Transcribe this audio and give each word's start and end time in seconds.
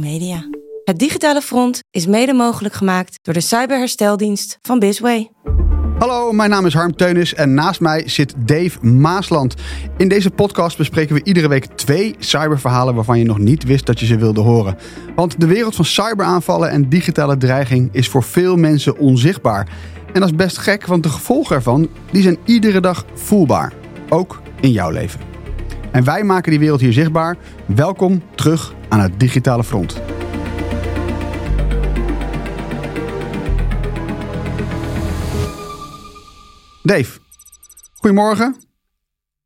Media. 0.00 0.48
Het 0.84 0.98
digitale 0.98 1.40
front 1.40 1.80
is 1.90 2.06
mede 2.06 2.32
mogelijk 2.32 2.74
gemaakt 2.74 3.18
door 3.22 3.34
de 3.34 3.40
cyberhersteldienst 3.40 4.58
van 4.62 4.78
Bisway. 4.78 5.30
Hallo, 5.98 6.32
mijn 6.32 6.50
naam 6.50 6.66
is 6.66 6.74
Harm 6.74 6.96
Teunis 6.96 7.34
en 7.34 7.54
naast 7.54 7.80
mij 7.80 8.08
zit 8.08 8.34
Dave 8.38 8.86
Maasland. 8.86 9.54
In 9.96 10.08
deze 10.08 10.30
podcast 10.30 10.76
bespreken 10.76 11.14
we 11.14 11.24
iedere 11.24 11.48
week 11.48 11.64
twee 11.64 12.14
cyberverhalen 12.18 12.94
waarvan 12.94 13.18
je 13.18 13.24
nog 13.24 13.38
niet 13.38 13.64
wist 13.64 13.86
dat 13.86 14.00
je 14.00 14.06
ze 14.06 14.16
wilde 14.16 14.40
horen. 14.40 14.76
Want 15.14 15.40
de 15.40 15.46
wereld 15.46 15.74
van 15.74 15.84
cyberaanvallen 15.84 16.70
en 16.70 16.88
digitale 16.88 17.36
dreiging 17.36 17.88
is 17.92 18.08
voor 18.08 18.22
veel 18.22 18.56
mensen 18.56 18.98
onzichtbaar. 18.98 19.68
En 20.12 20.20
dat 20.20 20.30
is 20.30 20.36
best 20.36 20.58
gek, 20.58 20.86
want 20.86 21.02
de 21.02 21.08
gevolgen 21.08 21.56
ervan 21.56 21.88
die 22.10 22.22
zijn 22.22 22.38
iedere 22.44 22.80
dag 22.80 23.04
voelbaar. 23.14 23.72
Ook 24.08 24.42
in 24.60 24.70
jouw 24.70 24.90
leven. 24.90 25.27
En 25.92 26.04
wij 26.04 26.24
maken 26.24 26.50
die 26.50 26.60
wereld 26.60 26.80
hier 26.80 26.92
zichtbaar. 26.92 27.36
Welkom 27.66 28.22
terug 28.34 28.74
aan 28.88 29.00
het 29.00 29.20
digitale 29.20 29.64
front. 29.64 30.02
Dave, 36.82 37.18
goedemorgen. 37.94 38.56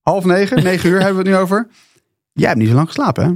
Half 0.01 0.25
negen, 0.25 0.63
negen 0.65 0.91
uur 0.91 1.01
hebben 1.01 1.23
we 1.23 1.29
het 1.29 1.39
nu 1.39 1.43
over. 1.43 1.69
Jij 2.33 2.49
hebt 2.49 2.59
niet 2.59 2.69
zo 2.69 2.75
lang 2.75 2.87
geslapen, 2.87 3.25
hè? 3.25 3.33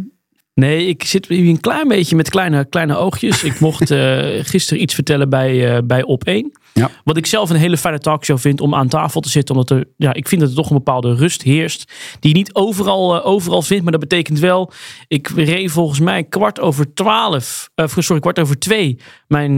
Nee, 0.55 0.87
ik 0.87 1.05
zit 1.05 1.27
hier 1.27 1.49
een 1.49 1.61
klein 1.61 1.89
beetje 1.89 2.17
met 2.17 2.31
kleine, 2.31 2.69
kleine 2.69 2.97
oogjes. 2.97 3.45
Ik 3.45 3.61
mocht 3.61 3.91
uh, 3.91 3.99
gisteren 4.53 4.83
iets 4.83 4.95
vertellen 4.95 5.29
bij, 5.29 5.77
uh, 5.77 5.79
bij 5.85 6.03
Op1. 6.03 6.66
Ja. 6.77 6.91
Wat 7.05 7.17
ik 7.17 7.27
zelf 7.27 7.51
een 7.51 7.57
hele 7.57 7.77
fijne 7.77 7.99
talkshow 7.99 8.39
vind 8.39 8.61
om 8.61 8.75
aan 8.75 8.89
tafel 8.89 9.21
te 9.21 9.29
zitten. 9.29 9.55
Omdat 9.55 9.71
er, 9.71 9.85
ja, 9.97 10.15
ik 10.15 10.29
vind 10.29 10.41
dat 10.41 10.51
er 10.51 10.57
toch 10.57 10.71
een 10.71 10.77
bepaalde 10.77 11.15
rust 11.15 11.43
heerst. 11.43 11.93
Die 12.21 12.31
je 12.31 12.37
niet 12.37 12.55
overal, 12.55 13.17
uh, 13.17 13.27
overal 13.27 13.63
vindt. 13.63 13.83
Maar 13.83 13.93
dat 13.93 14.01
betekent 14.01 14.39
wel, 14.39 14.73
ik 15.09 15.29
reed 15.29 15.71
volgens 15.71 16.01
mij 16.01 16.25
kwart 16.25 16.61
over 16.61 16.95
twaalf. 16.95 17.71
sorry, 17.87 18.21
kwart 18.21 18.39
over 18.39 18.59
twee 18.59 18.99
mijn, 19.29 19.57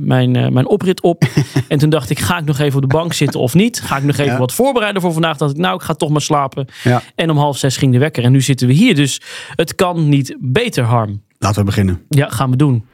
mijn, 0.00 0.30
mijn 0.30 0.66
oprit 0.66 1.00
op. 1.00 1.24
en 1.68 1.78
toen 1.78 1.90
dacht 1.90 2.10
ik, 2.10 2.18
ga 2.18 2.38
ik 2.38 2.44
nog 2.44 2.58
even 2.58 2.82
op 2.82 2.90
de 2.90 2.96
bank 2.96 3.12
zitten 3.12 3.40
of 3.40 3.54
niet? 3.54 3.80
Ga 3.80 3.96
ik 3.96 4.02
nog 4.02 4.16
even 4.16 4.32
ja. 4.32 4.38
wat 4.38 4.52
voorbereiden 4.52 5.02
voor 5.02 5.12
vandaag? 5.12 5.36
Dat 5.36 5.50
ik, 5.50 5.56
nou, 5.56 5.74
ik 5.74 5.82
ga 5.82 5.94
toch 5.94 6.10
maar 6.10 6.20
slapen. 6.20 6.66
Ja. 6.84 7.02
En 7.14 7.30
om 7.30 7.36
half 7.36 7.58
zes 7.58 7.76
ging 7.76 7.92
de 7.92 7.98
wekker. 7.98 8.24
En 8.24 8.32
nu 8.32 8.40
zitten 8.40 8.66
we 8.66 8.72
hier. 8.72 8.94
Dus 8.94 9.20
het 9.54 9.74
kan 9.74 10.08
niet 10.08 10.36
beter, 10.40 10.84
Harm. 10.84 11.22
Laten 11.38 11.58
we 11.58 11.64
beginnen. 11.64 12.02
Ja, 12.08 12.28
gaan 12.28 12.50
we 12.50 12.56
doen. 12.56 12.84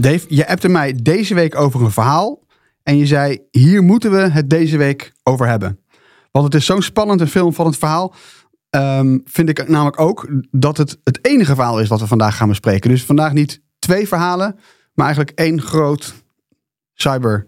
Dave, 0.00 0.24
je 0.28 0.48
appte 0.48 0.68
mij 0.68 0.98
deze 1.02 1.34
week 1.34 1.54
over 1.56 1.82
een 1.82 1.90
verhaal. 1.90 2.46
En 2.82 2.96
je 2.96 3.06
zei, 3.06 3.38
hier 3.50 3.82
moeten 3.82 4.10
we 4.10 4.18
het 4.18 4.50
deze 4.50 4.76
week 4.76 5.12
over 5.22 5.46
hebben. 5.46 5.80
Want 6.30 6.44
het 6.44 6.54
is 6.54 6.66
zo'n 6.66 6.82
spannend 6.82 7.20
en 7.20 7.28
film 7.28 7.52
van 7.52 7.66
het 7.66 7.76
verhaal. 7.76 8.14
Um, 8.70 9.22
vind 9.24 9.48
ik 9.48 9.68
namelijk 9.68 10.00
ook 10.00 10.28
dat 10.50 10.76
het 10.76 10.98
het 11.04 11.26
enige 11.26 11.54
verhaal 11.54 11.80
is 11.80 11.88
wat 11.88 12.00
we 12.00 12.06
vandaag 12.06 12.36
gaan 12.36 12.48
bespreken. 12.48 12.90
Dus 12.90 13.04
vandaag 13.04 13.32
niet 13.32 13.62
twee 13.78 14.08
verhalen, 14.08 14.58
maar 14.94 15.06
eigenlijk 15.06 15.38
één 15.38 15.62
groot 15.62 16.14
cyber 16.94 17.46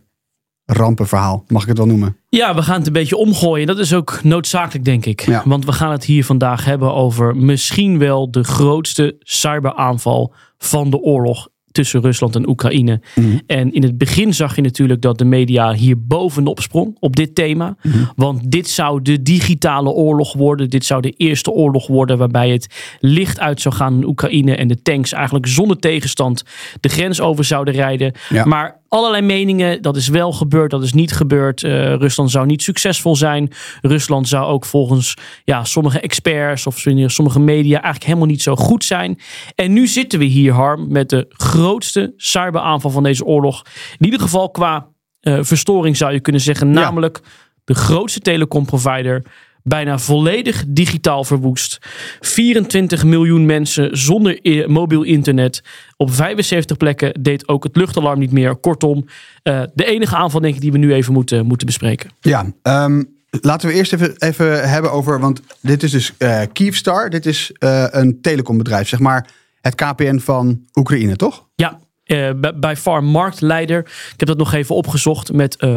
rampenverhaal, 0.64 1.44
mag 1.48 1.62
ik 1.62 1.68
het 1.68 1.78
wel 1.78 1.86
noemen. 1.86 2.16
Ja, 2.28 2.54
we 2.54 2.62
gaan 2.62 2.78
het 2.78 2.86
een 2.86 2.92
beetje 2.92 3.16
omgooien. 3.16 3.66
Dat 3.66 3.78
is 3.78 3.94
ook 3.94 4.22
noodzakelijk, 4.22 4.84
denk 4.84 5.06
ik. 5.06 5.20
Ja. 5.20 5.42
Want 5.44 5.64
we 5.64 5.72
gaan 5.72 5.90
het 5.90 6.04
hier 6.04 6.24
vandaag 6.24 6.64
hebben 6.64 6.94
over 6.94 7.36
misschien 7.36 7.98
wel 7.98 8.30
de 8.30 8.44
grootste 8.44 9.16
cyberaanval 9.18 10.34
van 10.58 10.90
de 10.90 10.98
oorlog 10.98 11.48
tussen 11.72 12.00
Rusland 12.00 12.36
en 12.36 12.48
Oekraïne. 12.48 13.00
Mm. 13.14 13.40
En 13.46 13.72
in 13.72 13.82
het 13.82 13.98
begin 13.98 14.34
zag 14.34 14.56
je 14.56 14.62
natuurlijk 14.62 15.02
dat 15.02 15.18
de 15.18 15.24
media 15.24 15.72
hier 15.72 16.06
bovenop 16.06 16.60
sprong 16.60 16.96
op 17.00 17.16
dit 17.16 17.34
thema. 17.34 17.76
Mm. 17.82 17.92
Want 18.16 18.50
dit 18.50 18.68
zou 18.68 19.02
de 19.02 19.22
digitale 19.22 19.90
oorlog 19.90 20.32
worden. 20.32 20.70
Dit 20.70 20.84
zou 20.84 21.00
de 21.00 21.10
eerste 21.10 21.50
oorlog 21.50 21.86
worden 21.86 22.18
waarbij 22.18 22.50
het 22.50 22.96
licht 23.00 23.40
uit 23.40 23.60
zou 23.60 23.74
gaan 23.74 23.94
in 23.94 24.06
Oekraïne 24.06 24.56
en 24.56 24.68
de 24.68 24.82
tanks 24.82 25.12
eigenlijk 25.12 25.46
zonder 25.46 25.78
tegenstand 25.78 26.42
de 26.80 26.88
grens 26.88 27.20
over 27.20 27.44
zouden 27.44 27.74
rijden. 27.74 28.12
Ja. 28.28 28.44
Maar 28.44 28.79
allerlei 28.90 29.22
meningen. 29.22 29.82
Dat 29.82 29.96
is 29.96 30.08
wel 30.08 30.32
gebeurd, 30.32 30.70
dat 30.70 30.82
is 30.82 30.92
niet 30.92 31.12
gebeurd. 31.12 31.62
Uh, 31.62 31.94
Rusland 31.94 32.30
zou 32.30 32.46
niet 32.46 32.62
succesvol 32.62 33.16
zijn. 33.16 33.52
Rusland 33.80 34.28
zou 34.28 34.44
ook 34.44 34.64
volgens 34.64 35.14
ja, 35.44 35.64
sommige 35.64 36.00
experts 36.00 36.66
of 36.66 36.78
sommige 37.06 37.40
media 37.40 37.74
eigenlijk 37.74 38.04
helemaal 38.04 38.26
niet 38.26 38.42
zo 38.42 38.56
goed 38.56 38.84
zijn. 38.84 39.18
En 39.54 39.72
nu 39.72 39.86
zitten 39.86 40.18
we 40.18 40.24
hier, 40.24 40.52
Harm, 40.52 40.92
met 40.92 41.08
de 41.08 41.26
grootste 41.28 42.12
cyberaanval 42.16 42.90
van 42.90 43.02
deze 43.02 43.24
oorlog. 43.24 43.62
In 43.98 44.04
ieder 44.04 44.20
geval 44.20 44.50
qua 44.50 44.88
uh, 45.20 45.38
verstoring 45.40 45.96
zou 45.96 46.12
je 46.12 46.20
kunnen 46.20 46.40
zeggen. 46.40 46.70
Namelijk 46.70 47.20
ja. 47.22 47.30
de 47.64 47.74
grootste 47.74 48.20
telecomprovider 48.20 49.22
bijna 49.62 49.98
volledig 49.98 50.64
digitaal 50.68 51.24
verwoest. 51.24 51.78
24 52.20 53.04
miljoen 53.04 53.46
mensen 53.46 53.98
zonder 53.98 54.40
mobiel 54.66 55.02
internet. 55.02 55.62
Op 55.96 56.12
75 56.12 56.76
plekken 56.76 57.22
deed 57.22 57.48
ook 57.48 57.64
het 57.64 57.76
luchtalarm 57.76 58.18
niet 58.18 58.32
meer. 58.32 58.56
Kortom, 58.56 59.04
uh, 59.44 59.62
de 59.74 59.84
enige 59.84 60.16
aanval 60.16 60.40
denk 60.40 60.54
ik 60.54 60.60
die 60.60 60.72
we 60.72 60.78
nu 60.78 60.94
even 60.94 61.12
moeten, 61.12 61.46
moeten 61.46 61.66
bespreken. 61.66 62.10
Ja, 62.20 62.52
um, 62.62 63.18
laten 63.30 63.68
we 63.68 63.74
eerst 63.74 63.92
even, 63.92 64.14
even 64.18 64.68
hebben 64.68 64.92
over, 64.92 65.20
want 65.20 65.40
dit 65.60 65.82
is 65.82 65.90
dus 65.90 66.12
uh, 66.18 66.42
Kyivstar. 66.52 67.10
Dit 67.10 67.26
is 67.26 67.52
uh, 67.58 67.86
een 67.90 68.20
telecombedrijf, 68.20 68.88
zeg 68.88 68.98
maar 68.98 69.26
het 69.60 69.74
KPN 69.74 70.18
van 70.18 70.64
Oekraïne, 70.74 71.16
toch? 71.16 71.46
Ja, 71.54 71.78
uh, 72.10 72.30
bij 72.54 72.76
far 72.76 73.04
marktleider. 73.04 73.78
Ik 74.12 74.14
heb 74.16 74.28
dat 74.28 74.38
nog 74.38 74.52
even 74.52 74.74
opgezocht 74.74 75.32
met 75.32 75.56
uh, 75.60 75.76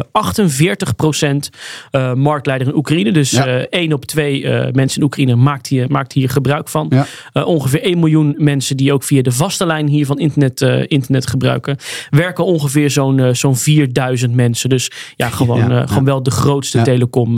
uh, 1.90 2.14
marktleider 2.14 2.66
in 2.68 2.76
Oekraïne. 2.76 3.12
Dus 3.12 3.30
ja. 3.30 3.66
1 3.66 3.92
op 3.92 4.04
2 4.04 4.42
mensen 4.72 4.98
in 4.98 5.04
Oekraïne 5.04 5.34
maakt 5.34 5.66
hier, 5.66 5.90
maakt 5.90 6.12
hier 6.12 6.30
gebruik 6.30 6.68
van. 6.68 6.92
Ja. 7.32 7.42
ongeveer 7.44 7.82
1 7.82 7.98
miljoen 7.98 8.34
mensen 8.38 8.76
die 8.76 8.92
ook 8.92 9.02
via 9.02 9.22
de 9.22 9.32
vaste 9.32 9.66
lijn 9.66 9.88
hier 9.88 10.06
van 10.06 10.18
internet, 10.18 10.60
internet 10.90 11.26
gebruiken. 11.26 11.76
Werken 12.10 12.44
ongeveer 12.44 12.90
zo'n 12.90 13.34
zo'n 13.34 13.56
4000 13.56 14.34
mensen. 14.34 14.68
Dus 14.68 14.90
ja, 15.16 15.28
gewoon, 15.28 15.68
ja, 15.68 15.86
gewoon 15.86 16.04
wel 16.04 16.22
de 16.22 16.30
grootste 16.30 16.82
telecom 16.82 17.34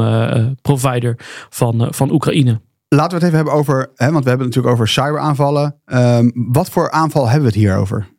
provider 0.62 1.18
van, 1.50 1.88
van 1.90 2.12
Oekraïne. 2.12 2.60
Laten 2.88 3.08
we 3.08 3.14
het 3.14 3.24
even 3.24 3.36
hebben 3.36 3.54
over, 3.54 3.92
hè, 3.94 4.10
want 4.12 4.24
we 4.24 4.28
hebben 4.28 4.46
het 4.46 4.56
natuurlijk 4.56 4.74
over 4.74 4.88
cyberaanvallen. 4.88 5.80
Um, 5.86 6.32
wat 6.34 6.70
voor 6.70 6.90
aanval 6.90 7.24
hebben 7.24 7.40
we 7.40 7.46
het 7.46 7.64
hier 7.64 7.76
over? 7.76 8.14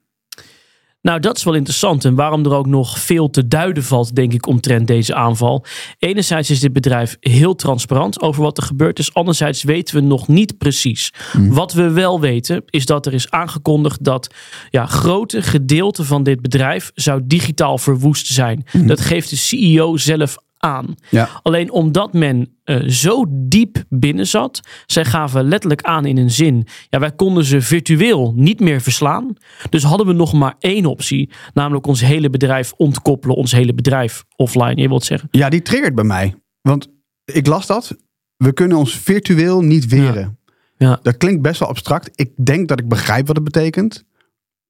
Nou, 1.08 1.20
dat 1.20 1.38
is 1.38 1.44
wel 1.44 1.54
interessant. 1.54 2.06
En 2.06 2.16
waarom 2.16 2.46
er 2.46 2.54
ook 2.54 2.66
nog 2.66 3.00
veel 3.00 3.30
te 3.30 3.48
duiden 3.48 3.84
valt, 3.84 4.16
denk 4.16 4.34
ik, 4.34 4.48
omtrent 4.48 4.88
deze 4.88 5.16
aanval. 5.16 5.66
Enerzijds 6.00 6.50
is 6.50 6.60
dit 6.60 6.74
bedrijf 6.74 7.18
heel 7.20 7.56
transparant 7.56 8.22
over 8.22 8.42
wat 8.44 8.58
er 8.58 8.64
gebeurd 8.64 9.00
is. 9.00 9.14
Anderzijds 9.14 9.64
weten 9.64 9.96
we 9.96 10.02
nog 10.02 10.28
niet 10.28 10.58
precies. 10.58 11.14
Mm. 11.38 11.54
Wat 11.54 11.74
we 11.74 11.90
wel 11.90 12.20
weten, 12.20 12.64
is 12.66 12.86
dat 12.86 13.06
er 13.06 13.14
is 13.14 13.32
aangekondigd 13.32 14.04
dat 14.04 14.34
ja, 14.70 14.86
grote 14.86 15.42
gedeelte 15.42 16.04
van 16.04 16.24
dit 16.24 16.42
bedrijf 16.42 16.92
zou 16.94 17.22
digitaal 17.24 17.78
verwoest 17.78 18.28
zijn. 18.28 18.66
Mm. 18.72 18.88
Dat 18.88 19.02
geeft 19.02 19.30
de 19.30 19.36
CEO 19.36 19.98
zelf 19.98 20.38
aan. 20.68 20.96
Ja. 21.10 21.30
Alleen 21.42 21.72
omdat 21.72 22.14
men 22.14 22.58
uh, 22.66 22.90
zo 22.90 23.26
diep 23.30 23.84
binnen 23.90 24.28
zat, 24.28 24.60
zij 24.86 25.06
gaven 25.06 25.48
letterlijk 25.48 25.82
aan 25.82 26.06
in 26.06 26.18
een 26.18 26.32
zin. 26.32 26.68
Ja, 26.90 27.00
wij 27.00 27.12
konden 27.12 27.44
ze 27.44 27.62
virtueel 27.62 28.34
niet 28.36 28.60
meer 28.60 28.82
verslaan. 28.82 29.34
Dus 29.70 29.84
hadden 29.84 30.08
we 30.08 30.14
nog 30.14 30.34
maar 30.34 30.56
één 30.60 30.86
optie, 30.86 31.30
namelijk 31.54 31.88
ons 31.88 32.02
hele 32.02 32.30
bedrijf 32.30 32.74
ontkoppelen, 32.74 33.36
ons 33.36 33.52
hele 33.52 33.74
bedrijf 33.74 34.24
offline. 34.36 34.82
Je 34.82 34.88
wilt 34.88 35.04
zeggen? 35.04 35.28
Ja, 35.32 35.50
die 35.50 35.62
triggert 35.62 35.96
bij 35.96 36.04
mij. 36.04 36.36
Want 36.62 36.88
ik 37.26 37.48
las 37.48 37.66
dat. 37.66 37.96
We 38.38 38.54
kunnen 38.54 38.78
ons 38.78 38.96
virtueel 38.98 39.62
niet 39.62 39.86
weren. 39.88 40.38
Ja. 40.78 40.88
ja. 40.88 41.00
Dat 41.02 41.18
klinkt 41.18 41.42
best 41.42 41.60
wel 41.60 41.70
abstract. 41.70 42.10
Ik 42.16 42.32
denk 42.46 42.68
dat 42.68 42.80
ik 42.80 42.88
begrijp 42.88 43.28
wat 43.28 43.36
het 43.36 43.46
betekent. 43.46 44.06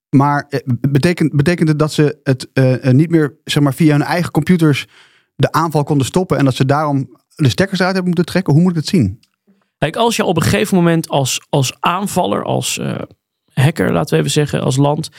Maar 0.10 0.46
eh, 0.50 0.60
betekent, 0.66 1.36
betekent 1.36 1.70
het 1.70 1.80
dat 1.80 1.94
ze 1.94 2.20
het 2.24 2.50
uh, 2.54 2.92
niet 2.92 3.10
meer 3.10 3.38
zeg 3.44 3.64
maar, 3.64 3.74
via 3.74 3.92
hun 3.92 4.02
eigen 4.02 4.32
computers 4.32 4.88
de 5.38 5.52
aanval 5.52 5.84
konden 5.84 6.06
stoppen 6.06 6.38
en 6.38 6.46
dat 6.46 6.56
ze 6.56 6.66
daarom 6.66 7.18
de 7.36 7.50
stekkers 7.50 7.80
uit 7.80 7.94
hebben 7.94 8.06
moeten 8.06 8.26
trekken? 8.26 8.54
Hoe 8.54 8.62
moet 8.62 8.72
ik 8.72 8.78
het 8.78 8.88
zien? 8.88 9.20
Kijk, 9.78 9.96
als 9.96 10.16
je 10.16 10.24
op 10.24 10.36
een 10.36 10.42
gegeven 10.44 10.78
moment 10.78 11.10
als, 11.10 11.46
als 11.50 11.76
aanvaller, 11.80 12.44
als 12.44 12.78
uh, 12.78 12.96
hacker, 13.54 13.92
laten 13.92 14.14
we 14.14 14.20
even 14.20 14.32
zeggen, 14.32 14.62
als 14.62 14.76
land, 14.76 15.10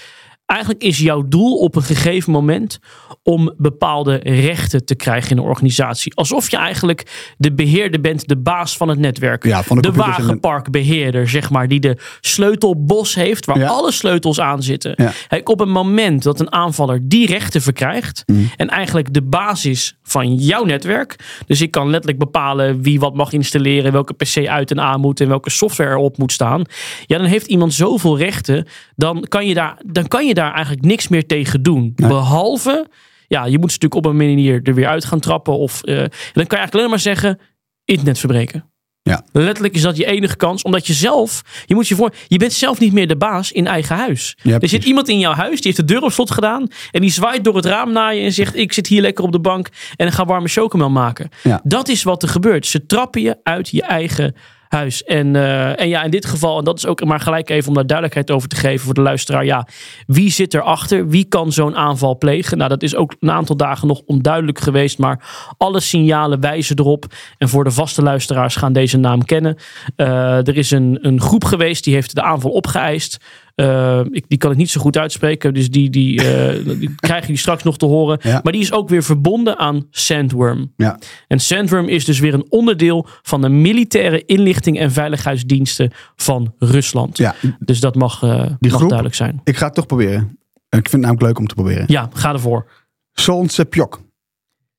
Eigenlijk 0.49 0.83
is 0.83 0.99
jouw 0.99 1.29
doel 1.29 1.56
op 1.59 1.77
een 1.77 1.83
gegeven 1.83 2.33
moment 2.33 2.79
om 3.23 3.53
bepaalde 3.56 4.15
rechten 4.23 4.85
te 4.85 4.95
krijgen 4.95 5.31
in 5.31 5.37
een 5.39 5.43
organisatie. 5.45 6.15
Alsof 6.15 6.50
je 6.50 6.56
eigenlijk 6.56 7.33
de 7.39 7.53
beheerder 7.53 8.00
bent, 8.00 8.29
de 8.29 8.37
baas 8.37 8.77
van 8.77 8.89
het 8.89 8.99
netwerk. 8.99 9.45
Ja, 9.45 9.62
van 9.62 9.79
de, 9.79 9.93
wagenparkbeheerder, 9.93 11.29
zeg 11.29 11.50
maar, 11.50 11.69
die 11.69 11.81
de 11.81 11.97
sleutelbos 12.21 13.15
heeft 13.15 13.47
waar 13.47 13.59
Ja. 13.59 13.67
alle 13.69 13.93
sleutels 13.93 14.41
aan 14.41 14.62
zitten. 14.62 14.93
Ja. 14.97 15.12
Kijk, 15.29 15.49
op 15.49 15.59
het 15.59 15.69
moment 15.69 16.23
dat 16.23 16.41
een 16.41 16.53
aanvaller 16.53 16.99
die 17.03 17.27
rechten 17.27 17.62
verkrijgt 17.62 18.23
Mm. 18.27 18.51
en 18.56 18.69
eigenlijk 18.69 19.12
de 19.15 19.23
basis 19.23 19.99
van 20.03 20.35
jouw 20.35 20.65
netwerk, 20.65 21.17
dus 21.47 21.61
ik 21.61 21.71
kan 21.71 21.91
letterlijk 21.91 22.19
bepalen 22.19 22.83
wie 22.83 23.01
wat 23.01 23.15
mag 23.15 23.33
installeren, 23.33 23.93
welke 23.93 24.15
PC 24.15 24.47
uit 24.47 24.71
en 24.71 24.81
aan 24.81 25.01
moet 25.01 25.21
en 25.21 25.29
welke 25.29 25.51
software 25.51 25.91
erop 25.91 26.19
moet 26.19 26.33
staan, 26.33 26.62
ja, 27.06 27.19
dan 27.19 27.27
heeft 27.27 27.47
iemand 27.47 27.75
zoveel 27.75 28.19
rechten, 28.19 28.67
dan 28.97 29.25
kan 29.29 29.47
je 29.47 29.55
daar, 29.55 29.79
dan 29.87 30.09
kan 30.09 30.27
je 30.27 30.35
daar 30.38 30.52
eigenlijk 30.52 30.85
niks 30.85 31.08
meer 31.08 31.26
tegen 31.26 31.62
doen. 31.62 31.93
Behalve, 31.96 32.87
ja, 33.26 33.44
je 33.44 33.58
moet 33.58 33.73
ze 33.73 33.79
natuurlijk 33.81 33.94
op 33.94 34.05
een 34.05 34.17
manier 34.17 34.61
er 34.62 34.75
weer 34.75 34.87
uit 34.87 35.05
gaan 35.05 35.20
trappen 35.20 35.58
of 35.58 35.82
eh, 35.82 35.96
dan 35.96 36.06
kan 36.06 36.12
je 36.32 36.56
eigenlijk 36.56 36.75
alleen 36.75 36.90
maar 36.90 36.99
zeggen, 36.99 37.38
internet 37.85 38.19
verbreken. 38.19 38.64
Ja. 39.02 39.25
Letterlijk 39.32 39.75
is 39.75 39.82
dat 39.82 39.96
je 39.96 40.06
enige 40.06 40.37
kans, 40.37 40.62
omdat 40.62 40.87
je 40.87 40.93
zelf, 40.93 41.43
je 41.67 41.75
moet 41.75 41.88
je 41.88 41.94
voor, 41.94 42.14
je 42.26 42.38
bent 42.38 42.52
zelf 42.52 42.79
niet 42.79 42.93
meer 42.93 43.08
de 43.08 43.17
baas 43.17 43.52
in 43.52 43.67
eigen 43.67 43.96
huis. 43.96 44.37
Ja, 44.43 44.58
er 44.58 44.69
zit 44.69 44.85
iemand 44.85 45.08
in 45.08 45.19
jouw 45.19 45.32
huis, 45.32 45.61
die 45.61 45.73
heeft 45.73 45.76
de 45.76 45.94
deur 45.94 46.02
op 46.02 46.12
slot 46.12 46.31
gedaan 46.31 46.69
en 46.91 47.00
die 47.00 47.11
zwaait 47.11 47.44
door 47.44 47.56
het 47.56 47.64
raam 47.64 47.93
naar 47.93 48.14
je 48.14 48.23
en 48.23 48.32
zegt: 48.32 48.56
Ik 48.56 48.73
zit 48.73 48.87
hier 48.87 49.00
lekker 49.00 49.25
op 49.25 49.32
de 49.32 49.41
bank 49.41 49.69
en 49.96 50.12
ga 50.12 50.25
warme 50.25 50.49
chocomel 50.49 50.91
maken. 50.91 51.29
Ja. 51.43 51.61
Dat 51.64 51.88
is 51.88 52.02
wat 52.02 52.23
er 52.23 52.29
gebeurt. 52.29 52.67
Ze 52.67 52.87
trappen 52.87 53.23
je 53.23 53.37
uit 53.43 53.69
je 53.69 53.82
eigen 53.82 54.34
huis. 54.69 55.05
En, 55.05 55.37
eh, 55.37 55.81
en 55.81 55.88
ja, 55.88 56.03
in 56.03 56.11
dit 56.11 56.26
geval, 56.26 56.59
en 56.59 56.65
dat 56.65 56.79
is 56.79 56.87
ook 56.87 57.05
maar 57.05 57.20
gelijk 57.20 57.50
even 57.50 57.69
om 57.69 57.75
daar 57.75 57.87
duidelijkheid 57.87 58.31
over 58.31 58.49
te 58.49 58.56
geven 58.56 58.85
voor 58.85 58.94
de 58.94 59.00
luisteraar. 59.00 59.44
Ja, 59.44 59.67
wie 60.06 60.31
zit 60.31 60.55
erachter? 60.55 61.09
Wie 61.09 61.25
kan 61.25 61.53
zo'n 61.53 61.76
aanval 61.76 62.19
plegen? 62.19 62.56
Nou, 62.59 62.69
dat 62.69 62.82
is 62.82 62.94
ook 62.94 63.15
een 63.20 63.31
aantal 63.31 63.56
dagen 63.56 63.88
nog 63.88 64.03
onduidelijk 64.06 64.59
geweest, 64.59 64.99
maar 64.99 65.25
alle 65.56 65.81
signalen 65.81 66.41
wijzen 66.41 66.79
erop. 66.79 67.05
En 67.38 67.49
voor 67.49 67.65
de 67.65 67.70
vaste 67.70 68.03
luisteraars 68.03 68.56
gaan 68.56 68.73
deze 68.73 68.97
naam 68.97 69.25
kennen. 69.25 69.56
Eh, 69.97 70.47
er 70.47 70.56
is 70.56 70.70
een, 70.70 70.99
een 71.03 71.20
groep 71.20 71.44
geweest 71.44 71.85
die 71.85 71.94
heeft 71.94 72.15
de 72.15 72.23
aanval 72.23 72.50
opgeëist. 72.50 73.19
Eh, 73.58 74.00
ik, 74.10 74.25
die 74.28 74.38
kan 74.38 74.50
ik 74.50 74.56
niet 74.56 74.70
zo 74.70 74.81
goed 74.81 74.96
uitspreken, 74.99 75.55
dus 75.55 75.70
die, 75.70 75.90
die, 75.90 76.22
eh, 76.22 76.64
die 76.81 76.94
krijgen 76.94 77.26
jullie 77.26 77.40
straks 77.40 77.62
nog 77.62 77.78
te 77.78 77.87
horen. 77.87 78.19
Ja. 78.22 78.40
Maar 78.43 78.52
die 78.52 78.60
is 78.62 78.72
ook 78.72 78.88
weer 78.88 79.02
verbonden 79.02 79.58
aan 79.58 79.87
Sandworm. 79.90 80.72
Ja. 80.76 80.99
En 81.28 81.40
Sandworm 81.40 81.88
is 81.88 82.05
dus 82.05 82.19
weer 82.19 82.34
een 82.34 82.46
onderdeel 82.49 83.06
van 83.22 83.40
de 83.40 83.49
militaire 83.49 84.25
inlichting 84.25 84.78
en 84.78 84.93
veiligheidsdiensten 84.93 85.90
van 86.16 86.55
Rusland. 86.58 87.16
Ja, 87.19 87.34
Dus 87.58 87.81
dat 87.81 87.94
mag, 87.94 88.22
eh, 88.22 88.28
mag 88.28 88.70
groep- 88.70 88.81
duidelijk 88.81 89.14
zijn. 89.14 89.40
ik 89.44 89.56
ga 89.56 89.66
het 89.66 89.75
toch 89.75 89.87
proberen. 89.87 90.38
En 90.69 90.78
Ik 90.78 90.88
vind 90.88 90.93
het 90.93 91.00
namelijk 91.00 91.22
leuk 91.22 91.38
om 91.38 91.46
te 91.46 91.55
proberen. 91.55 91.84
Ja, 91.87 92.08
ga 92.12 92.32
ervoor. 92.32 92.66
Solnse 93.12 93.64
Pjok. 93.64 94.00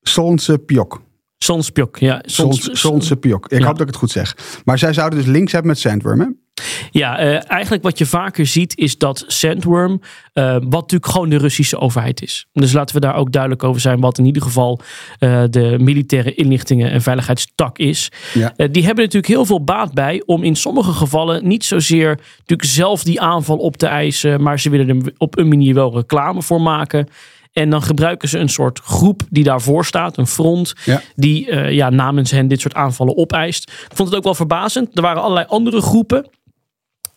Solnse 0.02 0.58
Pjok. 0.58 1.02
Sonspjok. 1.38 1.98
Ja. 1.98 2.22
Ik 2.22 2.30
Ja. 3.58 3.66
hoop 3.66 3.72
dat 3.72 3.80
ik 3.80 3.86
het 3.86 3.96
goed 3.96 4.10
zeg. 4.10 4.36
Maar 4.64 4.78
zij 4.78 4.92
zouden 4.92 5.18
dus 5.18 5.28
links 5.28 5.52
hebben 5.52 5.70
met 5.70 5.80
Sandworm, 5.80 6.20
hè? 6.20 6.26
Ja, 6.90 7.18
eh, 7.18 7.50
eigenlijk 7.50 7.82
wat 7.82 7.98
je 7.98 8.06
vaker 8.06 8.46
ziet 8.46 8.76
is 8.76 8.98
dat 8.98 9.24
Sandworm, 9.26 10.00
eh, 10.32 10.52
wat 10.52 10.80
natuurlijk 10.80 11.06
gewoon 11.12 11.28
de 11.28 11.38
Russische 11.38 11.78
overheid 11.78 12.22
is. 12.22 12.46
Dus 12.52 12.72
laten 12.72 12.94
we 12.94 13.00
daar 13.00 13.14
ook 13.14 13.32
duidelijk 13.32 13.64
over 13.64 13.80
zijn 13.80 14.00
wat 14.00 14.18
in 14.18 14.24
ieder 14.26 14.42
geval 14.42 14.80
eh, 15.18 15.42
de 15.50 15.76
militaire 15.80 16.34
inlichtingen 16.34 16.90
en 16.90 17.02
veiligheidstak 17.02 17.78
is. 17.78 18.12
Ja. 18.34 18.52
Die 18.56 18.84
hebben 18.84 19.04
natuurlijk 19.04 19.32
heel 19.32 19.44
veel 19.44 19.64
baat 19.64 19.94
bij 19.94 20.22
om 20.26 20.42
in 20.42 20.56
sommige 20.56 20.92
gevallen 20.92 21.48
niet 21.48 21.64
zozeer 21.64 22.20
natuurlijk 22.38 22.68
zelf 22.68 23.02
die 23.02 23.20
aanval 23.20 23.56
op 23.56 23.76
te 23.76 23.86
eisen, 23.86 24.42
maar 24.42 24.60
ze 24.60 24.70
willen 24.70 24.88
er 24.88 25.12
op 25.16 25.38
een 25.38 25.48
manier 25.48 25.74
wel 25.74 25.94
reclame 25.94 26.42
voor 26.42 26.60
maken. 26.60 27.08
En 27.52 27.70
dan 27.70 27.82
gebruiken 27.82 28.28
ze 28.28 28.38
een 28.38 28.48
soort 28.48 28.80
groep 28.80 29.22
die 29.30 29.44
daarvoor 29.44 29.84
staat, 29.84 30.16
een 30.16 30.26
front, 30.26 30.74
Ja. 30.84 31.02
die 31.16 31.54
ja, 31.54 31.90
namens 31.90 32.30
hen 32.30 32.48
dit 32.48 32.60
soort 32.60 32.74
aanvallen 32.74 33.16
opeist. 33.16 33.70
Ik 33.70 33.96
vond 33.96 34.08
het 34.08 34.18
ook 34.18 34.24
wel 34.24 34.34
verbazend. 34.34 34.96
Er 34.96 35.02
waren 35.02 35.22
allerlei 35.22 35.46
andere 35.48 35.80
groepen 35.80 36.26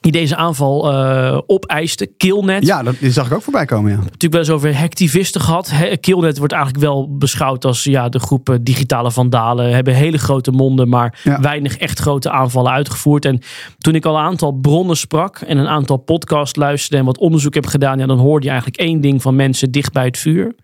die 0.04 0.12
deze 0.12 0.36
aanval 0.36 0.92
eh 0.92 1.40
opeisten. 1.48 2.18
Killnet. 2.18 2.66
Ja, 2.66 2.84
dat, 2.84 2.96
die 3.00 3.12
zag 3.12 3.28
ik 3.28 3.34
ook 3.34 3.42
voorbij 3.42 3.66
komen, 3.66 3.92
ja. 3.92 3.98
Natuurlijk 3.98 4.32
wel 4.34 4.42
eens 4.42 4.50
over 4.50 4.76
hacktivisten 4.78 5.42
gehad. 5.42 5.70
He- 5.72 5.98
Killnet 5.98 6.38
wordt 6.38 6.54
eigenlijk 6.54 6.84
wel 6.84 7.18
beschouwd 7.18 7.66
als 7.66 7.84
ja, 7.84 8.10
de 8.10 8.20
groep 8.20 8.50
eh, 8.50 8.56
digitale 8.62 9.12
vandalen. 9.12 9.74
Hebben 9.74 9.94
hele 9.94 10.18
grote 10.18 10.52
monden, 10.52 10.90
maar 10.90 11.20
Ja. 11.24 11.40
weinig 11.42 11.78
echt 11.78 12.00
grote 12.00 12.30
aanvallen 12.32 12.72
uitgevoerd. 12.72 13.26
En 13.26 13.40
toen 13.78 13.96
ik 13.96 14.06
al 14.06 14.16
een 14.18 14.24
aantal 14.24 14.52
bronnen 14.52 14.98
sprak 14.98 15.38
en 15.40 15.58
een 15.58 15.68
aantal 15.68 15.98
podcasts 15.98 16.56
luisterde 16.56 16.98
en 16.98 17.06
wat 17.06 17.18
onderzoek 17.18 17.54
heb 17.54 17.66
gedaan, 17.66 18.00
ja, 18.00 18.06
dan 18.06 18.20
hoorde 18.20 18.46
je 18.46 18.52
eigenlijk 18.52 18.82
één 18.82 19.02
ding 19.02 19.22
van 19.22 19.36
mensen 19.36 19.72
dicht 19.72 19.94
bij 19.94 20.06
het 20.06 20.18
vuur. 20.18 20.56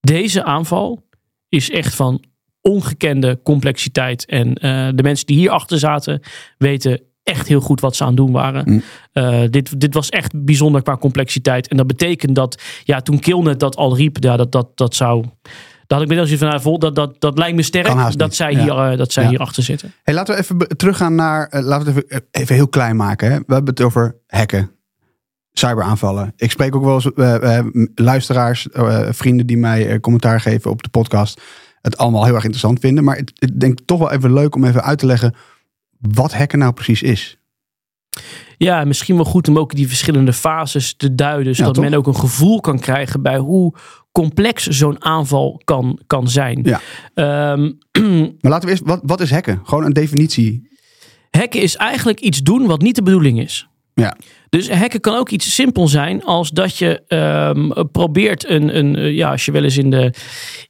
Deze 0.00 0.44
aanval 0.44 1.02
is 1.48 1.70
echt 1.70 1.94
van 1.94 2.22
ongekende 2.60 3.40
complexiteit. 3.42 4.26
En 4.26 4.54
eh, 4.54 4.88
de 4.94 5.02
mensen 5.02 5.26
die 5.26 5.36
hierachter 5.36 5.78
zaten 5.78 6.20
weten 6.58 7.00
echt 7.24 7.48
heel 7.48 7.60
goed 7.60 7.80
wat 7.80 7.96
ze 7.96 8.02
aan 8.02 8.08
het 8.08 8.16
doen 8.16 8.32
waren. 8.32 8.62
Mm. 8.66 8.82
Eh, 9.12 9.40
dit, 9.50 9.80
dit 9.80 9.94
was 9.94 10.08
echt 10.08 10.44
bijzonder 10.44 10.82
qua 10.82 10.96
complexiteit. 10.96 11.68
En 11.68 11.76
dat 11.76 11.86
betekent 11.86 12.34
dat, 12.34 12.62
ja, 12.84 13.00
toen 13.00 13.18
Killnet 13.18 13.60
dat 13.60 13.76
al 13.76 13.96
riep, 13.96 14.16
ja, 14.20 14.36
dat, 14.36 14.52
dat, 14.52 14.68
dat 14.74 14.94
zou. 14.94 15.24
Dat 15.86 15.98
had 15.98 16.10
ik 16.10 16.16
zoiets 16.16 16.42
van, 16.42 16.60
vol- 16.60 16.78
dat, 16.78 16.94
dat, 16.94 17.20
dat 17.20 17.38
lijkt 17.38 17.56
me 17.56 17.62
sterk 17.62 18.16
dat 18.18 18.34
zij, 18.34 18.52
Ja. 18.52 18.62
hier, 18.62 18.90
eh, 18.92 18.98
dat 18.98 19.12
zij 19.12 19.22
Ja. 19.22 19.28
hierachter 19.28 19.62
zitten. 19.62 19.92
Hey, 20.02 20.14
laten 20.14 20.34
we 20.34 20.40
even 20.40 20.76
teruggaan 20.76 21.14
naar. 21.14 21.46
eh, 21.46 21.62
laten 21.62 21.94
we 21.94 22.00
het 22.00 22.10
even, 22.10 22.24
even 22.30 22.54
heel 22.54 22.68
klein 22.68 22.96
maken. 22.96 23.30
Hè? 23.30 23.36
We 23.38 23.54
hebben 23.54 23.74
het 23.74 23.82
over 23.82 24.16
hacken, 24.26 24.70
cyberaanvallen. 25.52 26.32
Ik 26.36 26.50
spreek 26.50 26.74
ook 26.76 26.84
wel 26.84 26.94
eens 26.94 27.10
luisteraars, 27.94 28.66
vrienden 29.10 29.46
die 29.46 29.56
mij 29.58 30.00
commentaar 30.00 30.40
geven 30.40 30.70
op 30.70 30.82
de 30.82 30.88
podcast. 30.88 31.40
Het 31.80 31.96
allemaal 31.96 32.24
heel 32.24 32.34
erg 32.34 32.42
interessant 32.44 32.80
vinden. 32.80 33.04
Maar 33.04 33.16
ik 33.16 33.60
denk 33.60 33.78
toch 33.84 33.98
wel 33.98 34.12
even 34.12 34.32
leuk 34.32 34.54
om 34.54 34.64
even 34.64 34.82
uit 34.82 34.98
te 34.98 35.06
leggen 35.06 35.34
wat 36.12 36.34
hacken 36.34 36.58
nou 36.58 36.72
precies 36.72 37.02
is. 37.02 37.38
Ja, 38.56 38.80
en 38.80 38.86
misschien 38.86 39.14
wel 39.16 39.24
goed 39.24 39.48
om 39.48 39.58
ook 39.58 39.74
die 39.74 39.88
verschillende 39.88 40.32
fases 40.32 40.94
te 40.96 41.14
duiden. 41.14 41.54
Zodat 41.54 41.76
men 41.76 41.94
ook 41.94 42.06
een 42.06 42.16
gevoel 42.16 42.60
kan 42.60 42.78
krijgen 42.78 43.22
bij 43.22 43.38
hoe 43.38 43.74
complex 44.12 44.66
zo'n 44.66 45.04
aanval 45.04 45.60
kan, 45.64 45.98
kan 46.06 46.28
zijn. 46.28 46.60
Ja. 46.62 46.80
Ehm, 47.14 47.72
Maar 48.40 48.50
laten 48.50 48.64
we 48.64 48.70
eerst, 48.70 48.82
wat, 48.84 49.00
wat 49.02 49.20
is 49.20 49.30
hacken? 49.30 49.60
Gewoon 49.64 49.84
een 49.84 49.92
definitie. 49.92 50.68
hacken 51.30 51.60
is 51.60 51.76
eigenlijk 51.76 52.20
iets 52.20 52.42
doen 52.42 52.66
wat 52.66 52.82
niet 52.82 52.94
de 52.94 53.02
bedoeling 53.02 53.40
is. 53.40 53.68
Ja. 53.94 54.16
Dus 54.54 54.70
hacken 54.70 55.00
kan 55.00 55.16
ook 55.16 55.30
iets 55.30 55.54
simpel 55.54 55.88
zijn 55.88 56.24
als 56.24 56.50
dat 56.50 56.78
je 56.78 57.02
ehm, 57.08 57.86
probeert 57.92 58.48
een, 58.48 58.76
een 58.78 58.96
eh, 58.96 59.14
ja, 59.14 59.30
als 59.30 59.44
je 59.44 59.52
wel 59.52 59.62
eens 59.62 59.76
in, 59.76 59.90
de, 59.90 60.12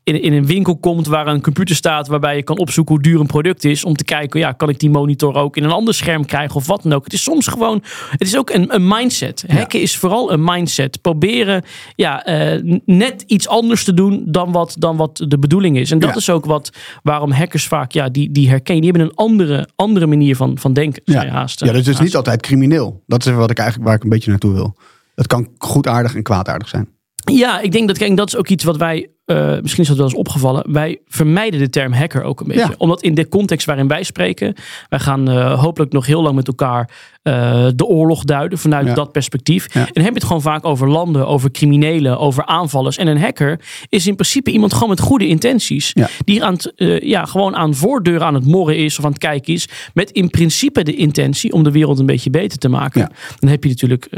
in, 0.02 0.22
in 0.22 0.32
een 0.32 0.46
winkel 0.46 0.76
komt 0.76 1.06
waar 1.06 1.26
een 1.26 1.42
computer 1.42 1.76
staat 1.76 2.08
waarbij 2.08 2.36
je 2.36 2.42
kan 2.42 2.58
opzoeken 2.58 2.94
hoe 2.94 3.02
duur 3.02 3.20
een 3.20 3.26
product 3.26 3.64
is, 3.64 3.84
om 3.84 3.94
te 3.96 4.04
kijken, 4.04 4.40
ja, 4.40 4.52
kan 4.52 4.68
ik 4.68 4.78
die 4.78 4.90
monitor 4.90 5.34
ook 5.34 5.56
in 5.56 5.64
een 5.64 5.70
ander 5.70 5.94
scherm 5.94 6.24
krijgen 6.24 6.56
of 6.56 6.66
wat 6.66 6.82
dan 6.82 6.92
ook. 6.92 7.04
Het 7.04 7.12
is 7.12 7.22
soms 7.22 7.46
gewoon, 7.46 7.82
het 8.10 8.20
is 8.26 8.36
ook 8.36 8.50
een, 8.50 8.74
een 8.74 8.88
mindset. 8.88 9.44
Hacken 9.46 9.80
is 9.80 9.96
vooral 9.96 10.32
een 10.32 10.44
mindset. 10.44 11.00
Proberen 11.00 11.62
ja, 11.96 12.24
eh, 12.24 12.78
net 12.84 13.24
iets 13.26 13.48
anders 13.48 13.84
te 13.84 13.94
doen 13.94 14.22
dan 14.26 14.52
wat, 14.52 14.76
dan 14.78 14.96
wat 14.96 15.24
de 15.28 15.38
bedoeling 15.38 15.78
is. 15.78 15.90
En 15.90 15.98
dat 15.98 16.10
Ja. 16.10 16.16
is 16.16 16.30
ook 16.30 16.44
wat, 16.44 16.70
waarom 17.02 17.30
hackers 17.30 17.66
vaak, 17.66 17.92
ja, 17.92 18.08
die, 18.08 18.32
die 18.32 18.48
herkennen, 18.48 18.82
die 18.82 18.90
hebben 18.92 19.10
een 19.10 19.16
andere, 19.16 19.68
andere 19.76 20.06
manier 20.06 20.36
van, 20.36 20.58
van 20.58 20.72
denken. 20.72 21.02
je 21.04 21.16
haast, 21.16 21.60
ja, 21.60 21.66
dus 21.72 21.76
het 21.76 21.94
is 21.94 22.00
niet 22.00 22.16
altijd 22.16 22.42
crimineel. 22.42 23.02
Dat 23.06 23.26
is 23.26 23.32
wat 23.32 23.50
ik 23.50 23.58
eigenlijk 23.58 23.72
waar 23.80 23.94
ik 23.94 24.02
een 24.02 24.08
beetje 24.08 24.30
naartoe 24.30 24.52
wil. 24.52 24.76
Het 25.14 25.26
kan 25.26 25.48
goedaardig 25.58 26.14
en 26.14 26.22
kwaadaardig 26.22 26.68
zijn. 26.68 26.88
Ja, 27.32 27.60
ik 27.60 27.72
denk 27.72 27.88
dat, 27.88 27.98
kijk, 27.98 28.16
dat 28.16 28.28
is 28.28 28.36
ook 28.36 28.48
iets 28.48 28.64
wat 28.64 28.76
wij, 28.76 29.10
eh, 29.24 29.60
misschien 29.60 29.82
is 29.82 29.88
dat 29.88 29.96
wel 29.96 30.06
eens 30.06 30.14
opgevallen, 30.14 30.72
wij 30.72 30.98
vermijden 31.08 31.60
de 31.60 31.70
term 31.70 31.92
hacker 31.92 32.22
ook 32.22 32.40
een 32.40 32.46
beetje. 32.46 32.62
Ja. 32.62 32.74
Omdat 32.78 33.02
in 33.02 33.14
de 33.14 33.28
context 33.28 33.66
waarin 33.66 33.88
wij 33.88 34.02
spreken, 34.02 34.54
wij 34.88 34.98
gaan 34.98 35.28
eh, 35.30 35.60
hopelijk 35.60 35.92
nog 35.92 36.06
heel 36.06 36.22
lang 36.22 36.34
met 36.34 36.46
elkaar 36.46 36.90
eh, 37.22 37.66
de 37.76 37.84
oorlog 37.84 38.24
duiden 38.24 38.58
vanuit 38.58 38.86
Ja. 38.86 38.94
dat 38.94 39.12
perspectief. 39.12 39.74
Ja. 39.74 39.80
En 39.80 39.92
dan 39.92 40.02
heb 40.02 40.12
je 40.12 40.18
het 40.18 40.24
gewoon 40.24 40.42
vaak 40.42 40.64
over 40.64 40.88
landen, 40.88 41.26
over 41.26 41.50
criminelen, 41.50 42.18
over 42.18 42.46
aanvallers. 42.46 42.96
En 42.96 43.06
een 43.06 43.20
hacker 43.20 43.60
is 43.88 44.06
in 44.06 44.14
principe 44.14 44.50
iemand 44.50 44.72
gewoon 44.72 44.88
met 44.88 45.00
goede 45.00 45.26
intenties. 45.26 45.92
Die 46.24 46.44
aan 46.44 46.52
het, 46.52 46.72
ja, 47.04 47.24
gewoon 47.24 47.56
aan 47.56 47.74
voordeuren 47.74 48.26
aan 48.26 48.34
het 48.34 48.46
morren 48.46 48.76
is 48.76 48.98
of 48.98 49.04
aan 49.04 49.10
het 49.10 49.20
kijken 49.20 49.54
is. 49.54 49.68
Met 49.94 50.10
in 50.10 50.30
principe 50.30 50.82
de 50.82 50.94
intentie 50.94 51.52
om 51.52 51.62
de 51.62 51.70
wereld 51.70 51.98
een 51.98 52.06
beetje 52.06 52.30
beter 52.30 52.58
te 52.58 52.68
maken. 52.68 53.12
Dan 53.38 53.50
heb 53.50 53.62
je 53.62 53.68
natuurlijk 53.68 54.10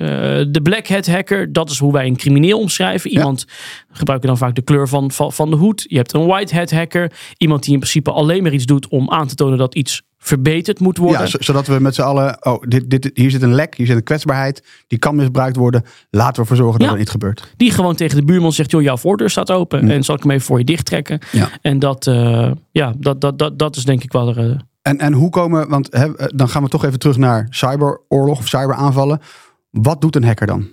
de 0.52 0.60
black 0.62 0.88
hat 0.88 1.06
hacker. 1.06 1.52
Dat 1.52 1.70
is 1.70 1.78
hoe 1.78 1.92
wij 1.92 2.06
een 2.06 2.16
crimineel 2.16 2.58
omschrijven. 2.58 3.10
Iemand 3.10 3.44
gebruiken 3.92 4.28
dan 4.28 4.38
vaak 4.38 4.54
de 4.54 4.62
kleur 4.62 4.88
van, 4.88 4.95
van, 5.08 5.32
van 5.32 5.50
de 5.50 5.56
hoed. 5.56 5.84
Je 5.88 5.96
hebt 5.96 6.12
een 6.12 6.26
white 6.26 6.54
hat 6.56 6.70
hacker. 6.70 7.12
Iemand 7.36 7.62
die 7.62 7.72
in 7.72 7.78
principe 7.78 8.10
alleen 8.10 8.42
maar 8.42 8.52
iets 8.52 8.64
doet 8.64 8.88
om 8.88 9.10
aan 9.10 9.26
te 9.26 9.34
tonen 9.34 9.58
dat 9.58 9.74
iets 9.74 10.02
verbeterd 10.18 10.80
moet 10.80 10.98
worden. 10.98 11.20
Ja, 11.20 11.36
zodat 11.40 11.66
we 11.66 11.78
met 11.80 11.94
z'n 11.94 12.02
allen. 12.02 12.46
Oh, 12.46 12.62
dit, 12.68 12.90
dit, 12.90 13.10
hier 13.14 13.30
zit 13.30 13.42
een 13.42 13.54
lek, 13.54 13.74
hier 13.76 13.86
zit 13.86 13.96
een 13.96 14.02
kwetsbaarheid. 14.02 14.66
Die 14.86 14.98
kan 14.98 15.16
misbruikt 15.16 15.56
worden. 15.56 15.82
Laten 16.10 16.34
we 16.34 16.40
ervoor 16.40 16.56
zorgen 16.56 16.78
dat 16.78 16.86
Ja. 16.88 16.92
er 16.92 16.98
niet 16.98 17.10
gebeurt. 17.10 17.52
Die 17.56 17.70
gewoon 17.70 17.94
tegen 17.94 18.16
de 18.16 18.24
buurman 18.24 18.52
zegt: 18.52 18.70
joh, 18.70 18.82
jouw 18.82 18.96
voordeur 18.96 19.30
staat 19.30 19.50
open. 19.50 19.90
En 19.90 20.04
zal 20.04 20.14
ik 20.14 20.22
hem 20.22 20.30
even 20.30 20.46
voor 20.46 20.58
je 20.58 20.64
dicht 20.64 20.86
trekken. 20.86 21.18
Ja. 21.32 21.48
En 21.62 21.78
dat, 21.78 22.06
eh, 22.06 22.50
ja, 22.70 22.92
dat, 22.98 23.20
dat, 23.20 23.38
dat, 23.38 23.58
dat 23.58 23.76
is 23.76 23.84
denk 23.84 24.02
ik 24.02 24.12
wel. 24.12 24.28
er, 24.28 24.50
eh, 24.50 24.58
En, 24.82 24.98
en 24.98 25.12
hoe 25.12 25.30
komen, 25.30 25.68
want 25.68 25.88
eh, 25.88 26.04
dan 26.34 26.48
gaan 26.48 26.62
we 26.62 26.68
toch 26.68 26.84
even 26.84 26.98
terug 26.98 27.16
naar 27.16 27.46
cyberoorlog 27.50 28.38
of 28.38 28.48
cyberaanvallen. 28.48 29.20
Wat 29.70 30.00
doet 30.00 30.16
een 30.16 30.24
hacker 30.24 30.46
dan? 30.46 30.68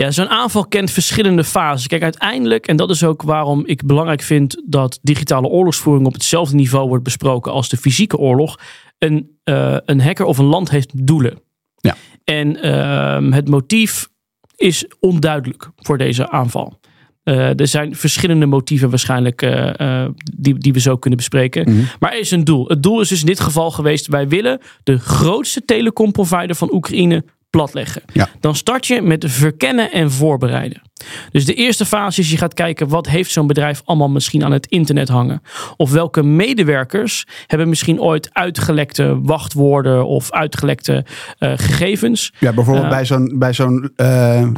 Ja, 0.00 0.10
zo'n 0.10 0.28
aanval 0.28 0.66
kent 0.66 0.90
verschillende 0.90 1.44
fases. 1.44 1.86
Kijk, 1.86 2.02
uiteindelijk, 2.02 2.66
en 2.66 2.76
dat 2.76 2.90
is 2.90 3.04
ook 3.04 3.22
waarom 3.22 3.66
ik 3.66 3.86
belangrijk 3.86 4.22
vind 4.22 4.62
dat 4.66 4.98
digitale 5.02 5.46
oorlogsvoering 5.46 6.06
op 6.06 6.12
hetzelfde 6.12 6.54
niveau 6.56 6.88
wordt 6.88 7.04
besproken 7.04 7.52
als 7.52 7.68
de 7.68 7.76
fysieke 7.76 8.16
oorlog. 8.16 8.58
Een, 8.98 9.38
uh, 9.44 9.76
een 9.84 10.00
hacker 10.00 10.24
of 10.24 10.38
een 10.38 10.44
land 10.44 10.70
heeft 10.70 11.06
doelen. 11.06 11.38
Ja. 11.76 11.96
En 12.24 12.66
uh, 12.66 13.34
het 13.34 13.48
motief 13.48 14.08
is 14.56 14.86
onduidelijk 15.00 15.70
voor 15.76 15.98
deze 15.98 16.30
aanval. 16.30 16.80
Uh, 17.24 17.60
er 17.60 17.66
zijn 17.66 17.96
verschillende 17.96 18.46
motieven 18.46 18.90
waarschijnlijk 18.90 19.42
uh, 19.42 19.72
uh, 19.76 20.06
die, 20.34 20.58
die 20.58 20.72
we 20.72 20.80
zo 20.80 20.96
kunnen 20.96 21.18
bespreken. 21.18 21.70
Mhm. 21.70 21.84
Maar 21.98 22.12
er 22.12 22.18
is 22.18 22.30
een 22.30 22.44
doel. 22.44 22.68
Het 22.68 22.82
doel 22.82 23.00
is 23.00 23.08
dus 23.08 23.20
in 23.20 23.26
dit 23.26 23.40
geval 23.40 23.70
geweest: 23.70 24.06
wij 24.06 24.28
willen 24.28 24.60
de 24.82 24.98
grootste 24.98 25.64
telecomprovider 25.64 26.56
van 26.56 26.72
Oekraïne 26.72 27.24
platleggen. 27.50 28.02
Ja. 28.12 28.28
Dan 28.40 28.54
start 28.54 28.86
je 28.86 29.02
met 29.02 29.24
verkennen 29.28 29.92
en 29.92 30.10
voorbereiden. 30.10 30.82
Dus 31.30 31.44
de 31.44 31.54
eerste 31.54 31.84
fase 31.84 32.20
is 32.20 32.30
je 32.30 32.36
gaat 32.36 32.54
kijken 32.54 32.88
wat 32.88 33.08
heeft 33.08 33.30
zo'n 33.30 33.46
bedrijf 33.46 33.82
allemaal 33.84 34.08
misschien 34.08 34.44
aan 34.44 34.52
het 34.52 34.66
internet 34.66 35.08
hangen. 35.08 35.42
Of 35.76 35.90
welke 35.90 36.22
medewerkers 36.22 37.26
hebben 37.46 37.68
misschien 37.68 38.00
ooit 38.00 38.28
uitgelekte 38.32 39.20
wachtwoorden 39.22 40.06
of 40.06 40.30
uitgelekte 40.30 41.04
uh, 41.38 41.52
gegevens. 41.56 42.32
Ja, 42.38 42.52
bijvoorbeeld 42.52 42.84
Uh, 42.84 42.90
bij 42.90 43.04
zo'n 43.04 43.38
bij 43.38 43.52
zo'n 43.52 43.92
uh, 43.96 44.48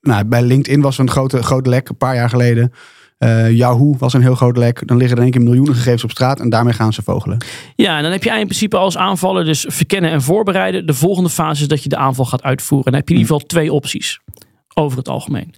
nou, 0.00 0.24
bij 0.24 0.42
LinkedIn 0.42 0.80
was 0.80 0.94
er 0.94 1.00
een 1.00 1.10
grote, 1.10 1.42
grote 1.42 1.68
lek 1.68 1.88
een 1.88 1.96
paar 1.96 2.14
jaar 2.14 2.28
geleden. 2.28 2.72
Uh, 3.18 3.50
Yahoo 3.50 3.94
was 3.98 4.12
een 4.12 4.22
heel 4.22 4.34
groot 4.34 4.56
lek. 4.56 4.86
Dan 4.86 4.96
liggen 4.96 5.16
er 5.16 5.22
in 5.22 5.32
één 5.32 5.32
keer 5.32 5.48
miljoenen 5.48 5.74
gegevens 5.74 6.04
op 6.04 6.10
straat 6.10 6.40
en 6.40 6.48
daarmee 6.48 6.72
gaan 6.72 6.92
ze 6.92 7.02
vogelen. 7.02 7.38
Ja, 7.76 7.96
en 7.96 8.02
dan 8.02 8.12
heb 8.12 8.24
je 8.24 8.30
in 8.30 8.36
principe 8.36 8.76
als 8.76 8.96
aanvaller 8.96 9.44
dus 9.44 9.64
verkennen 9.68 10.10
en 10.10 10.22
voorbereiden. 10.22 10.86
De 10.86 10.94
volgende 10.94 11.30
fase 11.30 11.62
is 11.62 11.68
dat 11.68 11.82
je 11.82 11.88
de 11.88 11.96
aanval 11.96 12.24
gaat 12.24 12.42
uitvoeren. 12.42 12.86
En 12.86 12.92
dan 12.92 13.00
heb 13.00 13.08
je 13.08 13.14
in 13.14 13.20
ieder 13.20 13.34
geval 13.34 13.48
twee 13.48 13.72
opties 13.72 14.20
over 14.74 14.98
het 14.98 15.08
algemeen. 15.08 15.54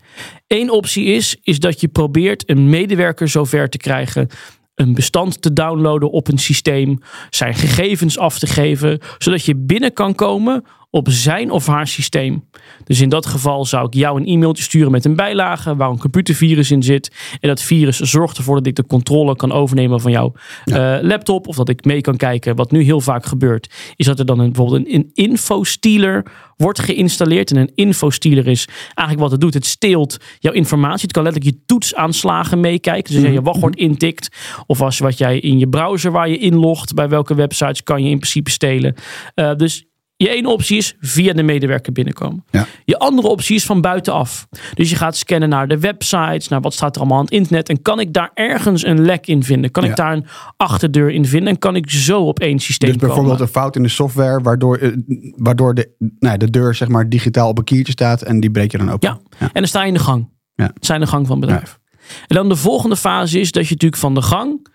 Eén 0.47 0.71
optie 0.71 1.05
is, 1.05 1.37
is 1.43 1.61
dat 1.61 1.81
je 1.81 1.89
probeert 1.89 2.51
een 2.51 2.69
medewerker 2.69 3.29
zover 3.29 3.69
te 3.69 3.79
krijgen 3.79 4.29
een 4.75 4.95
bestand 4.95 5.43
te 5.43 5.53
downloaden 5.53 6.11
op 6.11 6.29
een 6.29 6.39
systeem, 6.39 6.99
zijn 7.31 7.55
gegevens 7.55 8.19
af 8.19 8.39
te 8.39 8.47
geven, 8.47 8.99
zodat 9.19 9.45
je 9.45 9.57
binnen 9.57 9.93
kan 9.93 10.15
komen 10.15 10.65
op 10.91 11.09
zijn 11.11 11.51
of 11.51 11.67
haar 11.67 11.87
systeem. 11.87 12.49
Dus 12.85 13.01
in 13.01 13.09
dat 13.09 13.27
geval 13.27 13.65
zou 13.65 13.87
ik 13.87 13.95
jou 13.95 14.21
een 14.21 14.27
e-mailtje 14.27 14.63
sturen 14.63 14.91
met 14.91 15.05
een 15.05 15.17
bijlage 15.17 15.77
waar 15.77 15.91
een 15.91 15.99
computervirus 15.99 16.71
in 16.71 16.83
zit. 16.83 17.37
En 17.41 17.49
dat 17.49 17.63
virus 17.63 17.99
zorgt 17.99 18.37
ervoor 18.37 18.57
dat 18.57 18.67
ik 18.67 18.77
de 18.77 18.87
controle 18.87 19.37
kan 19.37 19.53
overnemen 19.53 20.01
van 20.01 20.11
jouw 20.11 20.33
ja. 20.65 20.97
uh, 20.97 21.03
laptop. 21.03 21.47
Of 21.47 21.57
dat 21.57 21.69
ik 21.69 21.85
mee 21.85 22.01
kan 22.01 22.17
kijken. 22.17 22.57
Wat 22.57 22.71
nu 22.71 22.83
heel 22.83 23.01
vaak 23.01 23.27
gebeurt, 23.27 23.75
is 23.97 24.07
dat 24.07 24.19
er 24.19 24.27
dan 24.27 24.39
een, 24.39 24.53
bijvoorbeeld 24.53 24.87
een, 24.87 24.95
een 24.95 25.11
infostealer 25.15 26.27
wordt 26.57 26.81
geïnstalleerd. 26.81 27.51
En 27.51 27.57
een 27.57 27.73
infostealer 27.75 28.47
is 28.47 28.69
eigenlijk 28.85 29.21
wat 29.21 29.31
het 29.31 29.41
doet. 29.41 29.55
Het 29.55 29.67
steelt 29.67 30.17
jouw 30.39 30.53
informatie. 30.53 31.03
Het 31.03 31.13
kan 31.13 31.23
letterlijk 31.23 31.57
je 31.57 31.63
toetsaanslagen 31.67 32.61
meekijken. 32.61 33.13
Dus 33.13 33.23
als 33.23 33.31
je 33.31 33.39
je 33.39 33.43
wachtwoord 33.43 33.77
intikt. 33.77 34.37
Of 34.67 34.81
als 34.81 34.99
wat 34.99 35.19
jij 35.19 35.39
in 35.39 35.59
je 35.59 35.69
browser 35.69 36.13
waar 36.13 36.29
je 36.29 36.39
inlogt. 36.39 36.95
Bij 36.95 37.09
welke 37.09 37.35
websites 37.35 37.83
kan 37.83 38.03
je 38.03 38.11
in 38.11 38.19
principe 38.19 38.51
stelen. 38.51 38.95
Uh, 39.35 39.55
dus 39.55 39.90
je 40.25 40.29
ene 40.29 40.49
optie 40.49 40.77
is 40.77 40.95
via 41.01 41.33
de 41.33 41.43
medewerker 41.43 41.93
binnenkomen. 41.93 42.45
Ja. 42.51 42.67
Je 42.85 42.99
andere 42.99 43.29
optie 43.29 43.57
is 43.57 43.65
van 43.65 43.81
buitenaf. 43.81 44.47
Dus 44.75 44.91
je 44.91 44.97
gaat 44.97 45.17
scannen 45.17 45.49
naar 45.49 45.69
de 45.69 45.79
websites, 45.79 46.49
naar 46.49 46.61
wat 46.61 46.75
staat 46.75 46.95
er 46.95 47.01
allemaal 47.01 47.19
aan 47.19 47.25
het 47.25 47.33
internet. 47.33 47.69
En 47.69 47.83
kan 47.83 48.01
ik 48.01 48.13
daar 48.13 48.31
ergens 48.35 48.85
een 48.85 49.01
lek 49.05 49.27
in 49.27 49.43
vinden? 49.45 49.71
Kan 49.71 49.83
Ja. 49.85 49.91
ik 49.91 49.97
daar 49.97 50.13
een 50.13 50.27
achterdeur 50.57 51.11
in 51.11 51.27
vinden? 51.27 51.49
En 51.53 51.59
kan 51.59 51.77
ik 51.77 51.91
zo 51.91 52.21
op 52.23 52.39
één 52.41 52.59
systeem 52.59 52.89
Dus 52.91 52.99
bijvoorbeeld 52.99 53.29
komen? 53.33 53.47
een 53.47 53.53
fout 53.53 53.77
in 53.77 53.83
de 53.83 53.89
software, 53.89 54.43
waardoor, 54.43 54.77
eh, 54.77 54.93
waardoor 55.37 55.75
de, 55.75 55.91
nou, 56.19 56.37
de 56.37 56.51
deur 56.51 56.75
zeg 56.75 56.89
maar 56.89 57.09
digitaal 57.09 57.49
op 57.49 57.59
een 57.59 57.65
kiertje 57.65 57.93
staat 57.93 58.23
en 58.23 58.41
die 58.41 58.51
breek 58.51 58.71
je 58.73 58.79
dan 58.79 58.91
open. 58.91 59.09
Ja. 59.09 59.39
En 59.41 59.49
dan 59.53 59.67
sta 59.67 59.81
je 59.83 59.89
in 59.89 59.95
de 59.95 60.01
gang. 60.01 60.29
Ja. 60.55 60.73
In 60.95 61.01
de 61.01 61.07
gang 61.07 61.27
van 61.27 61.37
het 61.37 61.47
bedrijf. 61.47 61.79
En 62.27 62.37
dan 62.37 62.49
de 62.49 62.57
volgende 62.57 62.97
fase 62.97 63.41
is 63.41 63.53
dat 63.53 63.65
je 63.67 63.71
natuurlijk 63.73 64.01
van 64.01 64.15
de 64.15 64.23
gang 64.23 64.69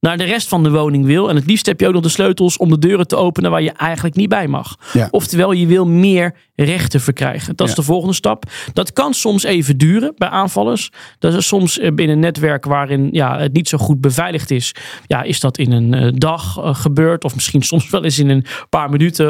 naar 0.00 0.16
de 0.16 0.24
rest 0.24 0.48
van 0.48 0.62
de 0.62 0.70
woning 0.70 1.04
wil. 1.04 1.28
En 1.28 1.36
het 1.36 1.46
liefst 1.46 1.66
heb 1.66 1.80
je 1.80 1.86
ook 1.86 1.92
nog 1.92 2.02
de 2.02 2.08
sleutels 2.08 2.56
om 2.56 2.70
de 2.70 2.78
deuren 2.78 3.06
te 3.06 3.16
openen 3.16 3.50
waar 3.50 3.62
je 3.62 3.72
eigenlijk 3.72 4.16
niet 4.16 4.28
bij 4.28 4.48
mag. 4.48 4.76
Ja. 4.92 5.08
Oftewel, 5.10 5.52
je 5.52 5.66
wil 5.66 5.86
meer 5.86 6.34
rechten 6.54 7.00
verkrijgen. 7.00 7.56
Dat 7.56 7.68
is 7.68 7.74
de 7.74 7.82
volgende 7.82 8.14
stap. 8.14 8.44
Dat 8.72 8.92
kan 8.92 9.14
soms 9.14 9.42
even 9.42 9.78
duren 9.78 10.12
bij 10.16 10.28
aanvallers. 10.28 10.90
Dat 11.18 11.34
is 11.34 11.46
soms 11.46 11.78
eh, 11.78 11.92
binnen 11.92 12.16
een 12.16 12.22
netwerk 12.22 12.64
waarin 12.64 13.08
ja, 13.12 13.38
het 13.38 13.52
niet 13.52 13.68
zo 13.68 13.78
goed 13.78 14.00
beveiligd 14.00 14.50
is. 14.50 14.74
Ja, 15.06 15.22
is 15.22 15.40
dat 15.40 15.58
in 15.58 15.72
een 15.72 15.94
eh, 15.94 16.12
dag 16.14 16.58
eh, 16.58 16.74
gebeurd. 16.74 17.24
Of 17.24 17.34
misschien 17.34 17.62
soms 17.72 17.90
wel 17.90 18.04
eens 18.04 18.18
in 18.18 18.28
een 18.28 18.44
paar 18.68 18.90
minuten. 18.90 19.28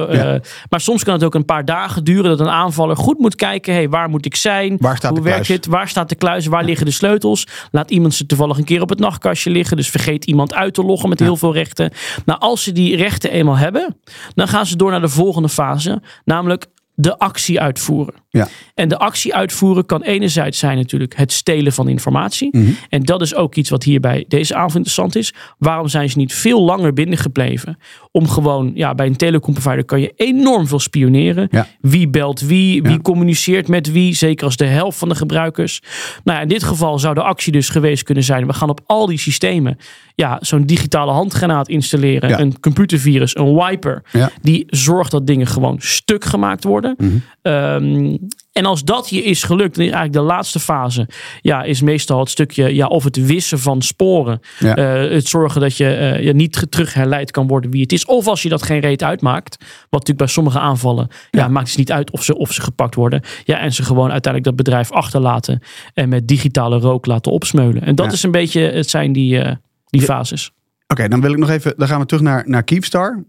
maar 0.69 0.81
soms 0.81 1.05
kan 1.05 1.15
het 1.15 1.25
ook 1.25 1.35
een 1.35 1.45
paar 1.45 1.65
dagen 1.65 2.05
duren 2.05 2.31
dat 2.31 2.41
een 2.41 2.49
aanvaller 2.49 2.97
goed 2.97 3.19
moet 3.19 3.35
kijken. 3.35 3.75
Hey, 3.75 3.89
waar 3.89 4.09
moet 4.09 4.27
ik 4.27 4.37
zijn? 4.37 4.77
Waar 4.81 4.97
staat 4.97 5.11
Hoe 5.11 5.23
werkt 5.23 5.47
dit? 5.47 5.67
Waar 5.67 5.89
staat 5.89 6.09
de 6.09 6.15
kluis? 6.15 6.47
Waar 6.47 6.65
liggen 6.65 6.87
de 6.87 6.93
sleutels? 6.93 7.47
Laat 7.71 7.91
iemand 7.91 8.15
ze 8.15 8.27
toevallig 8.27 8.59
een 8.59 8.65
keer 8.65 8.83
op 8.83 8.89
het 8.89 8.99
nachtkastje 8.99 9.51
liggen. 9.51 9.77
Dus 9.77 9.91
vergeet 9.91 10.25
iemand 10.25 10.55
uit 10.61 10.75
te 10.75 10.85
loggen 10.85 11.09
met 11.09 11.21
heel 11.21 11.37
veel 11.37 11.53
rechten. 11.53 11.93
Nou, 12.25 12.41
als 12.41 12.63
ze 12.63 12.73
die 12.73 12.97
rechten 12.97 13.31
eenmaal 13.31 13.57
hebben, 13.57 13.97
dan 14.35 14.49
gaan 14.49 14.67
ze 14.67 14.77
door 14.77 14.91
naar 14.91 15.01
de 15.01 15.09
volgende 15.09 15.49
fase. 15.49 16.03
Namelijk 16.25 16.67
de 17.01 17.19
actie 17.19 17.61
uitvoeren. 17.61 18.15
Ja. 18.29 18.49
En 18.75 18.89
de 18.89 18.99
actie 18.99 19.35
uitvoeren 19.35 19.87
kan 19.87 20.03
enerzijds 20.03 20.59
zijn 20.59 20.77
natuurlijk 20.77 21.17
het 21.17 21.33
stelen 21.33 21.73
van 21.73 21.89
informatie. 21.89 22.49
Mhm. 22.53 22.71
En 22.89 23.03
dat 23.03 23.21
is 23.21 23.35
ook 23.35 23.55
iets 23.55 23.71
wat 23.71 23.83
hier 23.83 24.01
bij 24.01 24.25
deze 24.29 24.55
avond 24.55 24.75
interessant 24.75 25.17
is. 25.17 25.35
Waarom 25.59 25.89
zijn 25.89 26.11
ze 26.11 26.19
niet 26.19 26.35
veel 26.35 26.63
langer 26.63 26.93
binnengebleven? 26.93 27.79
Om 28.13 28.29
gewoon, 28.29 28.71
ja, 28.75 28.95
bij 28.95 29.07
een 29.07 29.17
telecomprovider 29.17 29.85
kan 29.85 30.01
je 30.01 30.13
enorm 30.17 30.67
veel 30.67 30.79
spioneren. 30.79 31.49
Ja. 31.51 31.67
Wie 31.81 32.09
belt 32.09 32.41
wie? 32.41 32.83
Wie 32.83 32.93
Ja. 32.93 32.99
communiceert 32.99 33.69
met 33.69 33.93
wie? 33.93 34.15
Zeker 34.15 34.45
als 34.45 34.57
de 34.57 34.65
helft 34.67 34.99
van 34.99 35.09
de 35.09 35.15
gebruikers. 35.15 35.81
Nou 36.25 36.37
ja, 36.37 36.43
in 36.43 36.49
dit 36.49 36.63
geval 36.63 36.99
zou 36.99 37.15
de 37.15 37.23
actie 37.23 37.53
dus 37.53 37.69
geweest 37.69 38.03
kunnen 38.03 38.25
zijn. 38.25 38.47
We 38.47 38.53
gaan 38.53 38.69
op 38.71 38.81
al 38.87 39.07
die 39.07 39.19
systemen 39.19 39.79
ja, 40.15 40.39
zo'n 40.41 40.65
digitale 40.67 41.13
handgranaat 41.13 41.69
installeren. 41.69 42.41
Een 42.41 42.61
computervirus, 42.61 43.37
een 43.37 43.55
wiper. 43.55 44.03
Die 44.43 44.65
zorgt 44.67 45.11
dat 45.11 45.27
dingen 45.27 45.47
gewoon 45.47 45.77
stuk 45.79 46.25
gemaakt 46.25 46.65
worden. 46.65 46.90
Mhm. 46.97 47.17
Ehm, 47.43 48.17
en 48.53 48.65
als 48.65 48.85
dat 48.85 49.09
je 49.11 49.23
is 49.23 49.43
gelukt, 49.43 49.75
dan 49.77 49.85
is 49.85 49.91
eigenlijk 49.93 50.27
de 50.27 50.33
laatste 50.35 50.61
fase. 50.61 51.09
Ja, 51.41 51.63
is 51.63 51.81
meestal 51.83 52.19
het 52.21 52.31
stukje, 52.31 52.75
ja, 52.75 52.87
of 52.87 53.05
het 53.05 53.27
wissen 53.27 53.59
van 53.59 53.83
sporen. 53.83 54.41
Ja. 54.59 54.77
Eh, 54.77 55.11
het 55.11 55.29
zorgen 55.29 55.61
dat 55.61 55.77
je 55.77 55.95
eh, 55.95 56.23
je 56.25 56.33
niet 56.33 56.71
terug 56.71 56.95
herleid 56.95 57.31
kan 57.31 57.47
worden 57.47 57.71
wie 57.71 57.83
het 57.83 57.93
is. 57.93 58.05
Of 58.05 58.27
als 58.27 58.43
je 58.43 58.49
dat 58.49 58.63
geen 58.63 58.81
reet 58.81 59.03
uitmaakt. 59.03 59.57
Wat 59.61 59.67
natuurlijk 59.91 60.19
bij 60.19 60.27
sommige 60.27 60.59
aanvallen. 60.59 61.09
Ja, 61.31 61.41
Ja. 61.41 61.49
maakt 61.49 61.69
het 61.69 61.79
niet 61.79 61.93
uit 61.93 62.11
of 62.11 62.25
ze, 62.25 62.37
of 62.37 62.53
ze 62.53 62.61
gepakt 62.63 62.95
worden. 62.95 63.23
Ja, 63.45 63.59
en 63.59 63.73
ze 63.73 63.83
gewoon 63.83 64.11
uiteindelijk 64.11 64.45
dat 64.45 64.67
bedrijf 64.67 64.91
achterlaten. 64.93 65.63
En 65.95 66.09
met 66.09 66.29
digitale 66.29 66.79
rook 66.79 67.07
laten 67.07 67.33
opsmeulen. 67.33 67.83
En 67.83 67.95
dat 67.95 68.07
Ja. 68.07 68.13
is 68.13 68.23
een 68.23 68.31
beetje, 68.31 68.61
het 68.61 68.91
zijn 68.91 69.13
die, 69.13 69.39
eh, 69.41 69.55
die 69.87 70.03
fases. 70.03 70.51
Oké, 70.87 71.09
dan 71.09 71.21
wil 71.21 71.33
ik 71.33 71.39
nog 71.39 71.51
even, 71.51 71.75
dan 71.77 71.89
gaan 71.89 72.01
we 72.01 72.07
terug 72.07 72.23
naar, 72.23 72.43
naar 72.47 72.63
Keepstar. 72.63 73.25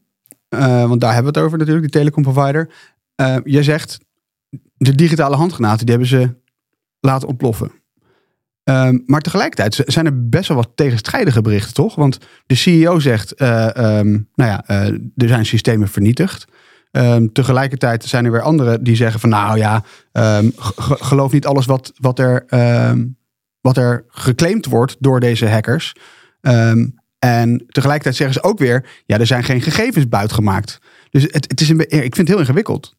Want 0.50 1.02
daar 1.02 1.14
hebben 1.14 1.34
we 1.34 1.40
het 1.40 1.48
over 1.48 1.58
natuurlijk, 1.58 1.92
die 1.92 2.02
telecomprovider. 2.02 2.70
Eh 3.22 3.38
jij 3.44 3.64
zegt, 3.64 4.00
de 4.78 4.96
digitale 4.96 5.36
handgranaten, 5.36 5.86
die 5.86 5.96
hebben 5.96 6.18
ze 6.20 6.36
laten 7.00 7.28
ontploffen. 7.28 7.72
Ehm, 8.64 9.00
maar 9.06 9.22
tegelijkertijd 9.22 9.84
zijn 9.86 10.06
er 10.06 10.30
best 10.30 10.48
wel 10.48 10.58
wat 10.58 10.72
tegenstrijdige 10.76 11.42
berichten, 11.42 11.74
toch? 11.74 11.96
Want 11.96 12.18
de 12.46 12.56
CEO 12.56 13.00
zegt, 13.00 13.34
eh, 13.34 13.76
ehm, 13.76 14.10
nou 14.12 14.50
ja, 14.50 14.64
eh, 14.68 14.88
er 15.16 15.28
zijn 15.28 15.46
systemen 15.46 15.88
vernietigd. 15.88 16.46
Ehm, 16.92 17.28
tegelijkertijd 17.34 18.04
zijn 18.04 18.26
er 18.26 18.32
weer 18.32 18.42
anderen 18.42 18.84
die 18.84 18.96
zeggen 18.96 19.20
van, 19.20 19.30
nou 19.30 19.58
ja, 19.58 19.84
ge- 20.56 20.98
geloof 21.00 21.32
niet 21.32 21.46
alles 21.46 21.66
wat, 21.66 21.92
wat, 21.96 22.20
er, 22.20 22.46
wat 23.62 23.78
er 23.78 24.06
geclaimd 24.08 24.66
wordt 24.66 24.96
door 25.00 25.20
deze 25.20 25.50
hackers. 25.50 25.94
En 27.20 27.66
tegelijkertijd 27.68 28.16
zeggen 28.16 28.36
ze 28.42 28.44
ook 28.44 28.60
weer, 28.60 28.90
ja, 29.06 29.20
er 29.20 29.26
zijn 29.28 29.44
geen 29.44 29.62
gegevens 29.62 30.08
buitgemaakt. 30.08 30.80
Dus 31.10 31.24
het, 31.24 31.50
het 31.50 31.62
is 31.62 31.70
een, 31.70 31.80
ik 31.80 32.16
vind 32.16 32.18
het 32.18 32.28
heel 32.28 32.40
ingewikkeld. 32.40 32.96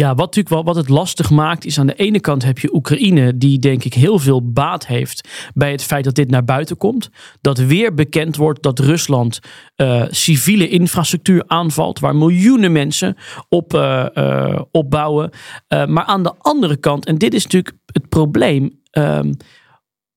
Ja, 0.00 0.08
wat 0.08 0.18
natuurlijk 0.18 0.48
wel 0.48 0.64
wat 0.64 0.76
het 0.76 0.88
lastig 0.88 1.30
maakt, 1.30 1.64
is 1.64 1.78
aan 1.78 1.86
de 1.86 1.94
ene 1.94 2.20
kant 2.20 2.44
heb 2.44 2.58
je 2.58 2.74
Oekraïne, 2.74 3.36
die 3.36 3.58
denk 3.58 3.84
ik 3.84 3.94
heel 3.94 4.18
veel 4.18 4.52
baat 4.52 4.86
heeft 4.86 5.28
bij 5.54 5.70
het 5.70 5.82
feit 5.82 6.04
dat 6.04 6.14
dit 6.14 6.30
naar 6.30 6.44
buiten 6.44 6.76
komt. 6.76 7.10
Dat 7.40 7.58
weer 7.58 7.94
bekend 7.94 8.36
wordt 8.36 8.62
dat 8.62 8.78
Rusland 8.78 9.40
eh, 9.76 10.04
civiele 10.10 10.68
infrastructuur 10.68 11.44
aanvalt, 11.46 11.98
waar 11.98 12.16
miljoenen 12.16 12.72
mensen 12.72 13.16
op 13.48 13.74
eh, 13.74 14.60
opbouwen. 14.70 15.30
Maar 15.68 16.04
aan 16.04 16.22
de 16.22 16.34
andere 16.38 16.76
kant, 16.76 17.06
en 17.06 17.18
dit 17.18 17.34
is 17.34 17.42
natuurlijk 17.42 17.76
het 17.92 18.08
probleem. 18.08 18.78
ehm, 18.90 19.32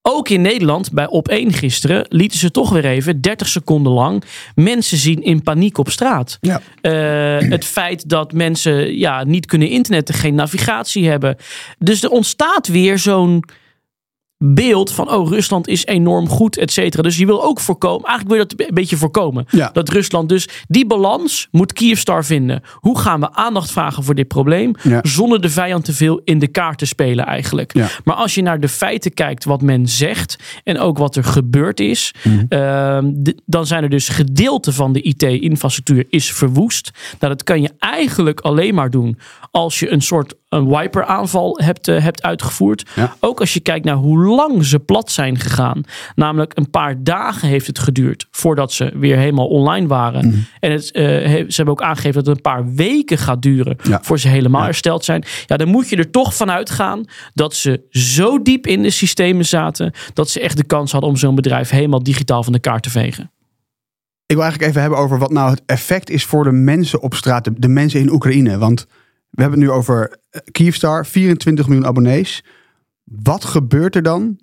ook 0.05 0.29
in 0.29 0.41
Nederland, 0.41 0.91
bij 0.91 1.07
op 1.07 1.27
1 1.27 1.53
gisteren, 1.53 2.05
lieten 2.09 2.39
ze 2.39 2.51
toch 2.51 2.69
weer 2.69 2.85
even 2.85 3.21
30 3.21 3.47
seconden 3.47 3.91
lang 3.91 4.23
mensen 4.55 4.97
zien 4.97 5.23
in 5.23 5.43
paniek 5.43 5.77
op 5.77 5.89
straat. 5.89 6.37
Ja. 6.41 6.61
Eh, 6.81 7.49
het 7.49 7.65
feit 7.65 8.09
dat 8.09 8.33
mensen 8.33 8.97
ja, 8.97 9.23
niet 9.23 9.45
kunnen 9.45 9.69
internetten, 9.69 10.15
geen 10.15 10.35
navigatie 10.35 11.07
hebben. 11.07 11.37
Dus 11.79 12.03
er 12.03 12.09
ontstaat 12.09 12.67
weer 12.67 12.99
zo'n 12.99 13.43
beeld 14.45 14.91
van, 14.91 15.11
oh, 15.11 15.29
Rusland 15.29 15.67
is 15.67 15.85
enorm 15.85 16.29
goed, 16.29 16.57
et 16.57 16.71
cetera. 16.71 17.01
Dus 17.03 17.17
je 17.17 17.25
wil 17.25 17.43
ook 17.43 17.59
voorkomen, 17.59 18.07
eigenlijk 18.07 18.29
wil 18.37 18.47
je 18.47 18.55
dat 18.55 18.67
een 18.67 18.73
beetje 18.75 18.97
voorkomen. 18.97 19.45
Ja. 19.49 19.69
Dat 19.73 19.89
Rusland 19.89 20.29
dus, 20.29 20.47
die 20.67 20.85
balans 20.87 21.47
moet 21.51 21.73
Kyivstar 21.73 22.25
vinden. 22.25 22.61
Hoe 22.73 22.99
gaan 22.99 23.19
we 23.19 23.33
aandacht 23.33 23.71
vragen 23.71 24.03
voor 24.03 24.15
dit 24.15 24.27
probleem, 24.27 24.71
Ja. 24.81 24.99
zonder 25.01 25.41
de 25.41 25.49
vijand 25.49 25.85
te 25.85 25.93
veel 25.93 26.21
in 26.23 26.39
de 26.39 26.47
kaart 26.47 26.77
te 26.77 26.85
spelen 26.85 27.25
eigenlijk. 27.25 27.73
Ja. 27.73 27.87
Maar 28.03 28.15
als 28.15 28.35
je 28.35 28.41
naar 28.41 28.59
de 28.59 28.67
feiten 28.69 29.13
kijkt, 29.13 29.43
wat 29.45 29.61
men 29.61 29.87
zegt 29.87 30.35
en 30.63 30.79
ook 30.79 30.97
wat 30.97 31.15
er 31.15 31.23
gebeurd 31.23 31.79
is, 31.79 32.13
Mhm. 32.23 32.45
ehm, 32.49 33.11
dan 33.45 33.65
zijn 33.65 33.83
er 33.83 33.89
dus 33.89 34.09
gedeelten 34.09 34.73
van 34.73 34.93
de 34.93 35.01
IT-infrastructuur 35.01 36.05
is 36.09 36.31
verwoest. 36.31 36.91
Nou, 37.19 37.33
dat 37.33 37.43
kan 37.43 37.61
je 37.61 37.71
eigenlijk 37.79 38.39
alleen 38.39 38.75
maar 38.75 38.89
doen 38.89 39.17
als 39.51 39.79
je 39.79 39.89
een 39.91 40.01
soort 40.01 40.33
een 40.53 40.67
wiper-aanval 40.67 41.59
hebt, 41.63 41.87
eh, 41.87 42.03
hebt 42.03 42.21
uitgevoerd. 42.23 42.89
Ja. 42.95 43.15
Ook 43.19 43.39
als 43.39 43.53
je 43.53 43.59
kijkt 43.59 43.85
naar 43.85 43.95
hoe 43.95 44.25
lang 44.25 44.65
ze 44.65 44.79
plat 44.79 45.11
zijn 45.11 45.39
gegaan. 45.39 45.81
Namelijk 46.15 46.51
een 46.57 46.69
paar 46.69 47.03
dagen 47.03 47.47
heeft 47.47 47.67
het 47.67 47.79
geduurd 47.79 48.27
voordat 48.31 48.71
ze 48.71 48.91
weer 48.95 49.17
helemaal 49.17 49.47
online 49.47 49.87
waren. 49.87 50.27
Mhm. 50.27 50.37
En 50.59 50.71
het, 50.71 50.91
eh, 50.91 51.03
ze 51.03 51.53
hebben 51.55 51.73
ook 51.73 51.81
aangegeven 51.81 52.13
dat 52.13 52.25
het 52.25 52.35
een 52.35 52.51
paar 52.51 52.73
weken 52.73 53.17
gaat 53.17 53.41
duren 53.41 53.77
Ja. 53.83 53.99
voor 54.01 54.19
ze 54.19 54.27
helemaal 54.27 54.59
Ja. 54.61 54.65
hersteld 54.65 55.05
zijn. 55.05 55.23
Ja, 55.45 55.57
dan 55.57 55.67
moet 55.67 55.89
je 55.89 55.95
er 55.95 56.11
toch 56.11 56.35
van 56.35 56.51
uitgaan 56.51 57.05
dat 57.33 57.55
ze 57.55 57.81
zo 57.89 58.41
diep 58.41 58.67
in 58.67 58.81
de 58.81 58.89
systemen 58.89 59.45
zaten 59.45 59.91
dat 60.13 60.29
ze 60.29 60.39
echt 60.39 60.57
de 60.57 60.65
kans 60.65 60.91
hadden 60.91 61.09
om 61.09 61.15
zo'n 61.17 61.35
bedrijf 61.35 61.69
helemaal 61.69 62.03
digitaal 62.03 62.43
van 62.43 62.53
de 62.53 62.59
kaart 62.59 62.83
te 62.83 62.89
vegen. 62.89 63.31
Ik 64.25 64.35
wil 64.35 64.41
eigenlijk 64.41 64.69
even 64.71 64.81
hebben 64.81 64.99
over 64.99 65.19
wat 65.19 65.31
nou 65.31 65.49
het 65.49 65.61
effect 65.65 66.09
is 66.09 66.25
voor 66.25 66.43
de 66.43 66.51
mensen 66.51 67.01
op 67.01 67.13
straat, 67.13 67.43
de, 67.43 67.53
de 67.57 67.67
mensen 67.67 67.99
in 67.99 68.11
Oekraïne. 68.11 68.57
Want 68.57 68.87
we 69.33 69.41
hebben 69.41 69.59
het 69.59 69.69
nu 69.69 69.75
over 69.75 70.17
eh, 70.29 70.41
Kyivstar, 70.51 71.05
24 71.05 71.67
miljoen 71.67 71.85
abonnees. 71.85 72.43
Wat 73.03 73.45
gebeurt 73.45 73.95
er 73.95 74.03
dan 74.03 74.39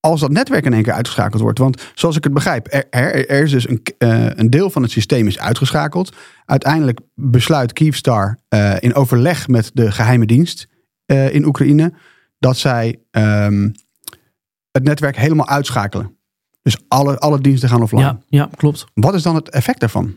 als 0.00 0.20
dat 0.20 0.30
netwerk 0.30 0.64
in 0.64 0.72
één 0.72 0.82
keer 0.82 0.92
uitgeschakeld 0.92 1.42
wordt? 1.42 1.58
Want 1.58 1.82
zoals 1.94 2.16
ik 2.16 2.24
het 2.24 2.32
begrijp, 2.32 2.66
er, 2.70 2.86
er, 2.90 3.28
er 3.28 3.42
is 3.42 3.50
dus 3.50 3.68
een, 3.68 3.82
eh, 3.98 4.26
een 4.26 4.50
deel 4.50 4.70
van 4.70 4.82
het 4.82 4.90
systeem 4.90 5.26
is 5.26 5.38
uitgeschakeld. 5.38 6.16
Uiteindelijk 6.44 7.00
besluit 7.14 7.72
Kyivstar 7.72 8.38
eh, 8.48 8.76
in 8.80 8.94
overleg 8.94 9.48
met 9.48 9.70
de 9.74 9.92
geheime 9.92 10.26
dienst 10.26 10.68
in 11.06 11.44
Oekraïne 11.44 11.92
dat 12.38 12.56
zij 12.56 13.00
ehm, 13.10 13.70
het 14.70 14.82
netwerk 14.82 15.16
helemaal 15.16 15.48
uitschakelen. 15.48 16.16
Dus 16.62 16.76
alle, 16.88 17.18
alle 17.18 17.40
diensten 17.40 17.68
gaan 17.68 17.82
offline. 17.82 18.02
Ja, 18.02 18.20
ja, 18.28 18.48
klopt. 18.56 18.84
Wat 18.94 19.14
is 19.14 19.22
dan 19.22 19.34
het 19.34 19.48
effect 19.48 19.80
daarvan? 19.80 20.16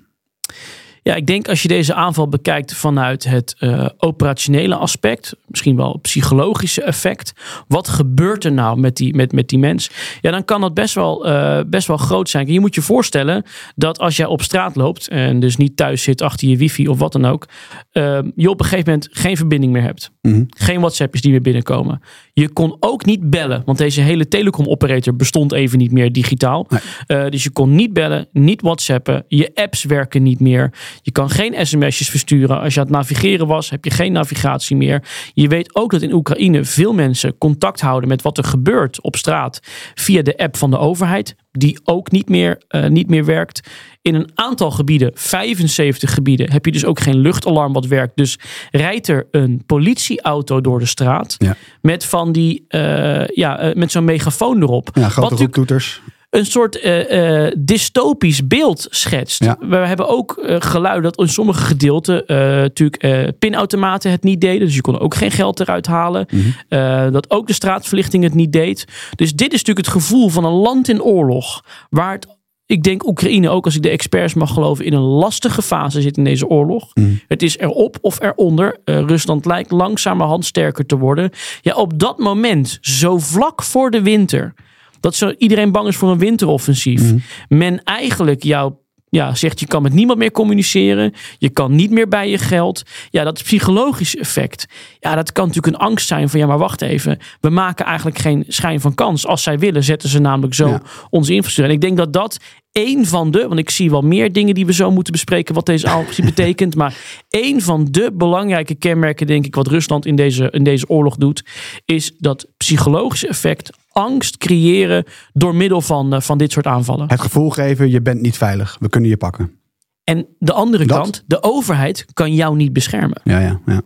Ja, 1.03 1.15
ik 1.15 1.27
denk 1.27 1.47
als 1.47 1.61
je 1.61 1.67
deze 1.67 1.93
aanval 1.93 2.27
bekijkt 2.27 2.73
vanuit 2.73 3.23
het 3.23 3.55
eh, 3.59 3.85
operationele 3.97 4.75
aspect, 4.75 5.35
misschien 5.47 5.75
wel 5.75 5.99
psychologische 6.01 6.81
effect. 6.81 7.33
Wat 7.67 7.87
gebeurt 7.87 8.43
er 8.43 8.51
nou 8.51 8.79
met 8.79 8.95
die, 8.95 9.15
met, 9.15 9.31
met 9.31 9.49
die 9.49 9.59
mens? 9.59 9.89
Ja, 10.21 10.31
dan 10.31 10.45
kan 10.45 10.61
dat 10.61 10.73
best 10.73 10.95
wel, 10.95 11.25
eh, 11.25 11.59
best 11.67 11.87
wel 11.87 11.97
groot 11.97 12.29
zijn. 12.29 12.53
Je 12.53 12.59
moet 12.59 12.75
je 12.75 12.81
voorstellen 12.81 13.45
dat 13.75 13.99
als 13.99 14.15
jij 14.15 14.25
op 14.25 14.41
straat 14.41 14.75
loopt 14.75 15.07
en 15.07 15.39
dus 15.39 15.57
niet 15.57 15.77
thuis 15.77 16.03
zit 16.03 16.21
achter 16.21 16.47
je 16.47 16.57
wifi 16.57 16.87
of 16.87 16.99
wat 16.99 17.11
dan 17.11 17.25
ook, 17.25 17.47
eh, 17.91 18.19
je 18.35 18.49
op 18.49 18.59
een 18.59 18.65
gegeven 18.65 18.91
moment 18.91 19.09
geen 19.11 19.37
verbinding 19.37 19.71
meer 19.71 19.81
hebt. 19.81 20.11
Mhm. 20.21 20.43
Geen 20.49 20.79
WhatsAppjes 20.79 21.21
die 21.21 21.31
meer 21.31 21.41
binnenkomen. 21.41 22.01
Je 22.33 22.49
kon 22.49 22.75
ook 22.79 23.05
niet 23.05 23.29
bellen, 23.29 23.61
want 23.65 23.77
deze 23.77 24.01
hele 24.01 24.27
telecom-operator 24.27 25.15
bestond 25.15 25.51
even 25.51 25.77
niet 25.77 25.91
meer 25.91 26.11
digitaal. 26.11 26.67
Nee. 26.69 26.79
Eh, 27.07 27.29
dus 27.29 27.43
je 27.43 27.49
kon 27.49 27.75
niet 27.75 27.93
bellen, 27.93 28.27
niet 28.31 28.61
WhatsAppen. 28.61 29.25
Je 29.27 29.51
apps 29.53 29.83
werken 29.83 30.23
niet 30.23 30.39
meer. 30.39 30.73
Je 31.01 31.11
kan 31.11 31.29
geen 31.29 31.65
sms'jes 31.65 32.09
versturen. 32.09 32.61
Als 32.61 32.73
je 32.73 32.79
aan 32.79 32.85
het 32.85 32.95
navigeren 32.95 33.47
was, 33.47 33.69
heb 33.69 33.85
je 33.85 33.91
geen 33.91 34.11
navigatie 34.11 34.75
meer. 34.75 35.03
Je 35.33 35.47
weet 35.47 35.75
ook 35.75 35.91
dat 35.91 36.01
in 36.01 36.13
Oekraïne 36.13 36.63
veel 36.65 36.93
mensen 36.93 37.37
contact 37.37 37.81
houden 37.81 38.09
met 38.09 38.21
wat 38.21 38.37
er 38.37 38.43
gebeurt 38.43 39.01
op 39.01 39.15
straat 39.15 39.59
via 39.95 40.21
de 40.21 40.37
app 40.37 40.57
van 40.57 40.71
de 40.71 40.77
overheid, 40.77 41.35
die 41.51 41.79
ook 41.83 42.11
niet 42.11 42.29
meer, 42.29 42.61
eh, 42.67 42.87
niet 42.87 43.09
meer 43.09 43.25
werkt. 43.25 43.69
In 44.01 44.15
een 44.15 44.29
aantal 44.35 44.71
gebieden, 44.71 45.11
75 45.13 46.13
gebieden, 46.13 46.51
heb 46.51 46.65
je 46.65 46.71
dus 46.71 46.85
ook 46.85 46.99
geen 46.99 47.17
luchtalarm 47.17 47.73
wat 47.73 47.85
werkt. 47.85 48.11
Dus 48.15 48.39
rijdt 48.71 49.07
er 49.07 49.27
een 49.31 49.63
politieauto 49.65 50.61
door 50.61 50.79
de 50.79 50.85
straat 50.85 51.35
Ja. 51.37 51.55
met 51.81 52.05
van 52.05 52.31
die, 52.31 52.65
eh, 52.67 53.27
ja, 53.27 53.59
eh, 53.59 53.75
met 53.75 53.91
zo'n 53.91 54.03
megafoon 54.05 54.61
erop. 54.61 54.89
Ja, 54.93 55.09
grote 55.09 55.35
roeptoeters. 55.35 56.01
een 56.29 56.45
soort 56.45 56.79
eh, 56.79 57.51
dystopisch 57.57 58.47
beeld 58.47 58.87
schetst. 58.89 59.43
Ja. 59.43 59.57
We 59.59 59.75
hebben 59.75 60.07
ook 60.07 60.37
eh, 60.37 60.55
geluid 60.59 61.03
dat 61.03 61.17
in 61.19 61.29
sommige 61.29 61.61
gedeelten 61.61 62.23
natuurlijk 62.27 63.33
pinautomaten 63.39 64.11
het 64.11 64.23
niet 64.23 64.41
deden. 64.41 64.65
Dus 64.65 64.75
je 64.75 64.81
kon 64.81 64.99
ook 64.99 65.15
geen 65.15 65.31
geld 65.31 65.59
eruit 65.59 65.87
halen. 65.87 66.27
Mhm. 66.69 67.11
Dat 67.11 67.29
ook 67.29 67.47
de 67.47 67.53
straatverlichting 67.53 68.23
het 68.23 68.33
niet 68.33 68.51
deed. 68.51 68.85
Dus 69.15 69.33
dit 69.33 69.53
is 69.53 69.59
natuurlijk 69.63 69.87
het 69.87 69.95
gevoel 69.95 70.29
van 70.29 70.43
een 70.45 70.51
land 70.51 70.89
in 70.89 71.01
oorlog. 71.01 71.63
Waar 71.89 72.11
het, 72.11 72.27
ik 72.71 72.83
denk 72.83 73.07
Oekraïne, 73.07 73.49
ook 73.49 73.65
als 73.65 73.75
ik 73.75 73.81
de 73.81 73.89
experts 73.89 74.33
mag 74.33 74.53
geloven, 74.53 74.85
in 74.85 74.93
een 74.93 75.01
lastige 75.01 75.61
fase 75.61 76.01
zit 76.01 76.17
in 76.17 76.23
deze 76.23 76.47
oorlog. 76.47 76.89
Mhm. 76.93 77.07
Het 77.27 77.41
is 77.43 77.57
erop 77.57 77.97
of 78.01 78.21
eronder. 78.21 78.79
Eh, 78.85 78.99
Rusland 78.99 79.45
lijkt 79.45 79.71
langzamerhand 79.71 80.45
sterker 80.45 80.85
te 80.85 80.97
worden. 80.97 81.29
Ja, 81.61 81.75
op 81.75 81.99
dat 81.99 82.17
moment, 82.17 82.77
zo 82.81 83.17
vlak 83.17 83.63
voor 83.63 83.91
de 83.91 84.01
winter, 84.01 84.53
dat 84.99 85.15
zo 85.15 85.33
iedereen 85.37 85.71
bang 85.71 85.87
is 85.87 85.95
voor 85.95 86.11
een 86.11 86.17
winteroffensief. 86.17 87.01
Mhm. 87.01 87.17
Men 87.47 87.83
eigenlijk 87.83 88.43
jou 88.43 88.73
ja, 89.11 89.35
zegt 89.35 89.59
je 89.59 89.67
kan 89.67 89.81
met 89.81 89.93
niemand 89.93 90.19
meer 90.19 90.31
communiceren. 90.31 91.13
Je 91.37 91.49
kan 91.49 91.75
niet 91.75 91.91
meer 91.91 92.07
bij 92.07 92.29
je 92.29 92.37
geld. 92.37 92.83
Ja, 93.09 93.23
dat 93.23 93.43
psychologische 93.43 94.19
effect. 94.19 94.65
Ja, 94.99 95.15
dat 95.15 95.31
kan 95.31 95.47
natuurlijk 95.47 95.75
een 95.75 95.81
angst 95.81 96.07
zijn 96.07 96.29
van 96.29 96.39
ja, 96.39 96.45
maar 96.45 96.57
wacht 96.57 96.81
even. 96.81 97.19
We 97.39 97.49
maken 97.49 97.85
eigenlijk 97.85 98.17
geen 98.17 98.43
schijn 98.47 98.81
van 98.81 98.95
kans. 98.95 99.27
Als 99.27 99.43
zij 99.43 99.59
willen, 99.59 99.83
zetten 99.83 100.09
ze 100.09 100.19
namelijk 100.19 100.53
zo 100.53 100.67
Ja. 100.67 100.81
onze 101.09 101.33
infrastructuur. 101.33 101.65
En 101.65 101.81
ik 101.81 101.81
denk 101.81 101.97
dat 101.97 102.13
dat 102.13 102.37
één 102.71 103.05
van 103.05 103.31
de, 103.31 103.47
want 103.47 103.59
ik 103.59 103.69
zie 103.69 103.89
wel 103.89 104.01
meer 104.01 104.33
dingen 104.33 104.53
die 104.55 104.65
we 104.65 104.73
zo 104.73 104.91
moeten 104.91 105.11
bespreken 105.11 105.55
wat 105.55 105.65
deze 105.65 105.87
precies 106.05 106.25
betekent. 106.25 106.75
Maar 106.75 106.97
één 107.29 107.61
van 107.61 107.87
de 107.91 108.11
belangrijke 108.13 108.75
kenmerken, 108.75 109.27
denk 109.27 109.45
ik, 109.45 109.55
wat 109.55 109.67
Rusland 109.67 110.05
in 110.05 110.15
deze, 110.15 110.49
in 110.51 110.63
deze 110.63 110.89
oorlog 110.89 111.15
doet, 111.15 111.45
is 111.85 112.15
dat 112.17 112.47
psychologische 112.57 113.27
effect 113.27 113.69
angst 113.91 114.37
creëren 114.37 115.05
door 115.33 115.55
middel 115.55 115.81
van, 115.81 116.13
eh, 116.13 116.21
van 116.21 116.37
dit 116.37 116.51
soort 116.51 116.67
aanvallen. 116.67 117.09
Het 117.09 117.21
gevoel 117.21 117.49
geven, 117.49 117.89
je 117.89 118.01
bent 118.01 118.21
niet 118.21 118.37
veilig. 118.37 118.77
We 118.79 118.89
kunnen 118.89 119.09
je 119.09 119.17
pakken. 119.17 119.59
En 120.03 120.27
de 120.39 120.53
andere 120.53 120.85
Dat- 120.85 120.97
kant, 120.97 121.23
de 121.27 121.43
overheid 121.43 122.05
kan 122.13 122.33
jou 122.33 122.55
niet 122.55 122.73
beschermen. 122.73 123.21
Ja, 123.23 123.39
ja, 123.39 123.59
ja. 123.65 123.81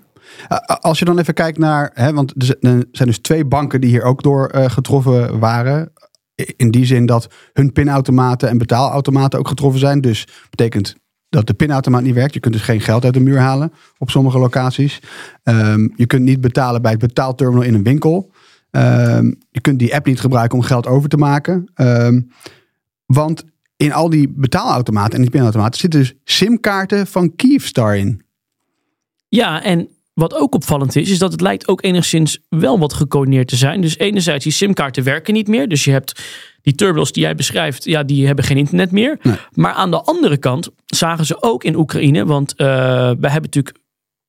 Als 0.82 1.00
je 1.00 1.06
dan 1.06 1.20
even 1.20 1.34
kijkt 1.34 1.58
naar, 1.58 1.92
hè, 1.94 2.14
want 2.14 2.34
er 2.38 2.58
er 2.60 2.86
zijn 2.92 3.08
dus 3.08 3.18
twee 3.20 3.46
banken 3.46 3.82
die 3.82 3.90
hier 3.90 4.04
ook 4.04 4.24
door 4.24 4.48
eh, 4.48 4.70
getroffen 4.70 5.40
waren. 5.40 5.92
In 6.56 6.72
die 6.72 6.86
zin 6.86 7.06
dat 7.06 7.28
hun 7.54 7.72
pinautomaten 7.72 8.50
en 8.50 8.58
betaalautomaten 8.58 9.40
ook 9.40 9.48
getroffen 9.48 9.80
zijn. 9.80 10.02
Dus 10.02 10.28
betekent 10.50 10.96
dat 11.30 11.48
de 11.48 11.54
pinautomaat 11.54 12.02
niet 12.02 12.14
werkt. 12.14 12.34
Je 12.34 12.40
kunt 12.40 12.54
dus 12.54 12.64
geen 12.64 12.82
geld 12.82 13.06
uit 13.06 13.14
de 13.14 13.20
muur 13.20 13.40
halen 13.40 13.74
op 13.98 14.10
sommige 14.10 14.40
locaties. 14.40 15.00
Ehm, 15.44 15.88
je 15.96 16.06
kunt 16.06 16.24
niet 16.24 16.42
betalen 16.42 16.82
bij 16.82 16.92
het 16.92 17.00
betaalterminal 17.00 17.64
in 17.64 17.74
een 17.74 17.84
winkel. 17.84 18.32
Ehm, 18.72 19.34
je 19.52 19.62
kunt 19.62 19.80
die 19.80 19.96
app 19.96 20.06
niet 20.06 20.20
gebruiken 20.20 20.58
om 20.58 20.64
geld 20.64 20.88
over 20.88 21.10
te 21.10 21.18
maken. 21.18 21.72
Ehm, 21.74 22.22
want 23.06 23.44
in 23.78 23.94
al 23.94 24.10
die 24.10 24.30
betaalautomaten 24.30 25.14
en 25.14 25.22
die 25.22 25.30
pinautomaten 25.30 25.80
zitten 25.80 26.00
dus 26.00 26.14
simkaarten 26.24 27.08
van 27.08 27.36
Kyivstar 27.36 27.98
in. 27.98 28.24
Ja, 29.28 29.64
en 29.64 29.90
wat 30.16 30.36
ook 30.36 30.56
opvallend 30.56 30.96
is, 30.96 31.10
is 31.10 31.20
dat 31.20 31.32
het 31.32 31.42
lijkt 31.42 31.68
ook 31.68 31.84
enigszins 31.84 32.40
wel 32.50 32.80
wat 32.80 32.94
gecoördineerd 32.94 33.48
te 33.48 33.56
zijn. 33.56 33.82
Dus 33.82 33.98
enerzijds, 33.98 34.44
die 34.44 34.54
simkaarten 34.54 35.04
werken 35.04 35.34
niet 35.34 35.48
meer. 35.48 35.68
Dus 35.68 35.84
je 35.84 35.92
hebt 35.92 36.22
die 36.62 36.76
terminals 36.76 37.12
die 37.12 37.24
jij 37.24 37.36
beschrijft, 37.36 37.84
ja, 37.84 38.04
die 38.04 38.26
hebben 38.26 38.46
geen 38.46 38.58
internet 38.58 38.92
meer. 38.92 39.20
Nee. 39.22 39.36
Maar 39.52 39.74
aan 39.74 39.92
de 39.92 40.02
andere 40.02 40.38
kant 40.38 40.70
zagen 40.86 41.26
ze 41.26 41.42
ook 41.42 41.64
in 41.64 41.76
Oekraïne, 41.76 42.26
want 42.26 42.56
eh, 42.56 42.68
we 42.98 43.30
hebben 43.30 43.42
natuurlijk 43.42 43.78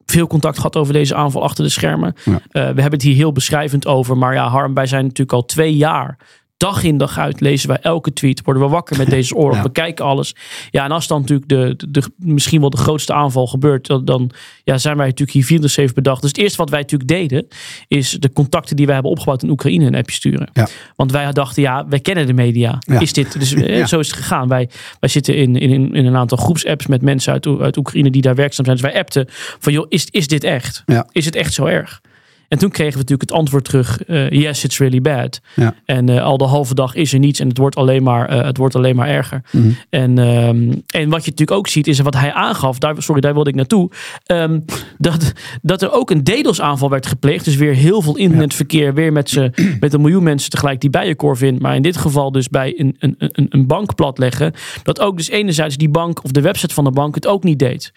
veel 0.06 0.26
contact 0.26 0.56
gehad 0.56 0.76
over 0.76 0.92
deze 0.92 1.14
aanval 1.14 1.42
achter 1.42 1.64
de 1.64 1.70
schermen. 1.70 2.14
Ja. 2.24 2.32
Eh, 2.32 2.40
we 2.50 2.58
hebben 2.60 2.90
het 2.92 3.02
hier 3.02 3.14
heel 3.14 3.32
beschrijvend 3.32 3.86
over. 3.86 4.16
Maar 4.16 4.34
ja, 4.34 4.48
Harm, 4.48 4.74
wij 4.74 4.86
zijn 4.86 5.02
natuurlijk 5.02 5.32
al 5.32 5.44
twee 5.44 5.76
jaar. 5.76 6.18
Dag 6.56 6.82
in 6.82 6.96
dag 6.96 7.18
uit 7.18 7.40
lezen 7.40 7.68
wij 7.68 7.78
elke 7.80 8.12
tweet. 8.12 8.40
Worden 8.44 8.62
we 8.62 8.68
wakker 8.68 8.96
met 8.96 9.10
deze 9.10 9.34
oorlog. 9.34 9.54
Ja. 9.56 9.62
We 9.62 9.72
kijken 9.72 10.04
alles. 10.04 10.34
Ja, 10.70 10.84
en 10.84 10.90
als 10.90 11.06
dan 11.06 11.20
natuurlijk 11.20 11.48
de, 11.48 11.74
de, 11.76 11.90
de- 11.90 12.10
misschien 12.16 12.60
wel 12.60 12.70
de 12.70 12.76
grootste 12.76 13.12
aanval 13.12 13.46
gebeurt. 13.46 13.86
Dan, 13.86 14.04
dan 14.04 14.30
ja, 14.64 14.78
zijn 14.78 14.96
wij 14.96 15.06
natuurlijk 15.06 15.32
hier 15.36 15.44
24 15.44 15.94
bedacht. 15.94 16.20
Dus 16.20 16.30
het 16.30 16.38
eerste 16.40 16.56
wat 16.56 16.70
wij 16.70 16.80
natuurlijk 16.80 17.10
deden. 17.10 17.46
Is 17.88 18.10
de 18.10 18.32
contacten 18.32 18.76
die 18.76 18.84
wij 18.84 18.94
hebben 18.94 19.12
opgebouwd 19.12 19.42
in 19.42 19.50
Oekraïne 19.50 19.86
een 19.86 19.94
appje 19.94 20.14
sturen. 20.14 20.48
Ja. 20.52 20.68
Want 20.96 21.12
wij 21.12 21.32
dachten, 21.32 21.62
ja, 21.62 21.86
wij 21.88 22.00
kennen 22.00 22.26
de 22.26 22.32
media. 22.32 22.78
Ja. 22.78 23.00
Is 23.00 23.12
dit, 23.12 23.32
dus, 23.38 23.54
eh. 23.54 23.84
Zo 23.92 23.98
is 23.98 24.06
het 24.06 24.16
gegaan. 24.16 24.48
Wij, 24.48 24.68
wij 25.00 25.08
zitten 25.08 25.36
in, 25.36 25.56
in, 25.56 25.94
in 25.94 26.06
een 26.06 26.16
aantal 26.16 26.38
groepsapps 26.38 26.86
met 26.86 27.02
mensen 27.02 27.32
uit, 27.32 27.46
uit 27.60 27.76
Oekraïne 27.76 28.10
die 28.10 28.22
daar 28.22 28.34
werkzaam 28.34 28.64
zijn. 28.64 28.76
Dus 28.76 28.86
wij 28.90 28.98
appten 29.00 29.26
van, 29.58 29.72
joh, 29.72 29.86
is, 29.88 30.06
is 30.10 30.26
dit 30.26 30.44
echt? 30.44 30.82
Is 31.10 31.24
het 31.24 31.36
echt 31.36 31.52
zo 31.52 31.64
erg? 31.64 32.00
En 32.48 32.58
toen 32.58 32.70
kregen 32.70 32.92
we 32.92 32.98
natuurlijk 32.98 33.30
het 33.30 33.38
antwoord 33.38 33.64
terug: 33.64 34.08
uh, 34.08 34.30
yes, 34.30 34.64
it's 34.64 34.78
really 34.78 35.00
bad. 35.00 35.40
Ja. 35.54 35.74
En 35.84 36.10
uh, 36.10 36.22
al 36.22 36.38
de 36.38 36.44
halve 36.44 36.74
dag 36.74 36.94
is 36.94 37.12
er 37.12 37.18
niets 37.18 37.40
en 37.40 37.48
het 37.48 37.58
wordt 37.58 37.76
alleen 37.76 38.02
maar, 38.02 38.32
uh, 38.32 38.44
het 38.44 38.56
wordt 38.56 38.74
alleen 38.74 38.96
maar 38.96 39.08
erger. 39.08 39.42
Mm 39.50 39.76
en, 39.90 40.18
um, 40.18 40.82
en 40.86 41.08
wat 41.08 41.24
je 41.24 41.30
natuurlijk 41.30 41.50
ook 41.50 41.68
ziet, 41.68 41.86
is 41.86 42.00
wat 42.00 42.14
hij 42.14 42.32
aangaf, 42.32 42.78
daar, 42.78 43.02
sorry, 43.02 43.20
daar 43.20 43.34
wilde 43.34 43.50
ik 43.50 43.56
naartoe. 43.56 43.90
Um, 44.26 44.64
dat, 44.98 45.32
dat 45.62 45.82
er 45.82 45.92
ook 45.92 46.10
een 46.10 46.24
DDoS-aanval 46.24 46.90
werd 46.90 47.06
gepleegd. 47.06 47.44
Dus 47.44 47.56
weer 47.56 47.74
heel 47.74 48.02
veel 48.02 48.16
internetverkeer, 48.16 48.94
weer 48.94 49.12
met, 49.12 49.30
ze, 49.30 49.50
met 49.80 49.92
een 49.92 50.00
miljoen 50.00 50.22
mensen 50.22 50.50
tegelijk 50.50 50.80
die 50.80 50.90
bij 50.90 51.06
je 51.06 51.16
core 51.16 51.36
vindt. 51.36 51.62
Maar 51.62 51.74
in 51.74 51.82
dit 51.82 51.96
geval 51.96 52.32
dus 52.32 52.48
bij 52.48 52.74
een, 52.76 52.96
een, 52.98 53.14
een, 53.18 53.46
een 53.48 53.66
bank 53.66 53.94
platleggen. 53.94 54.52
Dat 54.82 55.00
ook 55.00 55.16
dus 55.16 55.28
enerzijds 55.28 55.76
die 55.76 55.88
bank 55.88 56.24
of 56.24 56.30
de 56.30 56.40
website 56.40 56.74
van 56.74 56.84
de 56.84 56.90
bank 56.90 57.14
het 57.14 57.26
ook 57.26 57.44
niet 57.44 57.58
deed. 57.58 57.92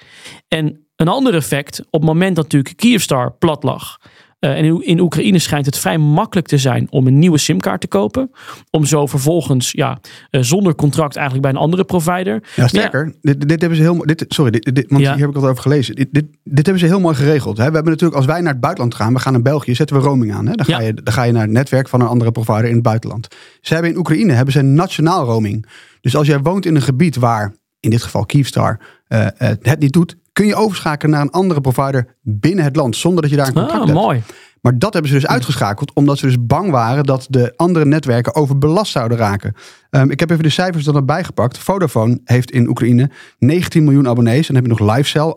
En 0.48 0.80
een 0.96 1.08
ander 1.08 1.36
effect, 1.36 1.80
op 1.80 2.02
het 2.02 2.10
moment 2.10 2.36
dat 2.36 2.44
natuurlijk 2.44 2.78
Kyivstar 2.78 3.32
plat 3.32 3.64
lag. 3.64 4.00
En 4.40 4.84
in 4.84 5.00
Oekraïne 5.00 5.40
schijnt 5.40 5.66
het 5.66 5.78
vrij 5.78 5.98
makkelijk 5.98 6.48
te 6.48 6.58
zijn 6.58 6.88
om 6.90 7.08
een 7.08 7.20
nieuwe 7.20 7.38
simkaart 7.38 7.82
te 7.82 7.88
kopen. 7.88 8.32
Om 8.70 8.86
zo 8.86 9.06
vervolgens 9.06 9.72
ja, 9.72 10.00
uh, 10.32 10.42
zonder 10.42 10.76
contract 10.76 11.16
eigenlijk 11.16 11.46
bij 11.48 11.56
een 11.56 11.62
andere 11.66 11.84
provider. 11.84 12.44
Ja, 12.56 12.68
sterker, 12.68 13.06
ja. 13.06 13.34
Dit, 13.34 13.50
dit, 13.50 13.60
hebben 13.60 13.78
ze 13.78 13.84
heel 13.84 13.98
dit, 13.98 14.26
Sorry, 14.28 14.52
dit, 14.52 14.76
dit, 14.76 14.86
want 14.90 15.02
ja. 15.02 15.12
hier 15.14 15.26
heb 15.26 15.36
ik 15.36 15.42
al 15.42 15.50
over 15.50 15.62
gelezen. 15.62 15.96
Dit, 15.96 16.08
dit, 16.12 16.26
dit 16.44 16.66
hebben 16.66 16.80
ze 16.80 16.86
heel 16.86 17.00
mooi 17.00 17.16
geregeld. 17.16 17.58
Hè? 17.58 17.68
We 17.68 17.74
hebben 17.74 17.92
natuurlijk, 17.92 18.18
als 18.18 18.26
wij 18.26 18.42
naar 18.42 18.52
het 18.52 18.62
buitenland 18.62 18.96
gaan, 18.96 19.14
we 19.14 19.20
gaan 19.20 19.34
naar 19.34 19.42
België, 19.42 19.76
zetten 19.76 19.96
we 19.96 20.02
roaming 20.02 20.34
aan. 20.34 20.48
Hè? 20.48 20.54
Dan, 20.54 20.66
ga 20.66 20.82
je, 20.82 20.94
dan 20.94 21.14
ga 21.14 21.24
je 21.24 21.32
naar 21.32 21.42
het 21.42 21.52
netwerk 21.52 21.90
van 21.90 22.02
een 22.02 22.08
andere 22.08 22.32
provider 22.32 22.66
in 22.66 22.74
het 22.74 22.84
buitenland. 22.84 23.28
Ze 23.62 23.74
hebben 23.74 23.92
in 23.92 23.98
Oekraïne 23.98 24.34
hebben 24.34 24.54
ze 24.54 24.62
nationaal 24.62 25.26
roaming. 25.26 25.66
Dus 26.02 26.16
als 26.16 26.28
jij 26.28 26.40
woont 26.40 26.66
in 26.66 26.76
een 26.76 26.82
gebied 26.82 27.16
waar, 27.16 27.54
in 27.80 27.90
dit 27.90 28.04
geval 28.04 28.26
Kyivstar, 28.26 28.80
uh, 29.08 29.28
het 29.38 29.80
niet 29.80 29.94
doet, 29.94 30.16
kun 30.40 30.48
je 30.48 30.56
overschakelen 30.56 31.12
naar 31.12 31.22
een 31.22 31.32
andere 31.32 31.62
provider 31.62 32.16
binnen 32.22 32.64
het 32.64 32.76
land, 32.76 32.96
zonder 32.96 33.22
dat 33.22 33.32
je 33.32 33.38
daar 33.38 33.48
een 33.48 33.54
contract 33.54 33.80
ah, 33.80 33.86
hebt. 33.86 34.00
Mooi. 34.00 34.22
Maar 34.62 34.78
dat 34.78 34.94
hebben 34.94 35.12
ze 35.12 35.18
dus 35.18 35.28
uitgeschakeld, 35.28 35.94
omdat 35.94 36.18
ze 36.18 36.26
dus 36.26 36.46
bang 36.46 36.72
waren 36.72 37.04
dat 37.04 37.28
de 37.30 37.54
andere 37.56 37.86
netwerken 37.86 38.36
overbelast 38.36 38.92
zouden 38.92 39.18
raken. 39.18 39.54
Um, 39.90 40.12
ik 40.12 40.20
heb 40.20 40.30
even 40.30 40.44
de 40.44 40.50
cijfers 40.50 40.88
er 40.88 40.96
erbij 40.96 41.24
gepakt. 41.24 41.58
Vodafone 41.58 42.22
heeft 42.24 42.52
in 42.52 42.68
Oekraïne 42.68 43.10
19 43.38 43.84
miljoen 43.84 44.08
abonnees. 44.08 44.48
En 44.48 44.54
dan 44.54 44.64
heb 44.64 44.72
je 44.72 44.84
nog 44.84 44.96
LiveCell, 44.96 45.36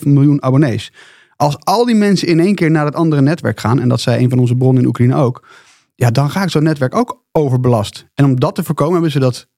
8,5 0.00 0.06
miljoen 0.06 0.42
abonnees. 0.42 0.92
Als 1.36 1.56
al 1.58 1.84
die 1.84 1.94
mensen 1.94 2.28
in 2.28 2.40
één 2.40 2.54
keer 2.54 2.70
naar 2.70 2.84
het 2.84 2.94
andere 2.94 3.22
netwerk 3.22 3.60
gaan, 3.60 3.80
en 3.80 3.88
dat 3.88 4.00
zei 4.00 4.22
een 4.22 4.30
van 4.30 4.38
onze 4.38 4.54
bronnen 4.54 4.82
in 4.82 4.88
Oekraïne 4.88 5.14
ook, 5.14 5.46
ja, 5.94 6.10
dan 6.10 6.30
gaat 6.30 6.50
zo'n 6.50 6.62
netwerk 6.62 6.94
ook 6.94 7.24
overbelast. 7.32 8.06
En 8.14 8.24
om 8.24 8.40
dat 8.40 8.54
te 8.54 8.64
voorkomen 8.64 8.92
hebben 8.92 9.10
ze 9.10 9.18
dat 9.18 9.48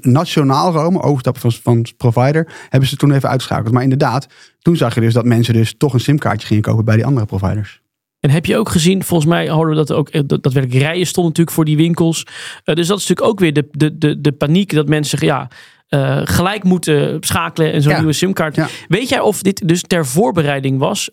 nationaal 0.00 0.72
romen, 0.72 1.02
overstappen 1.02 1.42
van, 1.42 1.52
van 1.52 1.86
provider, 1.96 2.52
hebben 2.68 2.88
ze 2.88 2.96
toen 2.96 3.12
even 3.12 3.28
uitgeschakeld. 3.28 3.72
Maar 3.72 3.82
inderdaad, 3.82 4.26
toen 4.58 4.76
zag 4.76 4.94
je 4.94 5.00
dus 5.00 5.14
dat 5.14 5.24
mensen 5.24 5.54
dus 5.54 5.74
toch 5.76 5.94
een 5.94 6.00
simkaartje 6.00 6.46
gingen 6.46 6.62
kopen 6.62 6.84
bij 6.84 6.96
die 6.96 7.06
andere 7.06 7.26
providers. 7.26 7.80
En 8.20 8.30
heb 8.30 8.46
je 8.46 8.56
ook 8.56 8.68
gezien, 8.68 9.04
volgens 9.04 9.30
mij 9.30 9.46
houden 9.46 9.70
we 9.70 9.76
dat 9.76 9.92
ook, 9.92 10.08
eh, 10.08 10.20
dat, 10.26 10.42
dat 10.42 10.52
werk 10.52 10.72
rijen 10.72 11.06
stond 11.06 11.26
natuurlijk 11.26 11.56
voor 11.56 11.64
die 11.64 11.76
winkels. 11.76 12.26
Uh, 12.64 12.74
dus 12.74 12.86
dat 12.86 12.98
is 12.98 13.08
natuurlijk 13.08 13.28
ook 13.28 13.40
weer 13.40 13.52
de, 13.52 13.68
de, 13.70 13.98
de, 13.98 14.20
de 14.20 14.32
paniek 14.32 14.74
dat 14.74 14.88
mensen 14.88 15.26
ja, 15.26 15.48
uh, 15.88 16.20
gelijk 16.24 16.64
moeten 16.64 17.16
schakelen 17.20 17.72
en 17.72 17.82
zo'n 17.82 17.92
ja. 17.92 17.98
nieuwe 17.98 18.12
simkaart. 18.12 18.54
Ja. 18.54 18.68
Weet 18.88 19.08
jij 19.08 19.20
of 19.20 19.42
dit 19.42 19.68
dus 19.68 19.82
ter 19.82 20.06
voorbereiding 20.06 20.78
was? 20.78 21.10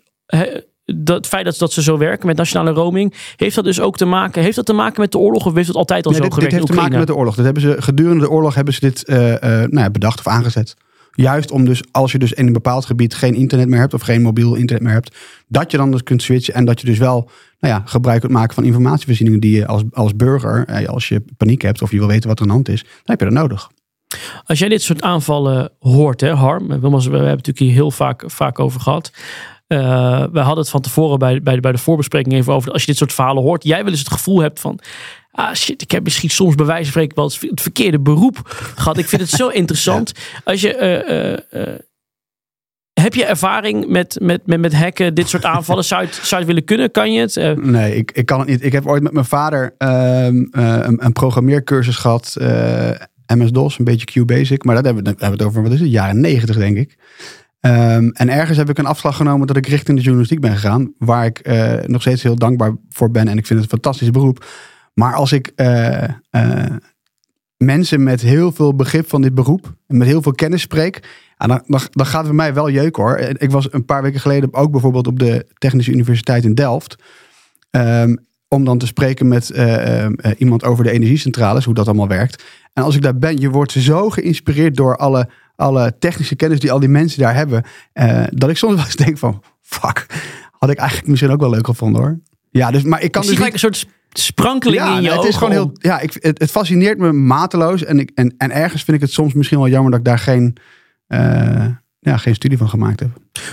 Dat 0.96 1.16
het 1.16 1.26
feit 1.26 1.44
dat, 1.44 1.58
dat 1.58 1.72
ze 1.72 1.82
zo 1.82 1.98
werken 1.98 2.26
met 2.26 2.36
nationale 2.36 2.70
roaming, 2.70 3.14
heeft 3.36 3.54
dat 3.54 3.64
dus 3.64 3.80
ook 3.80 3.96
te 3.96 4.04
maken, 4.04 4.42
heeft 4.42 4.56
dat 4.56 4.66
te 4.66 4.72
maken 4.72 5.00
met 5.00 5.12
de 5.12 5.18
oorlog 5.18 5.46
of 5.46 5.54
heeft 5.54 5.68
het 5.68 5.76
altijd 5.76 6.06
al 6.06 6.10
nee, 6.10 6.20
zo 6.20 6.26
dit, 6.26 6.34
gewerkt? 6.34 6.54
Dit 6.54 6.64
heeft 6.66 6.78
te 6.78 6.82
maken 6.84 6.98
met 6.98 7.08
de 7.08 7.14
oorlog. 7.14 7.34
Dat 7.34 7.44
hebben 7.44 7.62
ze, 7.62 7.76
gedurende 7.78 8.20
de 8.24 8.30
oorlog 8.30 8.54
hebben 8.54 8.74
ze 8.74 8.80
dit 8.80 9.04
uh, 9.06 9.16
uh, 9.30 9.38
nou 9.40 9.78
ja, 9.78 9.90
bedacht 9.90 10.18
of 10.18 10.26
aangezet. 10.26 10.76
Juist 11.12 11.50
om 11.50 11.64
dus, 11.64 11.82
als 11.90 12.12
je 12.12 12.18
dus 12.18 12.32
in 12.32 12.46
een 12.46 12.52
bepaald 12.52 12.84
gebied 12.84 13.14
geen 13.14 13.34
internet 13.34 13.68
meer 13.68 13.80
hebt 13.80 13.94
of 13.94 14.02
geen 14.02 14.22
mobiel 14.22 14.54
internet 14.54 14.84
meer 14.84 14.92
hebt, 14.92 15.16
dat 15.48 15.70
je 15.70 15.76
dan 15.76 15.90
dus 15.90 16.02
kunt 16.02 16.22
switchen 16.22 16.54
en 16.54 16.64
dat 16.64 16.80
je 16.80 16.86
dus 16.86 16.98
wel 16.98 17.30
nou 17.60 17.74
ja, 17.74 17.82
gebruik 17.84 18.20
kunt 18.20 18.32
maken 18.32 18.54
van 18.54 18.64
informatievoorzieningen 18.64 19.40
die 19.40 19.56
je 19.56 19.66
als, 19.66 19.82
als 19.92 20.16
burger, 20.16 20.86
als 20.88 21.08
je 21.08 21.22
paniek 21.36 21.62
hebt 21.62 21.82
of 21.82 21.90
je 21.90 21.98
wil 21.98 22.06
weten 22.06 22.28
wat 22.28 22.36
er 22.36 22.42
aan 22.42 22.48
de 22.48 22.54
hand 22.54 22.68
is, 22.68 22.82
dan 22.82 22.90
heb 23.04 23.18
je 23.18 23.24
dat 23.24 23.34
nodig. 23.34 23.70
Als 24.44 24.58
jij 24.58 24.68
dit 24.68 24.82
soort 24.82 25.02
aanvallen 25.02 25.70
hoort, 25.78 26.20
hè, 26.20 26.34
Harm, 26.34 26.66
we 26.66 26.72
hebben 26.72 26.92
het 26.92 27.12
natuurlijk 27.12 27.58
hier 27.58 27.72
heel 27.72 27.90
vaak, 27.90 28.22
vaak 28.26 28.58
over 28.58 28.80
gehad. 28.80 29.12
Uh, 29.72 30.24
we 30.32 30.38
hadden 30.38 30.58
het 30.58 30.68
van 30.68 30.80
tevoren 30.80 31.18
bij, 31.18 31.42
bij, 31.42 31.60
bij 31.60 31.72
de 31.72 31.78
voorbespreking 31.78 32.34
even 32.34 32.52
over. 32.52 32.72
Als 32.72 32.80
je 32.80 32.86
dit 32.86 32.96
soort 32.96 33.12
verhalen 33.12 33.42
hoort, 33.42 33.64
jij 33.64 33.82
wel 33.82 33.90
eens 33.90 33.98
het 33.98 34.12
gevoel 34.12 34.40
hebt 34.40 34.60
van. 34.60 34.78
Ah 35.32 35.54
shit, 35.54 35.82
ik 35.82 35.90
heb 35.90 36.02
misschien 36.02 36.30
soms 36.30 36.54
bij 36.54 36.66
wijze 36.66 36.82
van 36.82 36.90
spreken 36.90 37.16
wel 37.16 37.50
het 37.50 37.60
verkeerde 37.60 38.00
beroep 38.00 38.40
gehad. 38.76 38.98
Ik 38.98 39.08
vind 39.08 39.22
het 39.22 39.30
zo 39.30 39.48
interessant. 39.62 40.12
Als 40.44 40.60
je. 40.60 41.44
Uh, 41.52 41.60
uh, 41.60 41.68
heb 42.92 43.14
je 43.14 43.24
ervaring 43.24 43.88
met, 43.88 44.18
met, 44.20 44.46
met, 44.46 44.60
met 44.60 44.74
hacken, 44.74 45.14
dit 45.14 45.28
soort 45.28 45.44
aanvallen? 45.44 45.84
Zou 45.84 46.00
je 46.00 46.06
het, 46.06 46.16
zou 46.16 46.28
je 46.28 46.36
het 46.36 46.46
willen 46.46 46.64
kunnen? 46.64 46.90
Kan 46.90 47.12
je 47.12 47.20
het? 47.20 47.64
Nee, 47.64 47.96
ik, 47.96 48.10
ik 48.10 48.26
kan 48.26 48.38
het 48.38 48.48
niet. 48.48 48.64
Ik 48.64 48.72
heb 48.72 48.86
ooit 48.86 49.02
met 49.02 49.12
mijn 49.12 49.24
vader 49.24 49.74
um, 49.78 50.48
een, 50.50 51.04
een 51.04 51.12
programmeercursus 51.12 51.96
gehad. 51.96 52.36
MS-DOS, 53.36 53.78
een 53.78 53.84
beetje 53.84 54.06
QBasic. 54.06 54.64
Maar 54.64 54.74
dat 54.74 54.84
hebben 54.84 55.02
we, 55.02 55.08
hebben 55.08 55.30
we 55.30 55.36
het 55.36 55.42
over, 55.42 55.62
wat 55.62 55.72
is 55.72 55.80
het, 55.80 55.90
jaren 55.90 56.20
negentig 56.20 56.56
denk 56.56 56.76
ik. 56.76 56.96
Um, 57.60 58.10
en 58.10 58.28
ergens 58.28 58.58
heb 58.58 58.68
ik 58.68 58.78
een 58.78 58.86
afslag 58.86 59.16
genomen 59.16 59.46
dat 59.46 59.56
ik 59.56 59.66
richting 59.66 59.96
de 59.96 60.02
journalistiek 60.02 60.40
ben 60.40 60.52
gegaan. 60.52 60.92
Waar 60.98 61.24
ik 61.24 61.48
uh, 61.48 61.74
nog 61.86 62.00
steeds 62.00 62.22
heel 62.22 62.36
dankbaar 62.36 62.76
voor 62.88 63.10
ben. 63.10 63.28
En 63.28 63.38
ik 63.38 63.46
vind 63.46 63.60
het 63.60 63.72
een 63.72 63.78
fantastisch 63.78 64.10
beroep. 64.10 64.46
Maar 64.94 65.14
als 65.14 65.32
ik 65.32 65.52
uh, 65.56 66.04
uh, 66.30 66.64
mensen 67.56 68.02
met 68.02 68.20
heel 68.20 68.52
veel 68.52 68.74
begrip 68.74 69.08
van 69.08 69.22
dit 69.22 69.34
beroep. 69.34 69.74
En 69.86 69.96
met 69.96 70.06
heel 70.06 70.22
veel 70.22 70.32
kennis 70.32 70.60
spreek. 70.60 71.08
Dan, 71.36 71.62
dan, 71.90 72.06
gaat 72.06 72.18
het 72.18 72.26
bij 72.26 72.32
mij 72.32 72.54
wel 72.54 72.70
jeuk 72.70 72.96
hoor. 72.96 73.18
Ik 73.18 73.50
was 73.50 73.72
een 73.72 73.84
paar 73.84 74.02
weken 74.02 74.20
geleden 74.20 74.54
ook 74.54 74.70
bijvoorbeeld 74.70 75.06
op 75.06 75.18
de 75.18 75.46
Technische 75.58 75.92
Universiteit 75.92 76.44
in 76.44 76.54
Delft. 76.54 76.96
Um, 77.70 78.28
om 78.48 78.64
dan 78.64 78.78
te 78.78 78.86
spreken 78.86 79.28
met 79.28 79.52
iemand 80.38 80.64
over 80.64 80.84
de 80.84 80.90
energiecentrales. 80.90 81.64
Hoe 81.64 81.74
dat 81.74 81.86
allemaal 81.86 82.08
werkt. 82.08 82.44
En 82.72 82.82
als 82.82 82.94
ik 82.94 83.02
daar 83.02 83.18
ben, 83.18 83.36
je 83.36 83.50
wordt 83.50 83.72
zo 83.72 84.10
geïnspireerd 84.10 84.76
door 84.76 84.96
alle 84.96 85.28
alle 85.60 85.96
technische 85.98 86.36
kennis 86.36 86.60
die 86.60 86.72
al 86.72 86.80
die 86.80 86.88
mensen 86.88 87.20
daar 87.20 87.34
hebben. 87.34 87.64
Uh, 87.94 88.22
dat 88.30 88.50
ik 88.50 88.56
soms 88.56 88.74
wel 88.74 88.84
eens 88.84 88.96
denk 88.96 89.18
van, 89.18 89.42
fuck, 89.62 90.06
had 90.50 90.70
ik 90.70 90.78
eigenlijk 90.78 91.08
misschien 91.08 91.30
ook 91.30 91.40
wel 91.40 91.50
leuk 91.50 91.66
gevonden 91.66 92.00
hoor. 92.00 92.20
Ja, 92.50 92.70
dus, 92.70 92.82
maar 92.82 93.02
ik 93.02 93.12
kan 93.12 93.22
ik 93.22 93.28
dus 93.28 93.36
zie 93.36 93.44
niet... 93.44 93.52
een 93.52 93.58
soort 93.58 93.86
sprankeling 94.12 94.82
ja, 94.82 94.96
in 94.96 95.02
je 95.02 95.08
het 95.08 95.18
ogen. 95.18 95.28
Is 95.28 95.36
gewoon 95.36 95.52
heel, 95.52 95.70
ja, 95.72 96.00
ik, 96.00 96.12
het, 96.12 96.38
het, 96.38 96.50
fascineert 96.50 96.98
me 96.98 97.12
mateloos. 97.12 97.84
En, 97.84 97.98
ik, 97.98 98.10
en, 98.14 98.34
en 98.38 98.50
ergens 98.50 98.82
vind 98.82 98.96
ik 98.96 99.02
het 99.02 99.12
soms 99.12 99.32
misschien 99.34 99.58
wel 99.58 99.68
jammer 99.68 99.90
dat 99.90 100.00
ik 100.00 100.06
daar 100.06 100.18
geen, 100.18 100.56
uh, 101.08 101.66
ja, 101.98 102.16
geen 102.16 102.34
studie 102.34 102.58
van 102.58 102.68
gemaakt 102.68 103.00
heb. 103.00 103.10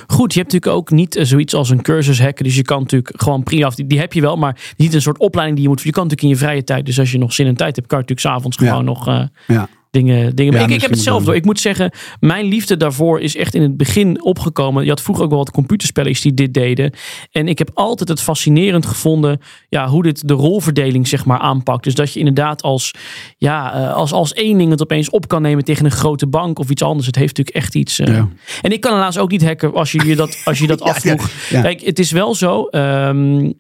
Goed, 0.08 0.34
je 0.34 0.40
hebt 0.40 0.54
natuurlijk 0.54 0.82
ook 0.82 0.92
niet 0.92 1.18
zoiets 1.22 1.54
als 1.54 1.70
een 1.70 1.82
cursus 1.82 2.22
hacken. 2.22 2.44
Dus 2.44 2.56
je 2.56 2.62
kan 2.62 2.82
natuurlijk 2.82 3.22
gewoon 3.22 3.44
prima, 3.44 3.70
die, 3.70 3.88
die 3.88 4.00
heb 4.00 4.14
je 4.14 4.22
wel, 4.22 4.38
maar 4.38 4.74
niet 4.78 4.94
een 4.94 5.02
soort 5.02 5.18
opleiding 5.18 5.58
die 5.58 5.68
je 5.68 5.74
moet. 5.74 5.84
Je 5.84 5.92
kan 5.92 6.04
natuurlijk 6.04 6.32
in 6.32 6.40
je 6.40 6.46
vrije 6.46 6.64
tijd. 6.64 6.86
Dus 6.86 7.00
als 7.00 7.12
je 7.12 7.18
nog 7.18 7.34
zin 7.34 7.48
en 7.48 7.56
tijd 7.56 7.76
hebt, 7.76 7.88
kan 7.88 7.98
je 7.98 8.04
natuurlijk 8.04 8.36
s'avonds 8.36 8.58
gewoon 8.58 8.74
ja. 8.74 8.82
nog. 8.82 9.08
Uh, 9.08 9.24
ja 9.48 9.70
dingen. 9.92 10.36
dingen. 10.36 10.54
Ja, 10.54 10.60
ik, 10.60 10.70
ik 10.70 10.82
heb 10.82 10.90
het 10.90 11.00
zelf 11.00 11.24
door. 11.24 11.36
Ik 11.36 11.46
moet 11.46 11.60
zeggen, 11.60 11.92
mijn 12.20 12.46
liefde 12.46 12.78
daarvoor 12.78 13.20
is 13.20 13.36
echt 13.36 13.56
in 13.56 13.62
het 13.62 13.78
begin 13.78 14.24
opgekomen. 14.24 14.84
Je 14.84 14.90
had 14.90 15.02
vroeger 15.02 15.24
ook 15.24 15.30
wel 15.30 15.40
wat 15.40 15.52
computerspelletjes 15.52 16.22
die 16.22 16.34
dit 16.34 16.54
deden. 16.54 16.94
En 17.32 17.48
ik 17.48 17.58
heb 17.58 17.72
altijd 17.74 18.10
het 18.10 18.22
fascinerend 18.22 18.86
gevonden 18.86 19.40
ja, 19.70 19.88
hoe 19.88 20.04
dit 20.04 20.28
de 20.28 20.34
rolverdeling 20.34 21.08
zeg 21.08 21.26
maar 21.26 21.40
aanpakt. 21.40 21.84
Dus 21.84 21.96
dat 21.96 22.14
je 22.14 22.20
inderdaad 22.20 22.62
als, 22.62 22.94
ja, 23.38 23.70
als, 23.90 24.12
als 24.12 24.34
één 24.34 24.58
ding 24.58 24.72
het 24.72 24.82
opeens 24.82 25.10
op 25.10 25.28
kan 25.28 25.42
nemen 25.42 25.64
tegen 25.64 25.86
een 25.86 25.92
grote 25.92 26.28
bank 26.28 26.60
of 26.60 26.70
iets 26.70 26.82
anders. 26.82 27.06
Het 27.06 27.16
heeft 27.16 27.38
natuurlijk 27.38 27.66
echt 27.66 27.76
iets. 27.76 28.00
Uh... 28.00 28.08
Ja. 28.08 28.30
En 28.62 28.72
ik 28.72 28.82
kan 28.82 28.94
helaas 28.94 29.18
ook 29.18 29.32
niet 29.32 29.44
hacken 29.44 29.74
als 29.74 29.92
je 29.92 30.06
je 30.06 30.16
dat, 30.16 30.42
als 30.46 30.60
je 30.60 30.68
dat 30.78 30.82
afvroeg. 30.82 31.30
Kijk, 31.50 31.82
het 31.82 32.00
is 32.00 32.12
wel 32.12 32.36
zo. 32.36 32.68
Um, 32.72 33.54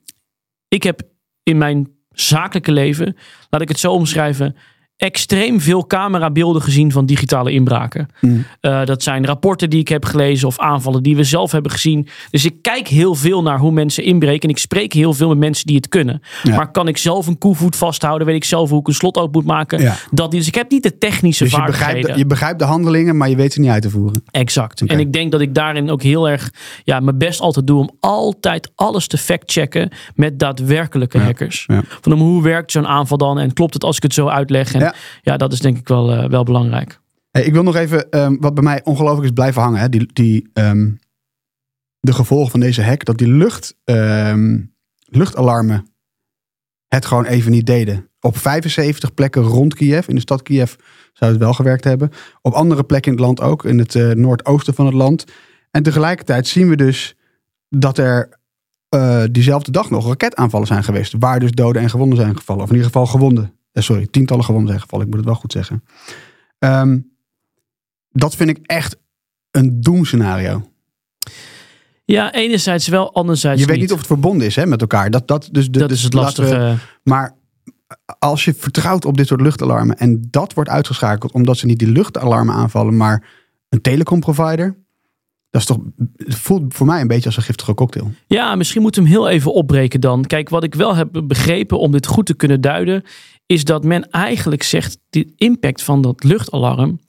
ik 0.67 0.83
heb 0.83 1.01
in 1.43 1.57
mijn 1.57 1.87
zakelijke 2.11 2.71
leven, 2.71 3.17
laat 3.49 3.61
ik 3.61 3.69
het 3.69 3.79
zo 3.79 3.91
omschrijven 3.91 4.55
extreem 4.97 5.61
veel 5.61 5.87
camerabeelden 5.87 6.61
gezien 6.61 6.91
van 6.91 7.05
digitale 7.05 7.51
inbraken. 7.51 8.07
Mm. 8.21 8.45
Uh, 8.61 8.85
dat 8.85 9.03
zijn 9.03 9.25
rapporten 9.25 9.69
die 9.69 9.79
ik 9.79 9.87
heb 9.87 10.05
gelezen 10.05 10.47
of 10.47 10.59
aanvallen 10.59 11.03
die 11.03 11.15
we 11.15 11.23
zelf 11.23 11.51
hebben 11.51 11.71
gezien. 11.71 12.07
Dus 12.29 12.45
ik 12.45 12.61
kijk 12.61 12.87
heel 12.87 13.15
veel 13.15 13.41
naar 13.41 13.59
hoe 13.59 13.71
mensen 13.71 14.03
inbreken. 14.03 14.41
En 14.41 14.49
ik 14.49 14.57
spreek 14.57 14.93
heel 14.93 15.13
veel 15.13 15.27
met 15.27 15.37
mensen 15.37 15.65
die 15.65 15.75
het 15.75 15.87
kunnen. 15.87 16.21
Ja. 16.43 16.55
Maar 16.55 16.71
kan 16.71 16.87
ik 16.87 16.97
zelf 16.97 17.27
een 17.27 17.37
koevoet 17.37 17.75
vasthouden? 17.75 18.27
Weet 18.27 18.35
ik 18.35 18.43
zelf 18.43 18.69
hoe 18.69 18.79
ik 18.79 18.87
een 18.87 18.93
slot 18.93 19.17
open 19.17 19.31
moet 19.31 19.45
maken? 19.45 19.81
Ja. 19.81 19.95
Dat, 20.11 20.31
dus 20.31 20.47
ik 20.47 20.55
heb 20.55 20.71
niet 20.71 20.83
de 20.83 20.97
technische 20.97 21.43
dus 21.43 21.53
vaardigheden. 21.53 21.87
Je 21.87 21.93
begrijpt, 21.95 22.17
de, 22.17 22.23
je 22.23 22.27
begrijpt 22.27 22.59
de 22.59 22.65
handelingen, 22.65 23.17
maar 23.17 23.29
je 23.29 23.35
weet 23.35 23.53
ze 23.53 23.59
niet 23.59 23.69
uit 23.69 23.81
te 23.81 23.89
voeren. 23.89 24.23
Exact. 24.31 24.81
Okay. 24.81 24.95
En 24.95 25.01
ik 25.01 25.13
denk 25.13 25.31
dat 25.31 25.41
ik 25.41 25.55
daarin 25.55 25.89
ook 25.89 26.01
heel 26.01 26.29
erg 26.29 26.51
ja, 26.83 26.99
mijn 26.99 27.17
best 27.17 27.39
altijd 27.39 27.67
doe 27.67 27.79
om 27.79 27.91
altijd 27.99 28.71
alles 28.75 29.07
te 29.07 29.17
factchecken 29.17 29.89
met 30.15 30.39
daadwerkelijke 30.39 31.17
ja. 31.17 31.23
hackers. 31.23 31.67
Van 32.01 32.11
hoe 32.11 32.43
werkt 32.43 32.71
zo'n 32.71 32.87
aanval 32.87 33.17
dan? 33.17 33.39
En 33.39 33.53
klopt 33.53 33.73
het 33.73 33.83
als 33.83 33.97
ik 33.97 34.03
het 34.03 34.13
zo 34.13 34.27
uitleg? 34.27 34.73
En 34.73 34.86
ja. 34.91 34.95
ja, 35.21 35.37
dat 35.37 35.53
is 35.53 35.59
denk 35.59 35.77
ik 35.77 35.87
wel, 35.87 36.13
uh, 36.13 36.29
wel 36.29 36.43
belangrijk. 36.43 36.99
Hey, 37.31 37.43
ik 37.43 37.53
wil 37.53 37.63
nog 37.63 37.75
even, 37.75 38.19
um, 38.19 38.37
wat 38.39 38.53
bij 38.53 38.63
mij 38.63 38.83
ongelooflijk 38.83 39.25
is 39.25 39.31
blijven 39.31 39.61
hangen. 39.61 39.79
Hè? 39.79 39.89
Die, 39.89 40.09
die, 40.13 40.49
um, 40.53 40.99
de 41.99 42.13
gevolgen 42.13 42.51
van 42.51 42.59
deze 42.59 42.83
hack. 42.83 43.05
Dat 43.05 43.17
die 43.17 43.27
lucht, 43.27 43.75
um, 43.83 44.73
luchtalarmen 45.05 45.87
het 46.87 47.05
gewoon 47.05 47.25
even 47.25 47.51
niet 47.51 47.65
deden. 47.65 48.09
Op 48.19 48.37
75 48.37 49.13
plekken 49.13 49.41
rond 49.41 49.73
Kiev, 49.73 50.07
in 50.07 50.15
de 50.15 50.21
stad 50.21 50.41
Kiev, 50.41 50.73
zou 51.13 51.31
het 51.31 51.39
wel 51.39 51.53
gewerkt 51.53 51.83
hebben. 51.83 52.11
Op 52.41 52.53
andere 52.53 52.83
plekken 52.83 53.11
in 53.11 53.17
het 53.17 53.27
land 53.27 53.41
ook, 53.41 53.65
in 53.65 53.79
het 53.79 53.95
uh, 53.95 54.11
noordoosten 54.11 54.73
van 54.73 54.85
het 54.85 54.95
land. 54.95 55.25
En 55.71 55.83
tegelijkertijd 55.83 56.47
zien 56.47 56.69
we 56.69 56.75
dus 56.75 57.15
dat 57.69 57.97
er 57.97 58.39
uh, 58.95 59.23
diezelfde 59.31 59.71
dag 59.71 59.89
nog 59.89 60.07
raketaanvallen 60.07 60.67
zijn 60.67 60.83
geweest. 60.83 61.13
Waar 61.19 61.39
dus 61.39 61.51
doden 61.51 61.81
en 61.81 61.89
gewonden 61.89 62.17
zijn 62.17 62.37
gevallen. 62.37 62.63
Of 62.63 62.69
in 62.69 62.75
ieder 62.75 62.91
geval 62.91 63.07
gewonden. 63.07 63.56
Uh, 63.77 63.83
sorry, 63.83 64.07
tientallen 64.07 64.43
gewonden 64.43 64.69
zijn 64.69 64.81
gevallen. 64.81 65.05
Ik 65.05 65.11
moet 65.11 65.19
het 65.19 65.29
wel 65.29 65.39
goed 65.39 65.51
zeggen. 65.51 65.83
Um, 66.59 67.15
dat 68.09 68.35
vind 68.35 68.49
ik 68.49 68.59
echt 68.61 68.97
een 69.51 69.81
doemscenario. 69.81 70.71
Ja, 72.05 72.33
enerzijds 72.33 72.87
wel, 72.87 73.13
anderzijds 73.13 73.61
Je 73.61 73.67
weet 73.67 73.79
niet 73.79 73.91
of 73.91 73.97
het 73.97 74.07
verbonden 74.07 74.47
is 74.47 74.55
hè, 74.55 74.65
met 74.65 74.81
elkaar. 74.81 75.11
Dat, 75.11 75.27
dat, 75.27 75.49
dus, 75.51 75.69
dat 75.69 75.89
dus 75.89 75.97
is 75.97 76.03
het 76.03 76.13
lastige. 76.13 76.57
We, 76.57 76.75
maar 77.03 77.35
als 78.19 78.45
je 78.45 78.53
vertrouwt 78.53 79.05
op 79.05 79.17
dit 79.17 79.27
soort 79.27 79.41
luchtalarmen 79.41 79.97
en 79.97 80.27
dat 80.29 80.53
wordt 80.53 80.69
uitgeschakeld 80.69 81.31
omdat 81.31 81.57
ze 81.57 81.65
niet 81.65 81.79
die 81.79 81.91
luchtalarmen 81.91 82.55
aanvallen, 82.55 82.97
maar 82.97 83.29
een 83.69 83.81
telecomprovider. 83.81 84.77
Dat 85.49 85.61
is 85.61 85.67
toch, 85.67 85.79
het 86.15 86.35
voelt 86.35 86.73
voor 86.73 86.85
mij 86.85 87.01
een 87.01 87.07
beetje 87.07 87.25
als 87.25 87.37
een 87.37 87.43
giftige 87.43 87.73
cocktail. 87.73 88.11
Ja, 88.27 88.55
misschien 88.55 88.81
moeten 88.81 89.03
we 89.03 89.09
hem 89.09 89.17
heel 89.17 89.29
even 89.29 89.53
opbreken 89.53 90.01
dan. 90.01 90.25
Kijk, 90.25 90.49
wat 90.49 90.63
ik 90.63 90.75
wel 90.75 90.95
heb 90.95 91.23
begrepen 91.23 91.79
om 91.79 91.91
dit 91.91 92.05
goed 92.05 92.25
te 92.25 92.35
kunnen 92.35 92.61
duiden, 92.61 93.03
is 93.47 93.63
dat 93.63 93.83
men 93.83 94.09
eigenlijk 94.09 94.63
zegt, 94.63 94.97
de 95.09 95.33
impact 95.35 95.83
van 95.83 96.01
dat 96.01 96.23
luchtalarm, 96.23 96.99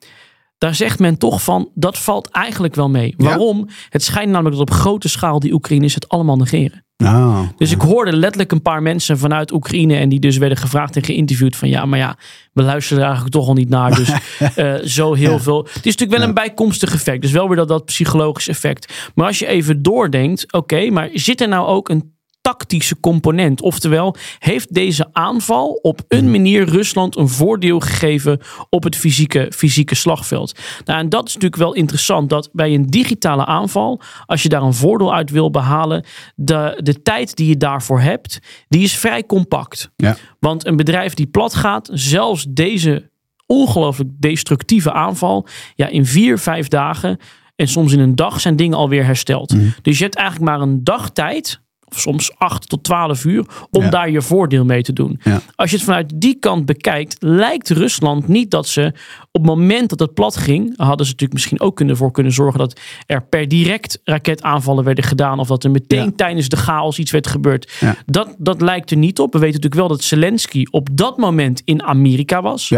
daar 0.59 0.75
zegt 0.75 0.99
men 0.99 1.19
toch 1.19 1.43
van, 1.43 1.71
dat 1.75 1.99
valt 1.99 2.29
eigenlijk 2.29 2.75
wel 2.75 2.89
mee. 2.89 3.15
Waarom? 3.17 3.69
Het 3.89 4.03
schijnt 4.03 4.31
namelijk 4.31 4.57
dat 4.57 4.69
op 4.71 4.75
grote 4.75 5.09
schaal 5.09 5.41
die 5.41 5.53
Oekraïners 5.53 5.95
het 5.95 6.09
allemaal 6.09 6.37
negeren. 6.37 6.87
Oh, 7.05 7.41
dus 7.57 7.73
ik 7.73 7.81
hoorde 7.81 8.17
letterlijk 8.17 8.53
een 8.53 8.63
paar 8.63 8.83
mensen 8.83 9.19
vanuit 9.19 9.53
Oekraïne 9.53 9.97
en 9.97 10.09
die 10.09 10.21
dus 10.21 10.37
werden 10.37 10.59
gevraagd 10.59 10.97
en 10.97 11.05
geïnterviewd 11.05 11.57
van 11.57 11.69
ja, 11.69 11.85
maar 11.85 11.99
ja, 11.99 12.17
we 12.53 12.63
luisteren 12.63 12.99
er 12.99 13.05
eigenlijk 13.05 13.35
toch 13.35 13.49
al 13.49 13.55
niet 13.55 13.69
naar. 13.69 13.95
Dus 13.95 14.13
uh, 14.57 14.75
zo 14.99 15.15
heel 15.15 15.39
veel. 15.39 15.59
Het 15.59 15.87
is 15.87 15.97
natuurlijk 15.97 16.19
wel 16.19 16.29
een 16.29 16.35
bijkomstig 16.35 16.95
effect. 16.95 17.23
Dus 17.23 17.31
wel 17.31 17.49
weer 17.49 17.57
dat, 17.57 17.69
dat 17.69 17.85
psychologisch 17.85 18.49
effect. 18.49 19.11
Maar 19.15 19.27
als 19.27 19.39
je 19.39 19.47
even 19.47 19.83
doordenkt, 19.83 20.53
oké, 20.53 20.91
maar 20.91 21.09
zit 21.13 21.41
er 21.41 21.49
nou 21.49 21.67
ook 21.67 21.89
een 21.89 22.13
tactische 22.49 23.01
component. 23.01 23.63
Oftewel, 23.63 24.17
heeft 24.39 24.75
deze 24.75 25.09
aanval 25.13 25.73
op 25.73 26.01
een 26.09 26.23
mhm. 26.23 26.31
manier 26.31 26.69
Rusland 26.69 27.17
een 27.17 27.29
voordeel 27.29 27.81
gegeven 27.81 28.41
op 28.71 28.83
het 28.83 28.97
fysieke, 28.97 29.53
fysieke 29.55 29.95
slagveld? 29.95 30.59
Nou, 30.85 30.99
en 30.99 31.09
dat 31.09 31.29
is 31.29 31.35
natuurlijk 31.35 31.63
wel 31.63 31.75
interessant 31.75 32.31
dat 32.31 32.49
bij 32.53 32.75
een 32.75 32.87
digitale 32.87 33.45
aanval, 33.45 34.01
als 34.27 34.43
je 34.43 34.49
daar 34.49 34.63
een 34.63 34.75
voordeel 34.75 35.15
uit 35.15 35.31
wil 35.31 35.51
behalen, 35.51 36.05
de, 36.35 36.81
de 36.83 37.03
tijd 37.03 37.37
die 37.37 37.49
je 37.49 37.57
daarvoor 37.57 38.01
hebt, 38.01 38.39
die 38.69 38.83
is 38.83 38.97
vrij 38.97 39.25
compact. 39.25 39.91
Ja. 39.97 40.17
Want 40.41 40.67
een 40.67 40.77
bedrijf 40.77 41.15
die 41.15 41.27
plat 41.27 41.55
gaat, 41.55 41.89
zelfs 41.93 42.47
deze 42.49 43.11
ongelooflijk 43.47 44.11
destructieve 44.19 44.93
aanval, 44.93 45.47
ja, 45.75 45.87
in 45.87 46.07
vier, 46.07 46.39
vijf 46.39 46.69
dagen 46.69 47.19
en 47.57 47.69
soms 47.69 47.93
in 47.93 48.01
een 48.01 48.15
dag 48.15 48.41
zijn 48.41 48.57
dingen 48.57 48.79
alweer 48.79 49.05
hersteld. 49.05 49.55
Mhm. 49.55 49.69
Dus 49.83 49.99
je 49.99 50.05
hebt 50.05 50.17
eigenlijk 50.17 50.51
maar 50.51 50.61
een 50.61 50.85
dag 50.85 51.11
tijd 51.11 51.61
of 51.91 52.01
soms 52.01 52.37
8 52.37 52.69
tot 52.69 52.85
12 52.85 53.25
uur, 53.25 53.47
om 53.71 53.91
daar 53.91 54.11
je 54.11 54.23
voordeel 54.23 54.65
mee 54.65 54.83
te 54.83 54.93
doen. 54.93 55.21
Als 55.55 55.71
je 55.71 55.77
het 55.77 55.85
vanuit 55.85 56.13
die 56.15 56.39
kant 56.39 56.67
bekijkt, 56.67 57.17
lijkt 57.19 57.71
Rusland 57.71 58.29
niet 58.29 58.51
dat 58.51 58.69
ze 58.69 58.93
op 59.31 59.45
het 59.45 59.53
moment 59.53 59.89
dat 59.89 59.99
het 59.99 60.15
plat 60.15 60.37
ging, 60.37 60.77
hadden 60.77 61.07
ze 61.07 61.13
natuurlijk 61.13 61.33
misschien 61.33 61.61
ook 61.61 61.77
kunnen 61.77 61.97
voor 61.97 62.11
kunnen 62.11 62.33
zorgen 62.33 62.59
dat 62.59 62.81
er 63.07 63.23
per 63.23 63.49
direct 63.49 64.01
raketaanvallen 64.05 64.85
werden 64.85 65.05
gedaan. 65.05 65.39
Of 65.39 65.49
dat 65.49 65.65
er 65.65 65.71
meteen 65.71 66.17
tijdens 66.17 66.49
de 66.49 66.57
chaos 66.57 66.99
iets 66.99 67.11
werd 67.11 67.27
gebeurd. 67.27 67.73
Dat, 68.07 68.35
dat 68.39 68.61
lijkt 68.61 68.91
er 68.91 68.97
niet 68.97 69.19
op. 69.19 69.33
We 69.33 69.39
weten 69.39 69.61
natuurlijk 69.61 69.89
wel 69.89 69.97
dat 69.97 70.07
Zelensky 70.07 70.67
op 70.71 70.89
dat 70.93 71.17
moment 71.17 71.63
in 71.65 71.83
Amerika 71.83 72.43
was. 72.43 72.73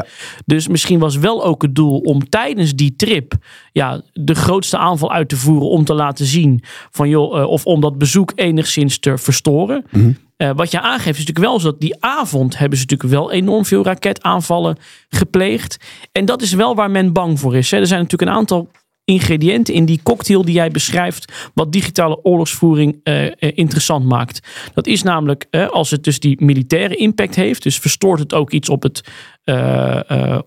Dus 0.46 0.68
misschien 0.68 0.98
was 0.98 1.16
wel 1.16 1.44
ook 1.44 1.62
het 1.62 1.74
doel 1.74 1.98
om 1.98 2.28
tijdens 2.28 2.74
die 2.74 2.96
trip 2.96 3.34
ja, 3.72 4.02
de 4.12 4.34
grootste 4.34 4.78
aanval 4.78 5.12
uit 5.12 5.28
te 5.28 5.36
voeren. 5.36 5.68
Om 5.68 5.84
te 5.84 5.94
laten 5.94 6.26
zien 6.26 6.62
van 6.90 7.08
joh, 7.08 7.38
uh, 7.38 7.46
of 7.46 7.66
om 7.66 7.80
dat 7.80 7.98
bezoek 7.98 8.32
enigszins 8.34 8.99
te 9.00 9.18
verstoren. 9.18 9.84
Uh, 9.92 10.50
wat 10.54 10.70
je 10.70 10.80
aangeeft 10.80 11.18
is 11.18 11.26
natuurlijk 11.26 11.46
wel 11.46 11.60
zo 11.60 11.70
dat 11.70 11.80
die 11.80 11.96
avond 12.04 12.58
hebben 12.58 12.78
ze 12.78 12.84
natuurlijk 12.88 13.10
wel 13.12 13.32
enorm 13.32 13.64
veel 13.64 13.84
raketaanvallen 13.84 14.76
gepleegd. 15.08 15.76
En 16.12 16.24
dat 16.24 16.42
is 16.42 16.52
wel 16.52 16.74
waar 16.74 16.90
men 16.90 17.12
bang 17.12 17.40
voor 17.40 17.56
is. 17.56 17.70
Hè. 17.70 17.78
Er 17.78 17.86
zijn 17.86 18.02
natuurlijk 18.02 18.30
een 18.30 18.36
aantal 18.36 18.70
ingrediënten 19.04 19.74
in 19.74 19.84
die 19.84 20.00
cocktail 20.02 20.44
die 20.44 20.54
jij 20.54 20.70
beschrijft, 20.70 21.50
wat 21.54 21.72
digitale 21.72 22.24
oorlogsvoering 22.24 23.00
uh, 23.04 23.30
interessant 23.40 24.04
maakt. 24.04 24.48
Dat 24.74 24.86
is 24.86 25.02
namelijk 25.02 25.46
uh, 25.50 25.68
als 25.68 25.90
het 25.90 26.04
dus 26.04 26.20
die 26.20 26.44
militaire 26.44 26.96
impact 26.96 27.34
heeft, 27.34 27.62
dus 27.62 27.78
verstoort 27.78 28.18
het 28.18 28.34
ook 28.34 28.50
iets 28.50 28.68
op 28.68 28.82
het, 28.82 29.02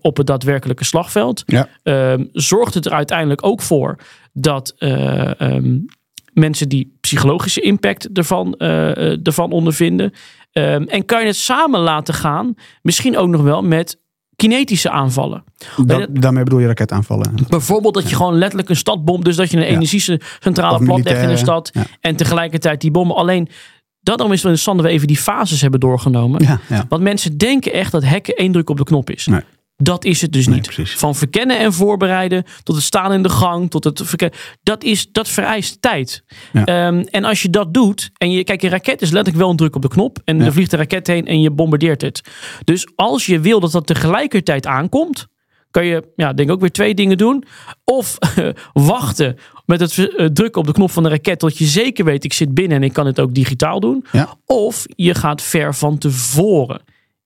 op 0.00 0.16
het 0.16 0.26
daadwerkelijke 0.26 0.84
slagveld. 0.84 1.42
Ja. 1.46 1.68
Ehm, 1.82 2.24
zorgt 2.32 2.74
het 2.74 2.86
er 2.86 2.92
uiteindelijk 2.92 3.44
ook 3.44 3.62
voor 3.62 3.98
dat 4.32 4.74
um, 4.78 5.86
mensen 6.34 6.68
die 6.68 6.96
psychologische 7.00 7.60
impact 7.60 8.08
ervan, 8.12 8.54
uh, 8.58 9.26
ervan 9.26 9.50
ondervinden. 9.52 10.12
Um, 10.52 10.88
en 10.88 11.04
kan 11.04 11.20
je 11.20 11.26
het 11.26 11.36
samen 11.36 11.80
laten 11.80 12.14
gaan, 12.14 12.54
misschien 12.82 13.16
ook 13.16 13.28
nog 13.28 13.42
wel 13.42 13.62
met 13.62 13.98
kinetische 14.36 14.90
aanvallen. 14.90 15.44
Daarmee 16.10 16.44
bedoel 16.44 16.58
je 16.58 16.66
raketaanvallen? 16.66 17.34
Bijvoorbeeld 17.48 17.94
dat 17.94 18.08
je 18.10 18.16
gewoon 18.16 18.34
letterlijk 18.38 18.68
een 18.68 18.76
stad 18.76 19.04
bomt. 19.04 19.24
Dus 19.24 19.36
dat 19.36 19.50
je 19.50 19.56
een 19.56 19.62
energiecentrale 19.62 20.84
plat 20.84 21.04
legt 21.04 21.22
in 21.22 21.28
een 21.28 21.38
stad. 21.38 21.72
En 22.00 22.16
tegelijkertijd 22.16 22.80
die 22.80 22.90
bommen. 22.90 23.16
Alleen 23.16 23.48
dat 24.00 24.20
is 24.20 24.24
wel 24.24 24.32
interessant 24.32 24.76
dat 24.76 24.86
we 24.86 24.92
even 24.92 25.06
die 25.06 25.16
fases 25.16 25.60
hebben 25.60 25.80
doorgenomen. 25.80 26.60
Want 26.88 27.02
mensen 27.02 27.38
denken 27.38 27.72
echt 27.72 27.92
dat 27.92 28.04
hacken 28.04 28.34
één 28.34 28.52
druk 28.52 28.70
op 28.70 28.76
de 28.76 28.84
knop 28.84 29.10
is. 29.10 29.26
Nee. 29.26 29.40
Dat 29.76 30.04
is 30.04 30.20
het 30.20 30.32
dus 30.32 30.46
niet. 30.46 30.68
Van 30.96 31.14
verkennen 31.14 31.58
en 31.58 31.72
voorbereiden 31.72 32.44
tot 32.62 32.74
het 32.74 32.84
staan 32.84 33.12
in 33.12 33.22
de 33.22 33.28
gang, 33.28 33.70
tot 33.70 33.84
het 33.84 34.00
verkennen. 34.04 34.38
Dat, 34.62 34.84
is, 34.84 35.12
dat 35.12 35.28
vereist 35.28 35.82
tijd. 35.82 36.24
Ehm, 36.52 37.04
en 37.10 37.24
als 37.24 37.42
je 37.42 37.50
dat 37.50 37.74
doet, 37.74 38.10
en 38.16 38.30
je 38.30 38.44
kijk, 38.44 38.60
je 38.60 38.68
raket 38.68 39.02
is 39.02 39.10
letterlijk 39.10 39.42
wel 39.42 39.50
een 39.50 39.56
druk 39.56 39.76
op 39.76 39.82
de 39.82 39.88
knop. 39.88 40.18
En 40.24 40.38
ja. 40.38 40.44
er 40.44 40.52
vliegt 40.52 40.70
de 40.70 40.76
raket 40.76 41.06
heen 41.06 41.26
en 41.26 41.40
je 41.40 41.50
bombardeert 41.50 42.00
het. 42.00 42.20
Dus 42.64 42.88
als 42.94 43.26
je 43.26 43.40
wil 43.40 43.60
dat 43.60 43.72
dat 43.72 43.86
tegelijkertijd 43.86 44.66
aankomt, 44.66 45.26
kan 45.70 45.86
je, 45.86 46.12
ja, 46.16 46.32
denk 46.32 46.50
ook 46.50 46.60
weer 46.60 46.72
twee 46.72 46.94
dingen 46.94 47.18
doen. 47.18 47.44
Of 47.84 48.18
wachten 48.72 49.36
met 49.66 49.80
het 49.80 49.96
uh, 49.96 50.26
drukken 50.26 50.60
op 50.60 50.66
de 50.66 50.72
knop 50.72 50.90
van 50.90 51.02
de 51.02 51.08
raket 51.08 51.38
tot 51.38 51.58
je 51.58 51.64
zeker 51.64 52.04
weet, 52.04 52.24
ik 52.24 52.32
zit 52.32 52.54
binnen 52.54 52.76
en 52.76 52.82
ik 52.82 52.92
kan 52.92 53.06
het 53.06 53.20
ook 53.20 53.34
digitaal 53.34 53.80
doen. 53.80 54.04
Of 54.46 54.84
je 54.86 55.14
gaat 55.14 55.42
ver 55.42 55.74
van 55.74 55.98
tevoren 55.98 56.82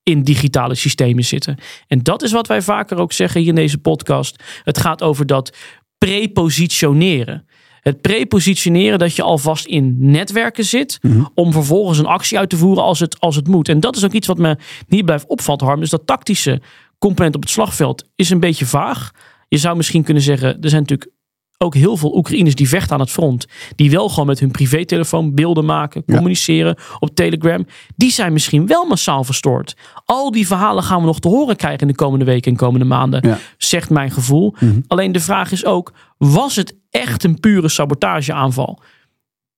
in 0.09 0.23
digitale 0.23 0.75
systemen 0.75 1.25
zitten. 1.25 1.57
En 1.87 2.03
dat 2.03 2.23
is 2.23 2.33
wat 2.33 2.47
wij 2.47 2.63
vaker 2.63 2.99
ook 2.99 3.13
zeggen 3.13 3.41
hier 3.41 3.49
in 3.49 3.55
deze 3.55 3.79
podcast. 3.79 4.43
Het 4.63 4.79
gaat 4.79 5.03
over 5.03 5.27
dat 5.27 5.57
prepositioneren. 5.99 7.47
Het 7.81 8.01
prepositioneren 8.01 8.99
dat 8.99 9.17
je 9.17 9.23
alvast 9.23 9.67
in 9.67 9.97
netwerken 9.99 10.65
zit. 10.65 10.99
Mhm. 11.03 11.25
Om 11.35 11.53
vervolgens 11.53 11.99
een 11.99 12.07
actie 12.07 12.39
uit 12.39 12.51
te 12.51 12.57
voeren 12.57 12.83
als 12.83 13.01
het, 13.01 13.21
als 13.21 13.37
het 13.37 13.49
moet. 13.49 13.69
En 13.69 13.81
dat 13.81 13.97
is 13.97 14.05
ook 14.05 14.13
iets 14.13 14.27
wat 14.27 14.39
me 14.39 14.57
niet 14.87 15.05
blijft 15.05 15.27
opvallen, 15.27 15.65
Harm. 15.65 15.81
Dus 15.81 15.91
dat 15.91 16.07
tactische 16.07 16.61
component 16.99 17.35
op 17.35 17.43
het 17.43 17.51
slagveld 17.51 18.05
is 18.15 18.31
een 18.31 18.41
beetje 18.41 18.67
vaag. 18.67 19.11
Je 19.49 19.59
zou 19.59 19.77
misschien 19.77 20.03
kunnen 20.03 20.23
zeggen, 20.23 20.49
er 20.61 20.69
zijn 20.69 20.83
natuurlijk 20.83 21.11
ook 21.59 21.75
heel 21.75 21.97
veel 21.97 22.17
Oekraïners 22.17 22.55
die 22.55 22.69
vechten 22.69 22.93
aan 22.93 23.01
het 23.01 23.11
front. 23.11 23.47
Die 23.77 23.91
wel 23.91 24.09
gewoon 24.09 24.27
met 24.27 24.41
hun 24.41 24.51
privételefoon 24.51 25.35
beelden 25.35 25.65
maken, 25.65 26.05
communiceren 26.05 26.77
op 26.99 27.15
Telegram. 27.15 27.67
Die 27.97 28.11
zijn 28.11 28.33
misschien 28.33 28.67
wel 28.67 28.85
massaal 28.85 29.25
verstoord. 29.25 29.77
Al 30.05 30.31
die 30.31 30.47
verhalen 30.47 30.83
gaan 30.83 31.01
we 31.01 31.07
nog 31.07 31.21
te 31.21 31.29
horen 31.29 31.57
krijgen 31.57 31.81
in 31.81 31.87
de 31.87 31.95
komende 31.95 32.25
weken 32.25 32.51
en 32.51 32.59
komende 32.59 32.85
maanden. 32.87 33.39
Zegt 33.57 33.91
mijn 33.91 34.11
gevoel. 34.11 34.55
Mhm. 34.59 34.81
Alleen 34.87 35.13
de 35.13 35.21
vraag 35.21 35.53
is 35.53 35.65
ook, 35.65 35.93
was 36.19 36.57
het 36.57 36.77
echt 36.91 37.25
een 37.25 37.41
pure 37.41 37.69
sabotageaanval? 37.69 38.83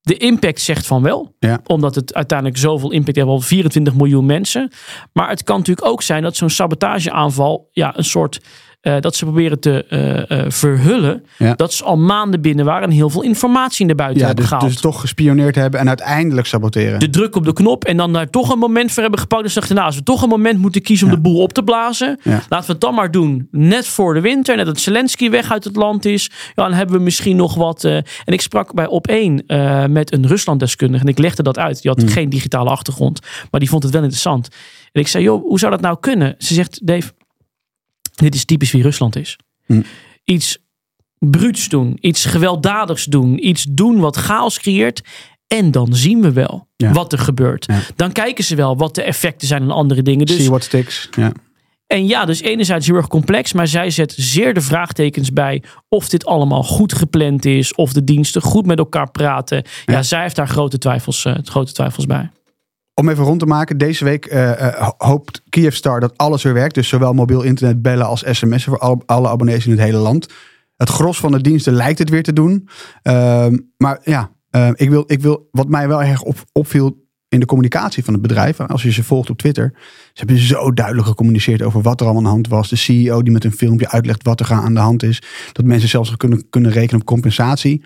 De 0.00 0.16
impact 0.16 0.60
zegt 0.60 0.86
van 0.86 1.02
wel. 1.02 1.36
Omdat 1.66 1.94
het 1.94 2.14
uiteindelijk 2.14 2.58
zoveel 2.58 2.90
impact 2.90 3.16
heeft. 3.16 3.28
Al 3.28 3.40
24 3.40 3.94
miljoen 3.94 4.26
mensen. 4.26 4.72
Maar 5.12 5.28
het 5.28 5.42
kan 5.42 5.58
natuurlijk 5.58 5.86
ook 5.86 6.02
zijn 6.02 6.22
dat 6.22 6.36
zo'n 6.36 6.50
sabotageaanval 6.50 7.68
ja, 7.72 7.96
een 7.96 8.04
soort 8.04 8.40
uh, 8.82 9.00
dat 9.00 9.16
ze 9.16 9.24
proberen 9.24 9.60
te 9.60 9.86
uh, 10.28 10.38
uh, 10.38 10.44
verhullen 10.50 11.24
ja. 11.38 11.54
dat 11.54 11.72
ze 11.72 11.84
al 11.84 11.96
maanden 11.96 12.40
binnen 12.40 12.64
waren 12.64 12.88
en 12.88 12.94
heel 12.94 13.10
veel 13.10 13.22
informatie 13.22 13.86
naar 13.86 13.94
buiten 13.94 14.20
ja, 14.20 14.26
hebben 14.26 14.44
dus, 14.44 14.52
gehaald. 14.52 14.72
Dus 14.72 14.80
toch 14.80 15.00
gespioneerd 15.00 15.54
hebben 15.54 15.80
en 15.80 15.88
uiteindelijk 15.88 16.46
saboteren. 16.46 16.98
De 16.98 17.10
druk 17.10 17.36
op 17.36 17.44
de 17.44 17.52
knop 17.52 17.84
en 17.84 17.96
dan 17.96 18.12
daar 18.12 18.30
toch 18.30 18.50
een 18.50 18.58
moment 18.58 18.92
voor 18.92 19.02
hebben 19.02 19.20
gepakt. 19.20 19.42
Dus 19.42 19.54
dachten, 19.54 19.74
nou, 19.74 19.86
als 19.86 19.96
we 19.96 20.02
toch 20.02 20.22
een 20.22 20.28
moment 20.28 20.58
moeten 20.58 20.82
kiezen 20.82 21.06
om 21.06 21.12
ja. 21.12 21.18
de 21.18 21.22
boel 21.22 21.40
op 21.40 21.52
te 21.52 21.62
blazen, 21.62 22.18
laten 22.24 22.66
we 22.66 22.72
het 22.72 22.80
dan 22.80 22.94
maar 22.94 23.10
doen 23.10 23.48
net 23.50 23.86
voor 23.86 24.14
de 24.14 24.20
winter, 24.20 24.56
net 24.56 24.66
dat 24.66 24.80
Zelensky 24.80 25.30
weg 25.30 25.52
uit 25.52 25.64
het 25.64 25.76
land 25.76 26.04
is. 26.04 26.30
Ja, 26.54 26.62
dan 26.62 26.72
hebben 26.72 26.96
we 26.96 27.02
misschien 27.02 27.36
nog 27.36 27.54
wat. 27.54 27.84
en 27.84 28.04
ik 28.24 28.40
sprak 28.40 28.74
bij 28.74 28.86
op 28.86 29.06
één 29.06 29.44
met 29.92 30.12
een 30.12 30.26
Ruslanddeskundige 30.26 31.04
en 31.04 31.10
ik 31.10 31.18
legde 31.18 31.42
dat 31.42 31.58
uit. 31.58 31.82
Die 31.82 31.90
had 31.90 31.98
Hmm. 32.00 32.08
geen 32.08 32.28
digitale 32.28 32.70
achtergrond, 32.70 33.20
maar 33.50 33.60
die 33.60 33.68
vond 33.68 33.82
het 33.82 33.92
wel 33.92 34.02
interessant. 34.02 34.48
En 34.92 35.00
ik 35.00 35.08
zei, 35.08 35.24
joh, 35.24 35.42
hoe 35.42 35.58
zou 35.58 35.70
dat 35.70 35.80
nou 35.80 35.96
kunnen? 36.00 36.34
Ze 36.38 36.54
zegt, 36.54 36.86
Dave, 36.86 37.12
dit 38.14 38.34
is 38.34 38.44
typisch 38.44 38.72
wie 38.72 38.82
Rusland 38.82 39.16
is. 39.16 39.38
Hm. 39.66 39.82
Iets 40.24 40.58
bruuts 41.18 41.68
doen, 41.68 41.98
iets 42.00 42.24
gewelddadigs 42.24 43.04
doen, 43.04 43.46
iets 43.46 43.66
doen 43.70 44.00
wat 44.00 44.16
chaos 44.16 44.58
creëert. 44.58 45.00
En 45.46 45.70
dan 45.70 45.94
zien 45.94 46.20
we 46.20 46.32
wel 46.32 46.68
ja. 46.76 46.92
wat 46.92 47.12
er 47.12 47.18
gebeurt. 47.18 47.66
Ja. 47.66 47.80
Dan 47.96 48.12
kijken 48.12 48.44
ze 48.44 48.54
wel 48.54 48.76
wat 48.76 48.94
de 48.94 49.02
effecten 49.02 49.48
zijn 49.48 49.62
en 49.62 49.70
andere 49.70 50.02
dingen. 50.02 50.26
Dus, 50.26 50.36
See 50.36 50.48
what 50.48 50.64
sticks. 50.64 51.08
Ja. 51.16 51.32
En 51.86 52.06
ja, 52.06 52.24
dus 52.24 52.42
enerzijds 52.42 52.86
heel 52.86 52.96
erg 52.96 53.08
complex, 53.08 53.52
maar 53.52 53.66
zij 53.66 53.90
zet 53.90 54.14
zeer 54.16 54.54
de 54.54 54.60
vraagtekens 54.60 55.32
bij 55.32 55.62
of 55.88 56.08
dit 56.08 56.24
allemaal 56.24 56.62
goed 56.62 56.92
gepland 56.92 57.44
is, 57.44 57.74
of 57.74 57.92
de 57.92 58.04
diensten 58.04 58.42
goed 58.42 58.66
met 58.66 58.78
elkaar 58.78 59.10
praten. 59.10 59.64
Ja, 59.84 60.02
zij 60.02 60.22
heeft 60.22 60.36
daar 60.36 60.48
grote 60.48 60.78
twijfels, 60.78 61.24
uh, 61.24 61.34
grote 61.42 61.72
twijfels 61.72 62.06
bij. 62.06 62.30
Om 62.94 63.08
even 63.08 63.24
rond 63.24 63.40
te 63.40 63.46
maken, 63.46 63.78
deze 63.78 64.04
week 64.04 64.32
uh, 64.32 64.88
hoopt 64.98 65.42
Kyivstar 65.48 66.00
dat 66.00 66.16
alles 66.16 66.42
weer 66.42 66.54
werkt. 66.54 66.74
Dus 66.74 66.88
zowel 66.88 67.12
mobiel 67.12 67.42
internet, 67.42 67.82
bellen 67.82 68.06
als 68.06 68.24
sms'en 68.30 68.72
voor 68.72 69.02
alle 69.06 69.28
abonnees 69.28 69.64
in 69.64 69.70
het 69.70 69.80
hele 69.80 69.98
land. 69.98 70.28
Het 70.76 70.88
gros 70.88 71.18
van 71.18 71.32
de 71.32 71.40
diensten 71.40 71.72
lijkt 71.72 71.98
het 71.98 72.10
weer 72.10 72.22
te 72.22 72.32
doen. 72.32 72.68
Ehm, 73.02 73.58
maar 73.76 74.00
ja, 74.04 74.30
ehm, 74.50 74.72
ik, 74.76 74.90
wil, 74.90 75.04
ik 75.06 75.20
wil, 75.20 75.48
wat 75.50 75.68
mij 75.68 75.88
wel 75.88 76.02
erg 76.02 76.22
op, 76.22 76.44
opviel 76.52 77.08
in 77.28 77.40
de 77.40 77.46
communicatie 77.46 78.04
van 78.04 78.12
het 78.12 78.22
bedrijf, 78.22 78.60
als 78.60 78.82
je 78.82 78.92
ze 78.92 79.04
volgt 79.04 79.30
op 79.30 79.38
Twitter, 79.38 79.72
ze 80.12 80.24
hebben 80.24 80.38
zo 80.38 80.72
duidelijk 80.72 81.06
gecommuniceerd 81.06 81.62
over 81.62 81.82
wat 81.82 82.00
er 82.00 82.06
allemaal 82.06 82.22
aan 82.22 82.28
de 82.28 82.34
hand 82.34 82.48
was. 82.48 82.68
De 82.68 82.76
CEO 82.76 83.22
die 83.22 83.32
met 83.32 83.44
een 83.44 83.52
filmpje 83.52 83.88
uitlegt 83.88 84.22
wat 84.22 84.40
er 84.40 84.52
aan 84.52 84.74
de 84.74 84.80
hand 84.80 85.02
is. 85.02 85.22
Dat 85.52 85.64
mensen 85.64 85.88
zelfs 85.88 86.16
kunnen, 86.16 86.48
kunnen 86.50 86.70
rekenen 86.70 87.00
op 87.00 87.06
compensatie. 87.06 87.84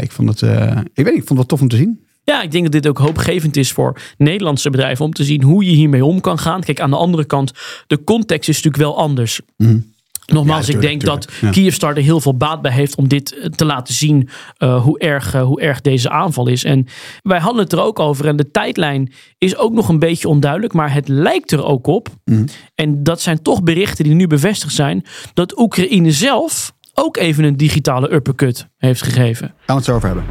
Ik 0.00 0.12
vond 0.12 0.28
het, 0.28 0.40
uh, 0.40 0.76
ik 0.76 1.04
weet 1.04 1.04
niet, 1.04 1.22
ik 1.22 1.26
vond 1.26 1.28
het 1.28 1.36
wel 1.36 1.46
tof 1.46 1.60
om 1.60 1.68
te 1.68 1.76
zien. 1.76 2.04
Ja, 2.22 2.42
ik 2.42 2.50
denk 2.50 2.62
dat 2.64 2.72
dit 2.72 2.88
ook 2.88 2.98
hoopgevend 2.98 3.56
is 3.56 3.72
voor 3.72 4.00
Nederlandse 4.16 4.70
bedrijven 4.70 5.04
om 5.04 5.12
te 5.12 5.24
zien 5.24 5.42
hoe 5.42 5.64
je 5.64 5.70
hiermee 5.70 6.04
om 6.04 6.20
kan 6.20 6.38
gaan. 6.38 6.60
Kijk, 6.60 6.80
aan 6.80 6.90
de 6.90 6.96
andere 6.96 7.24
kant, 7.24 7.52
de 7.86 8.04
context 8.04 8.48
is 8.48 8.62
natuurlijk 8.62 8.82
wel 8.82 8.98
anders. 8.98 9.40
Mm. 9.56 9.92
Nogmaals, 10.32 10.68
ik 10.68 10.80
denk 10.80 11.04
dat 11.04 11.32
ja. 11.40 11.50
Kyivstar 11.50 11.96
er 11.96 12.02
heel 12.02 12.20
veel 12.20 12.36
baat 12.36 12.62
bij 12.62 12.72
heeft 12.72 12.96
om 12.96 13.08
dit 13.08 13.38
eh, 13.38 13.44
te 13.44 13.64
laten 13.64 13.94
zien 13.94 14.28
uh, 14.58 14.82
hoe, 14.82 14.98
erg, 14.98 15.34
uh, 15.34 15.42
hoe 15.42 15.60
erg 15.60 15.80
deze 15.80 16.10
aanval 16.10 16.46
is. 16.46 16.64
En 16.64 16.86
wij 17.22 17.38
hadden 17.38 17.62
het 17.62 17.72
er 17.72 17.80
ook 17.80 17.98
over 17.98 18.26
en 18.26 18.36
de 18.36 18.50
tijdlijn 18.50 19.12
is 19.38 19.56
ook 19.56 19.72
nog 19.72 19.88
een 19.88 19.98
beetje 19.98 20.28
onduidelijk, 20.28 20.72
maar 20.72 20.92
het 20.92 21.08
lijkt 21.08 21.52
er 21.52 21.64
ook 21.64 21.86
op. 21.86 22.08
Mm. 22.24 22.44
En 22.74 23.02
dat 23.02 23.20
zijn 23.20 23.42
toch 23.42 23.62
berichten 23.62 24.04
die 24.04 24.14
nu 24.14 24.26
bevestigd 24.26 24.74
zijn, 24.74 25.04
dat 25.34 25.58
Oekraïne 25.58 26.10
zelf 26.10 26.72
ook 26.94 27.16
even 27.16 27.44
een 27.44 27.56
digitale 27.56 28.12
uppercut 28.12 28.68
heeft 28.76 29.02
gegeven. 29.02 29.46
Gaan 29.46 29.54
we 29.66 29.72
het 29.72 29.84
zo 29.84 29.94
over 29.94 30.06
hebben. 30.06 30.24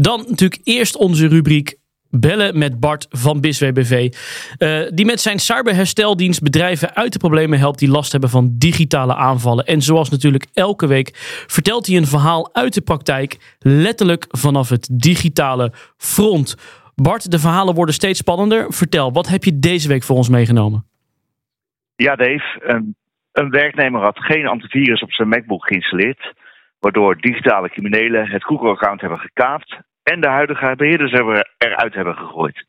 Dan 0.00 0.24
natuurlijk 0.28 0.60
eerst 0.64 0.96
onze 0.96 1.28
rubriek 1.28 1.76
bellen 2.10 2.58
met 2.58 2.80
Bart 2.80 3.06
van 3.10 3.40
BISWBV. 3.40 4.12
Uh, 4.58 4.90
die 4.94 5.06
met 5.06 5.20
zijn 5.20 5.38
cyberhersteldienst 5.38 6.42
bedrijven 6.42 6.94
uit 6.94 7.12
de 7.12 7.18
problemen 7.18 7.58
helpt 7.58 7.78
die 7.78 7.90
last 7.90 8.12
hebben 8.12 8.30
van 8.30 8.54
digitale 8.58 9.14
aanvallen. 9.14 9.64
En 9.64 9.82
zoals 9.82 10.10
natuurlijk 10.10 10.46
elke 10.54 10.86
week 10.86 11.10
vertelt 11.46 11.86
hij 11.86 11.96
een 11.96 12.06
verhaal 12.06 12.54
uit 12.54 12.74
de 12.74 12.80
praktijk, 12.80 13.56
letterlijk 13.58 14.24
vanaf 14.28 14.68
het 14.68 14.88
digitale 14.92 15.72
front. 15.96 16.56
Bart, 16.94 17.30
de 17.30 17.38
verhalen 17.38 17.74
worden 17.74 17.94
steeds 17.94 18.18
spannender. 18.18 18.72
Vertel, 18.72 19.12
wat 19.12 19.28
heb 19.28 19.44
je 19.44 19.58
deze 19.58 19.88
week 19.88 20.02
voor 20.02 20.16
ons 20.16 20.28
meegenomen? 20.28 20.84
Ja, 21.96 22.16
Dave. 22.16 22.60
Een, 22.62 22.96
een 23.32 23.50
werknemer 23.50 24.00
had 24.00 24.18
geen 24.18 24.46
antivirus 24.46 25.02
op 25.02 25.12
zijn 25.12 25.28
MacBook 25.28 25.66
geïnstalleerd 25.66 26.34
waardoor 26.86 27.16
digitale 27.20 27.68
criminelen 27.68 28.30
het 28.30 28.44
Google-account 28.44 29.00
hebben 29.00 29.18
gekaapt 29.18 29.76
en 30.02 30.20
de 30.20 30.28
huidige 30.28 30.74
beheerders 30.76 31.12
eruit 31.58 31.94
hebben 31.94 32.14
gegooid. 32.14 32.64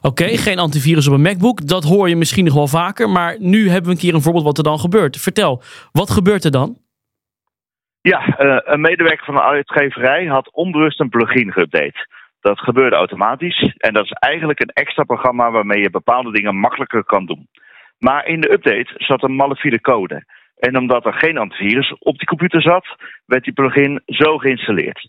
Oké, 0.00 0.24
geen 0.24 0.58
antivirus 0.58 1.08
op 1.08 1.14
een 1.14 1.22
MacBook. 1.22 1.66
Dat 1.66 1.84
hoor 1.84 2.08
je 2.08 2.16
misschien 2.16 2.44
nog 2.44 2.54
wel 2.54 2.66
vaker. 2.66 3.08
Maar 3.08 3.36
nu 3.38 3.68
hebben 3.68 3.84
we 3.84 3.90
een 3.90 4.02
keer 4.02 4.14
een 4.14 4.22
voorbeeld 4.22 4.44
wat 4.44 4.58
er 4.58 4.64
dan 4.64 4.78
gebeurt. 4.78 5.20
Vertel, 5.20 5.62
wat 5.92 6.10
gebeurt 6.10 6.44
er 6.44 6.50
dan? 6.50 6.76
Ja, 8.00 8.20
uh, 8.26 8.58
een 8.64 8.80
medewerker 8.80 9.24
van 9.24 9.34
de 9.34 9.42
uitgeverij 9.42 10.26
had 10.26 10.52
onbewust 10.52 11.00
een 11.00 11.08
plugin 11.08 11.52
geüpdate. 11.52 12.00
Dat 12.40 12.58
gebeurde 12.58 12.96
automatisch. 12.96 13.74
En 13.76 13.92
dat 13.92 14.04
is 14.04 14.10
eigenlijk 14.10 14.60
een 14.60 14.74
extra 14.84 15.04
programma 15.04 15.50
waarmee 15.50 15.82
je 15.82 15.90
bepaalde 15.90 16.32
dingen 16.32 16.56
makkelijker 16.56 17.04
kan 17.04 17.26
doen. 17.26 17.48
Maar 17.98 18.26
in 18.26 18.40
de 18.40 18.52
update 18.52 18.94
zat 18.96 19.22
een 19.22 19.36
malafide 19.36 19.80
code. 19.80 20.24
En 20.66 20.78
omdat 20.78 21.06
er 21.06 21.12
geen 21.12 21.38
antivirus 21.38 21.94
op 21.98 22.18
die 22.18 22.26
computer 22.26 22.62
zat, 22.62 22.86
werd 23.26 23.44
die 23.44 23.52
plugin 23.52 24.02
zo 24.06 24.38
geïnstalleerd. 24.38 25.08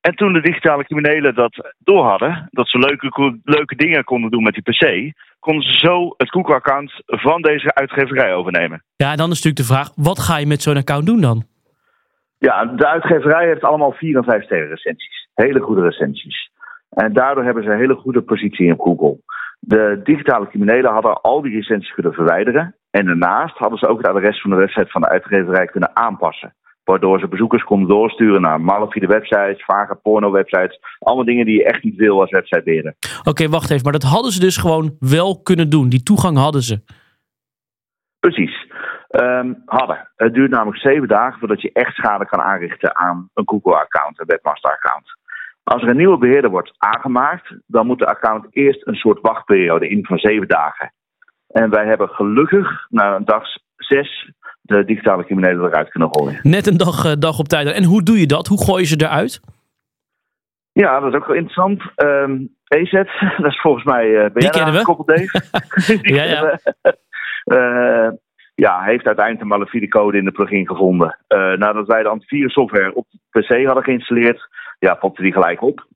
En 0.00 0.14
toen 0.14 0.32
de 0.32 0.40
digitale 0.40 0.84
criminelen 0.84 1.34
dat 1.34 1.72
door 1.78 2.04
hadden, 2.04 2.48
dat 2.50 2.68
ze 2.68 2.78
leuke, 2.78 3.38
leuke 3.44 3.76
dingen 3.76 4.04
konden 4.04 4.30
doen 4.30 4.42
met 4.42 4.54
die 4.54 4.62
PC, 4.62 5.12
konden 5.38 5.62
ze 5.62 5.78
zo 5.78 6.14
het 6.16 6.30
Google-account 6.30 6.92
van 7.06 7.42
deze 7.42 7.74
uitgeverij 7.74 8.34
overnemen. 8.34 8.82
Ja, 8.96 9.16
dan 9.16 9.30
is 9.30 9.42
natuurlijk 9.42 9.56
de 9.56 9.74
vraag: 9.74 9.92
wat 9.94 10.18
ga 10.18 10.38
je 10.38 10.46
met 10.46 10.62
zo'n 10.62 10.76
account 10.76 11.06
doen 11.06 11.20
dan? 11.20 11.44
Ja, 12.38 12.64
de 12.64 12.86
uitgeverij 12.86 13.46
heeft 13.46 13.64
allemaal 13.64 13.92
4 13.92 14.16
en 14.16 14.24
5 14.24 14.44
sterren 14.44 14.68
recensies. 14.68 15.28
Hele 15.34 15.60
goede 15.60 15.82
recensies. 15.82 16.50
En 16.90 17.12
daardoor 17.12 17.44
hebben 17.44 17.62
ze 17.62 17.70
een 17.70 17.78
hele 17.78 17.94
goede 17.94 18.22
positie 18.22 18.66
in 18.66 18.78
Google. 18.78 19.18
De 19.60 20.00
digitale 20.04 20.48
criminelen 20.48 20.92
hadden 20.92 21.20
al 21.20 21.42
die 21.42 21.54
recensies 21.54 21.94
kunnen 21.94 22.12
verwijderen. 22.12 22.74
En 22.90 23.06
daarnaast 23.06 23.56
hadden 23.56 23.78
ze 23.78 23.86
ook 23.86 23.98
het 23.98 24.06
adres 24.06 24.40
van 24.40 24.50
de 24.50 24.56
website 24.56 24.90
van 24.90 25.00
de 25.00 25.08
uitgeverij 25.08 25.66
kunnen 25.66 25.96
aanpassen. 25.96 26.54
Waardoor 26.84 27.20
ze 27.20 27.28
bezoekers 27.28 27.62
konden 27.62 27.88
doorsturen 27.88 28.40
naar 28.40 28.60
malafide 28.60 29.06
websites, 29.06 29.64
vage 29.64 29.94
porno-websites. 29.94 30.80
Allemaal 30.98 31.24
dingen 31.24 31.46
die 31.46 31.56
je 31.56 31.64
echt 31.64 31.82
niet 31.82 31.96
wil 31.96 32.20
als 32.20 32.30
websitebeheerder. 32.30 32.94
Oké, 33.24 33.48
wacht 33.48 33.70
even. 33.70 33.82
Maar 33.82 33.92
dat 33.92 34.02
hadden 34.02 34.32
ze 34.32 34.40
dus 34.40 34.56
gewoon 34.56 34.96
wel 34.98 35.42
kunnen 35.42 35.70
doen. 35.70 35.88
Die 35.88 36.02
toegang 36.02 36.36
hadden 36.36 36.62
ze. 36.62 36.82
Precies. 38.20 38.68
Um, 39.10 39.62
hadden. 39.66 40.10
Het 40.16 40.34
duurt 40.34 40.50
namelijk 40.50 40.78
zeven 40.78 41.08
dagen 41.08 41.38
voordat 41.38 41.60
je 41.60 41.72
echt 41.72 41.94
schade 41.94 42.26
kan 42.26 42.40
aanrichten 42.40 42.96
aan 42.96 43.28
een 43.34 43.48
Google-account, 43.48 44.20
een 44.20 44.26
Webmaster-account. 44.26 45.18
Als 45.62 45.82
er 45.82 45.88
een 45.88 45.96
nieuwe 45.96 46.18
beheerder 46.18 46.50
wordt 46.50 46.74
aangemaakt, 46.78 47.54
dan 47.66 47.86
moet 47.86 47.98
de 47.98 48.06
account 48.06 48.46
eerst 48.50 48.86
een 48.86 48.94
soort 48.94 49.20
wachtperiode 49.20 49.88
in 49.88 50.04
van 50.04 50.18
zeven 50.18 50.48
dagen. 50.48 50.92
En 51.52 51.70
wij 51.70 51.86
hebben 51.86 52.08
gelukkig 52.08 52.86
na 52.88 53.16
een 53.16 53.24
dag 53.24 53.44
zes 53.76 54.32
de 54.62 54.84
digitale 54.84 55.24
criminelen 55.24 55.66
eruit 55.66 55.90
kunnen 55.90 56.08
gooien. 56.12 56.40
Net 56.42 56.66
een 56.66 56.76
dag, 56.76 57.04
uh, 57.06 57.12
dag 57.18 57.38
op 57.38 57.48
tijd. 57.48 57.72
En 57.72 57.84
hoe 57.84 58.02
doe 58.02 58.20
je 58.20 58.26
dat? 58.26 58.46
Hoe 58.46 58.64
gooi 58.64 58.80
je 58.80 58.86
ze 58.86 59.00
eruit? 59.00 59.40
Ja, 60.72 61.00
dat 61.00 61.12
is 61.12 61.18
ook 61.18 61.26
wel 61.26 61.36
interessant. 61.36 61.82
Um, 61.96 62.56
EZ, 62.68 62.92
dat 63.42 63.50
is 63.50 63.60
volgens 63.60 63.84
mij 63.84 64.06
uh, 64.06 64.26
Die 64.34 64.50
kennen 64.50 64.74
we. 64.74 65.02
Dave. 65.04 65.98
ja, 66.02 66.22
ja. 66.22 66.58
Uh, 67.44 68.12
ja, 68.54 68.82
heeft 68.82 69.06
uiteindelijk 69.06 69.40
een 69.40 69.58
malafide 69.58 69.88
code 69.88 70.18
in 70.18 70.24
de 70.24 70.32
plugin 70.32 70.66
gevonden. 70.66 71.18
Uh, 71.28 71.52
nadat 71.52 71.86
wij 71.86 72.02
de 72.02 72.08
antivirussoftware 72.08 72.94
op 72.94 73.06
de 73.10 73.40
PC 73.40 73.64
hadden 73.66 73.84
geïnstalleerd, 73.84 74.48
ja, 74.78 74.94
popte 74.94 75.22
die 75.22 75.32
gelijk 75.32 75.62
op. 75.62 75.86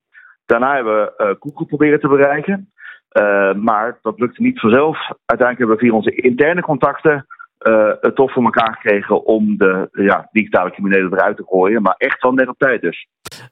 Daarna 0.47 0.75
hebben 0.75 0.95
we 0.95 1.37
Google 1.41 1.67
proberen 1.67 2.01
te 2.01 2.09
bereiken. 2.09 2.73
Uh, 3.19 3.55
maar 3.55 3.99
dat 4.03 4.19
lukte 4.19 4.43
niet 4.43 4.61
vanzelf. 4.61 4.97
Uiteindelijk 5.25 5.59
hebben 5.59 5.77
we 5.77 5.83
via 5.83 5.93
onze 5.93 6.15
interne 6.15 6.63
contacten 6.63 7.27
uh, 7.61 7.91
het 8.01 8.15
toch 8.15 8.33
voor 8.33 8.45
elkaar 8.45 8.79
gekregen 8.81 9.25
om 9.25 9.57
de 9.57 9.89
ja, 9.93 10.29
digitale 10.33 10.71
criminelen 10.71 11.13
eruit 11.13 11.37
te 11.37 11.45
gooien. 11.47 11.83
Maar 11.83 11.95
echt 11.99 12.23
wel 12.23 12.33
net 12.33 12.49
op 12.49 12.59
tijd 12.59 12.81
dus. 12.81 13.07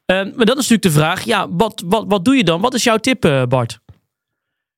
Uh, 0.06 0.16
maar 0.16 0.46
dat 0.46 0.58
is 0.58 0.68
natuurlijk 0.68 0.82
de 0.82 1.00
vraag. 1.00 1.20
Ja, 1.20 1.46
wat, 1.50 1.84
wat, 1.86 2.04
wat 2.08 2.24
doe 2.24 2.36
je 2.36 2.44
dan? 2.44 2.60
Wat 2.60 2.74
is 2.74 2.84
jouw 2.84 2.96
tip, 2.96 3.24
uh, 3.24 3.42
Bart? 3.44 3.80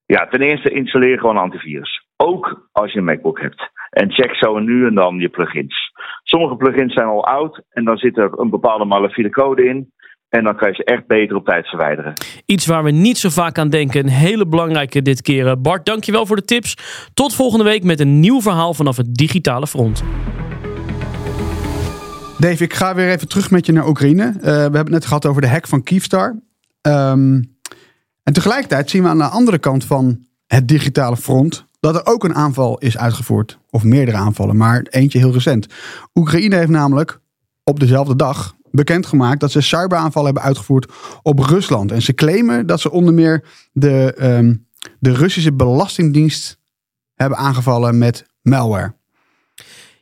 Ja, 0.07 0.27
ten 0.27 0.41
eerste 0.41 0.71
installeer 0.71 1.19
gewoon 1.19 1.37
antivirus. 1.37 2.07
Ook 2.17 2.69
als 2.73 2.93
je 2.93 2.99
een 2.99 3.05
MacBook 3.05 3.41
hebt. 3.41 3.71
En 3.91 4.13
check 4.13 4.35
zo 4.35 4.59
nu 4.59 4.87
en 4.87 4.95
dan 4.95 5.19
je 5.19 5.29
plugins. 5.29 5.93
Sommige 6.23 6.57
plugins 6.57 6.95
zijn 6.95 7.07
al 7.07 7.27
oud 7.27 7.63
en 7.71 7.85
dan 7.85 7.97
zit 7.97 8.19
er 8.19 8.39
een 8.39 8.51
bepaalde 8.51 8.85
malafide 8.85 9.31
code 9.31 9.65
in. 9.65 9.93
En 10.35 10.45
dan 10.45 10.57
kan 10.57 10.69
je 10.69 10.75
ze 10.75 10.85
echt 10.85 11.07
beter 11.07 11.37
op 11.37 11.45
tijd 11.45 11.69
verwijderen. 11.69 12.13
Iets 12.47 12.67
waar 12.67 12.85
we 12.85 12.91
niet 12.91 13.19
zo 13.19 13.29
vaak 13.29 13.59
aan 13.59 13.69
denken. 13.69 14.01
Een 14.01 14.09
hele 14.09 14.47
belangrijke 14.47 15.03
dit 15.03 15.23
keer. 15.23 15.61
Bart, 15.61 15.87
dankjewel 15.87 16.27
voor 16.27 16.37
de 16.37 16.45
tips. 16.45 16.77
Tot 17.15 17.35
volgende 17.35 17.65
week 17.65 17.85
met 17.85 18.01
een 18.01 18.21
nieuw 18.21 18.41
verhaal 18.41 18.75
vanaf 18.75 18.97
het 18.97 19.15
digitale 19.15 19.67
front. 19.67 20.03
Dave, 22.39 22.65
ik 22.65 22.75
ga 22.75 22.95
weer 22.95 23.11
even 23.11 23.29
terug 23.29 23.51
met 23.51 23.67
je 23.67 23.73
naar 23.73 23.89
Oekraïne. 23.89 24.27
Uh, 24.37 24.43
we 24.43 24.51
hebben 24.51 24.81
het 24.81 24.89
net 24.89 25.07
gehad 25.07 25.27
over 25.27 25.41
de 25.41 25.49
hack 25.49 25.67
van 25.67 25.83
Kyivstar. 25.83 26.29
Um, 26.83 27.57
en 28.23 28.33
tegelijkertijd 28.33 28.91
zien 28.91 29.03
we 29.03 29.09
aan 29.09 29.19
de 29.19 29.25
andere 29.25 29.59
kant 29.59 29.85
van 29.85 30.27
het 30.47 30.69
digitale 30.69 31.17
front 31.17 31.67
dat 31.81 31.95
er 31.95 32.07
ook 32.07 32.25
een 32.25 32.35
aanval 32.35 32.79
is 32.79 32.99
uitgevoerd. 32.99 33.59
Of 33.71 33.85
meerdere 33.85 34.17
aanvallen, 34.17 34.57
maar 34.57 34.87
eentje 34.91 35.19
heel 35.19 35.33
recent. 35.33 35.67
Oekraïne 36.15 36.57
heeft 36.57 36.71
namelijk 36.71 37.21
op 37.65 37.81
dezelfde 37.81 38.17
dag 38.17 38.55
bekendgemaakt 38.75 39.41
dat 39.41 39.51
ze 39.51 39.61
cyberaanvallen 39.61 40.33
hebben 40.33 40.49
uitgevoerd 40.49 40.93
op 41.23 41.39
Rusland. 41.39 41.93
En 41.93 42.03
ze 42.03 42.15
claimen 42.15 42.67
dat 42.67 42.81
ze 42.81 42.91
onder 42.91 43.15
meer 43.15 43.45
de, 43.73 44.17
um, 44.23 44.67
de 44.99 45.13
Russische 45.13 45.53
Belastingdienst 45.53 46.59
hebben 47.15 47.39
aangevallen 47.39 47.99
met 47.99 48.27
malware. 48.43 48.95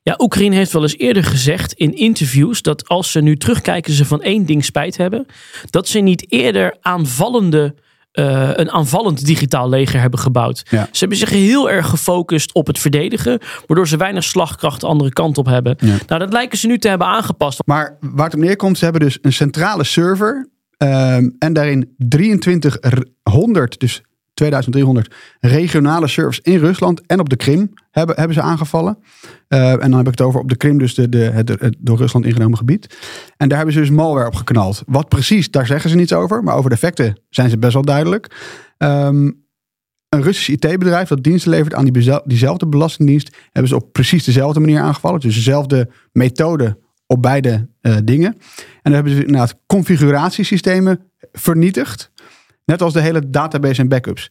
Ja, 0.02 0.14
Oekraïne 0.18 0.56
heeft 0.56 0.72
wel 0.72 0.82
eens 0.82 0.96
eerder 0.96 1.24
gezegd 1.24 1.72
in 1.72 1.94
interviews 1.94 2.62
dat 2.62 2.88
als 2.88 3.10
ze 3.10 3.20
nu 3.20 3.36
terugkijken, 3.36 3.92
ze 3.92 4.04
van 4.04 4.22
één 4.22 4.46
ding 4.46 4.64
spijt 4.64 4.96
hebben. 4.96 5.26
Dat 5.70 5.88
ze 5.88 5.98
niet 5.98 6.32
eerder 6.32 6.76
aanvallende 6.80 7.74
uh, 8.12 8.50
een 8.52 8.70
aanvallend 8.70 9.26
digitaal 9.26 9.68
leger 9.68 10.00
hebben 10.00 10.18
gebouwd. 10.18 10.62
Ja. 10.70 10.88
Ze 10.90 10.98
hebben 10.98 11.18
zich 11.18 11.30
heel 11.30 11.70
erg 11.70 11.88
gefocust 11.88 12.52
op 12.52 12.66
het 12.66 12.78
verdedigen, 12.78 13.40
waardoor 13.66 13.88
ze 13.88 13.96
weinig 13.96 14.24
slagkracht 14.24 14.80
de 14.80 14.86
andere 14.86 15.12
kant 15.12 15.38
op 15.38 15.46
hebben. 15.46 15.76
Ja. 15.78 15.96
Nou, 16.06 16.20
dat 16.20 16.32
lijken 16.32 16.58
ze 16.58 16.66
nu 16.66 16.78
te 16.78 16.88
hebben 16.88 17.06
aangepast. 17.06 17.60
Maar 17.64 17.96
waar 18.00 18.24
het 18.24 18.34
op 18.34 18.40
neerkomt, 18.40 18.78
ze 18.78 18.84
hebben 18.84 19.02
dus 19.02 19.18
een 19.22 19.32
centrale 19.32 19.84
server 19.84 20.48
um, 20.78 21.36
en 21.38 21.52
daarin 21.52 21.94
2300, 22.08 23.80
dus 23.80 24.02
2300 24.34 25.14
regionale 25.40 26.08
servers 26.08 26.40
in 26.40 26.58
Rusland 26.58 27.06
en 27.06 27.20
op 27.20 27.28
de 27.28 27.36
Krim 27.36 27.72
hebben, 27.90 28.16
hebben 28.16 28.34
ze 28.34 28.42
aangevallen. 28.42 28.98
en 29.48 29.78
dan 29.78 29.92
heb 29.92 30.06
ik 30.06 30.18
het 30.18 30.20
over 30.20 30.40
op 30.40 30.48
de 30.48 30.56
Krim, 30.56 30.78
dus 30.78 30.94
de, 30.94 31.08
de, 31.08 31.18
het, 31.18 31.76
door 31.78 31.96
Rusland 31.96 32.24
ingenomen 32.24 32.58
gebied. 32.58 32.96
En 33.36 33.48
daar 33.48 33.56
hebben 33.56 33.74
ze 33.74 33.80
dus 33.80 33.90
malware 33.90 34.26
op 34.26 34.34
geknald. 34.34 34.82
Wat 34.86 35.08
precies, 35.08 35.50
daar 35.50 35.66
zeggen 35.66 35.90
ze 35.90 35.96
niets 35.96 36.12
over. 36.12 36.42
Maar 36.42 36.56
over 36.56 36.70
de 36.70 36.76
effecten 36.76 37.20
zijn 37.28 37.50
ze 37.50 37.58
best 37.58 37.72
wel 37.72 37.82
duidelijk. 37.82 38.36
Um, 38.78 39.42
een 40.08 40.22
Russisch 40.22 40.48
IT-bedrijf 40.48 41.08
dat 41.08 41.22
diensten 41.22 41.50
levert 41.50 41.74
aan 41.74 41.84
die 41.84 42.20
diezelfde 42.24 42.66
belastingdienst, 42.66 43.36
hebben 43.44 43.68
ze 43.68 43.76
op 43.76 43.92
precies 43.92 44.24
dezelfde 44.24 44.60
manier 44.60 44.80
aangevallen. 44.80 45.20
Dus 45.20 45.34
dezelfde 45.34 45.90
methode 46.12 46.78
op 47.06 47.22
beide 47.22 47.68
uh, 47.82 47.96
dingen. 48.04 48.32
En 48.32 48.78
dan 48.82 48.92
hebben 48.92 49.12
ze 49.12 49.24
inderdaad 49.24 49.58
configuratiesystemen 49.66 51.00
vernietigd. 51.32 52.11
Net 52.64 52.82
als 52.82 52.92
de 52.92 53.00
hele 53.00 53.30
database 53.30 53.80
en 53.80 53.88
backups. 53.88 54.30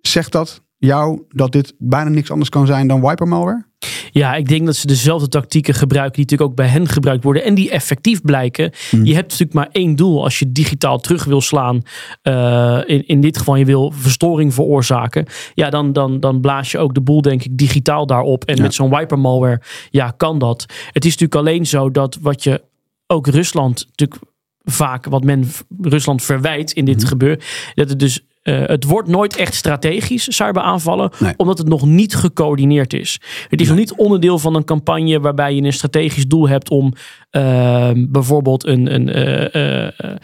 Zegt 0.00 0.32
dat 0.32 0.62
jou 0.76 1.22
dat 1.28 1.52
dit 1.52 1.74
bijna 1.78 2.10
niks 2.10 2.30
anders 2.30 2.50
kan 2.50 2.66
zijn 2.66 2.86
dan 2.86 3.00
wiper 3.00 3.28
malware? 3.28 3.70
Ja, 4.10 4.34
ik 4.34 4.48
denk 4.48 4.66
dat 4.66 4.76
ze 4.76 4.86
dezelfde 4.86 5.28
tactieken 5.28 5.74
gebruiken 5.74 6.12
die 6.12 6.22
natuurlijk 6.22 6.50
ook 6.50 6.56
bij 6.56 6.66
hen 6.66 6.88
gebruikt 6.88 7.24
worden 7.24 7.44
en 7.44 7.54
die 7.54 7.70
effectief 7.70 8.20
blijken. 8.20 8.72
Hmm. 8.90 9.04
Je 9.04 9.14
hebt 9.14 9.30
natuurlijk 9.30 9.52
maar 9.52 9.68
één 9.72 9.96
doel 9.96 10.22
als 10.22 10.38
je 10.38 10.52
digitaal 10.52 10.98
terug 10.98 11.24
wil 11.24 11.40
slaan. 11.40 11.82
Uh, 12.22 12.80
in, 12.86 13.06
in 13.06 13.20
dit 13.20 13.38
geval, 13.38 13.56
je 13.56 13.64
wil 13.64 13.92
verstoring 13.94 14.54
veroorzaken. 14.54 15.26
Ja, 15.54 15.70
dan, 15.70 15.92
dan, 15.92 16.20
dan 16.20 16.40
blaas 16.40 16.70
je 16.70 16.78
ook 16.78 16.94
de 16.94 17.00
boel, 17.00 17.22
denk 17.22 17.44
ik, 17.44 17.58
digitaal 17.58 18.06
daarop. 18.06 18.44
En 18.44 18.62
met 18.62 18.74
zo'n 18.74 18.90
wiper 18.90 19.18
malware, 19.18 19.62
ja, 19.90 20.14
kan 20.16 20.38
dat. 20.38 20.66
Het 20.90 21.04
is 21.04 21.16
natuurlijk 21.16 21.48
alleen 21.48 21.66
zo 21.66 21.90
dat 21.90 22.18
wat 22.20 22.42
je 22.42 22.62
ook 23.06 23.26
Rusland 23.26 23.86
natuurlijk 23.88 24.20
vaak 24.64 25.06
wat 25.06 25.24
men 25.24 25.50
Rusland 25.80 26.22
verwijt 26.22 26.72
in 26.72 26.84
dit 26.84 27.02
mm 27.02 27.06
gebeur. 27.06 27.44
Dat 27.74 27.88
het 27.88 27.98
dus 27.98 28.20
uh, 28.42 28.66
het 28.66 28.84
wordt 28.84 29.08
nooit 29.08 29.36
echt 29.36 29.54
strategisch, 29.54 30.36
cyberaanvallen, 30.36 31.10
nee. 31.18 31.34
omdat 31.36 31.58
het 31.58 31.68
nog 31.68 31.86
niet 31.86 32.14
gecoördineerd 32.14 32.92
is. 32.92 33.20
Het 33.48 33.60
is 33.60 33.68
nog 33.68 33.76
niet 33.76 33.94
onderdeel 33.94 34.38
van 34.38 34.54
een 34.54 34.64
campagne 34.64 35.20
waarbij 35.20 35.54
je 35.54 35.62
een 35.62 35.72
strategisch 35.72 36.26
doel 36.26 36.48
hebt 36.48 36.70
om 36.70 36.92
uh, 37.32 37.90
bijvoorbeeld 37.94 38.66
een, 38.66 38.94
een 38.94 39.08
uh, 39.56 40.16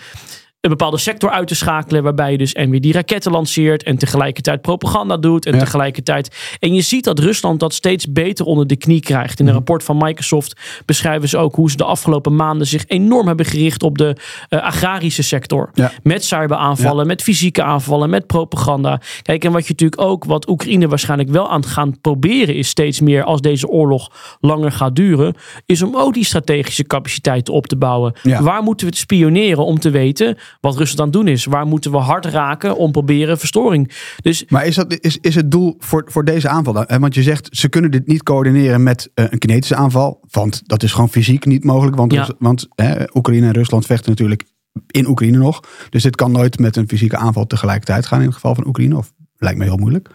een 0.60 0.70
bepaalde 0.70 0.98
sector 0.98 1.30
uit 1.30 1.48
te 1.48 1.54
schakelen. 1.54 2.02
Waarbij 2.02 2.30
je 2.30 2.38
dus 2.38 2.52
en 2.52 2.70
weer 2.70 2.80
die 2.80 2.92
raketten 2.92 3.32
lanceert. 3.32 3.82
En 3.82 3.98
tegelijkertijd 3.98 4.60
propaganda 4.60 5.16
doet. 5.16 5.46
En 5.46 5.58
tegelijkertijd. 5.58 6.56
En 6.58 6.74
je 6.74 6.80
ziet 6.80 7.04
dat 7.04 7.18
Rusland 7.18 7.60
dat 7.60 7.74
steeds 7.74 8.12
beter 8.12 8.44
onder 8.44 8.66
de 8.66 8.76
knie 8.76 9.00
krijgt. 9.00 9.40
In 9.40 9.44
een 9.44 9.44
mhm. 9.44 9.54
rapport 9.54 9.84
van 9.84 9.96
Microsoft 9.96 10.60
beschrijven 10.84 11.28
ze 11.28 11.36
ook 11.36 11.54
hoe 11.54 11.70
ze 11.70 11.76
de 11.76 11.84
afgelopen 11.84 12.36
maanden 12.36 12.66
zich 12.66 12.84
enorm 12.86 13.26
hebben 13.26 13.46
gericht 13.46 13.82
op 13.82 13.98
de 13.98 14.16
uh, 14.48 14.62
agrarische 14.62 15.22
sector. 15.22 15.70
Met 16.02 16.24
cyberaanvallen, 16.24 17.06
met 17.06 17.22
fysieke 17.22 17.62
aanvallen, 17.62 18.10
met 18.10 18.26
propaganda. 18.26 19.00
Kijk, 19.22 19.44
en 19.44 19.52
wat 19.52 19.66
je 19.66 19.70
natuurlijk 19.70 20.00
ook, 20.02 20.24
wat 20.24 20.48
Oekraïne 20.48 20.88
waarschijnlijk 20.88 21.30
wel 21.30 21.50
aan 21.50 21.60
het 21.60 21.68
gaan 21.68 22.00
proberen 22.00 22.54
is 22.54 22.68
steeds 22.68 23.00
meer 23.00 23.24
als 23.24 23.40
deze 23.40 23.68
oorlog 23.68 24.36
langer 24.40 24.72
gaat 24.72 24.96
duren, 24.96 25.34
is 25.66 25.82
om 25.82 25.96
ook 25.96 26.14
die 26.14 26.24
strategische 26.24 26.84
capaciteiten 26.84 27.54
op 27.54 27.66
te 27.66 27.76
bouwen. 27.76 28.12
Waar 28.22 28.62
moeten 28.62 28.86
we 28.86 28.92
het 28.92 29.00
spioneren 29.02 29.64
om 29.64 29.78
te 29.78 29.90
weten 29.90 30.36
wat 30.60 30.76
Rusland 30.76 31.00
aan 31.00 31.04
het 31.04 31.14
doen 31.14 31.28
is. 31.28 31.44
Waar 31.44 31.66
moeten 31.66 31.90
we 31.90 31.96
hard 31.96 32.24
raken 32.24 32.76
om 32.76 32.92
proberen 32.92 33.38
verstoring. 33.38 33.92
Dus, 34.22 34.44
maar 34.48 34.66
is, 34.66 34.74
dat, 34.74 34.96
is, 35.00 35.18
is 35.20 35.34
het 35.34 35.50
doel 35.50 35.74
voor, 35.78 36.04
voor 36.06 36.24
deze 36.24 36.48
aanval 36.48 36.72
dan? 36.72 36.86
Want 37.00 37.14
je 37.14 37.22
zegt 37.22 37.48
ze 37.50 37.68
kunnen 37.68 37.90
dit 37.90 38.06
niet 38.06 38.22
coördineren 38.22 38.82
met 38.82 39.10
uh, 39.14 39.24
een 39.28 39.38
kinetische 39.38 39.76
aanval. 39.76 40.20
Want 40.30 40.68
dat 40.68 40.82
is 40.82 40.92
gewoon 40.92 41.10
fysiek 41.10 41.46
niet 41.46 41.64
mogelijk. 41.64 41.96
Want, 41.96 42.12
ja. 42.12 42.28
want 42.38 42.68
Oekraïne 43.14 43.46
en 43.46 43.52
Rusland 43.52 43.86
vechten 43.86 44.10
natuurlijk 44.10 44.44
in 44.86 45.08
Oekraïne 45.08 45.38
nog. 45.38 45.60
Dus 45.90 46.02
dit 46.02 46.16
kan 46.16 46.32
nooit 46.32 46.58
met 46.58 46.76
een 46.76 46.88
fysieke 46.88 47.16
aanval 47.16 47.46
tegelijkertijd 47.46 48.06
gaan 48.06 48.18
in 48.18 48.24
het 48.24 48.34
geval 48.34 48.54
van 48.54 48.66
Oekraïne. 48.66 48.96
Of 48.96 49.12
lijkt 49.36 49.58
me 49.58 49.64
heel 49.64 49.76
moeilijk. 49.76 50.08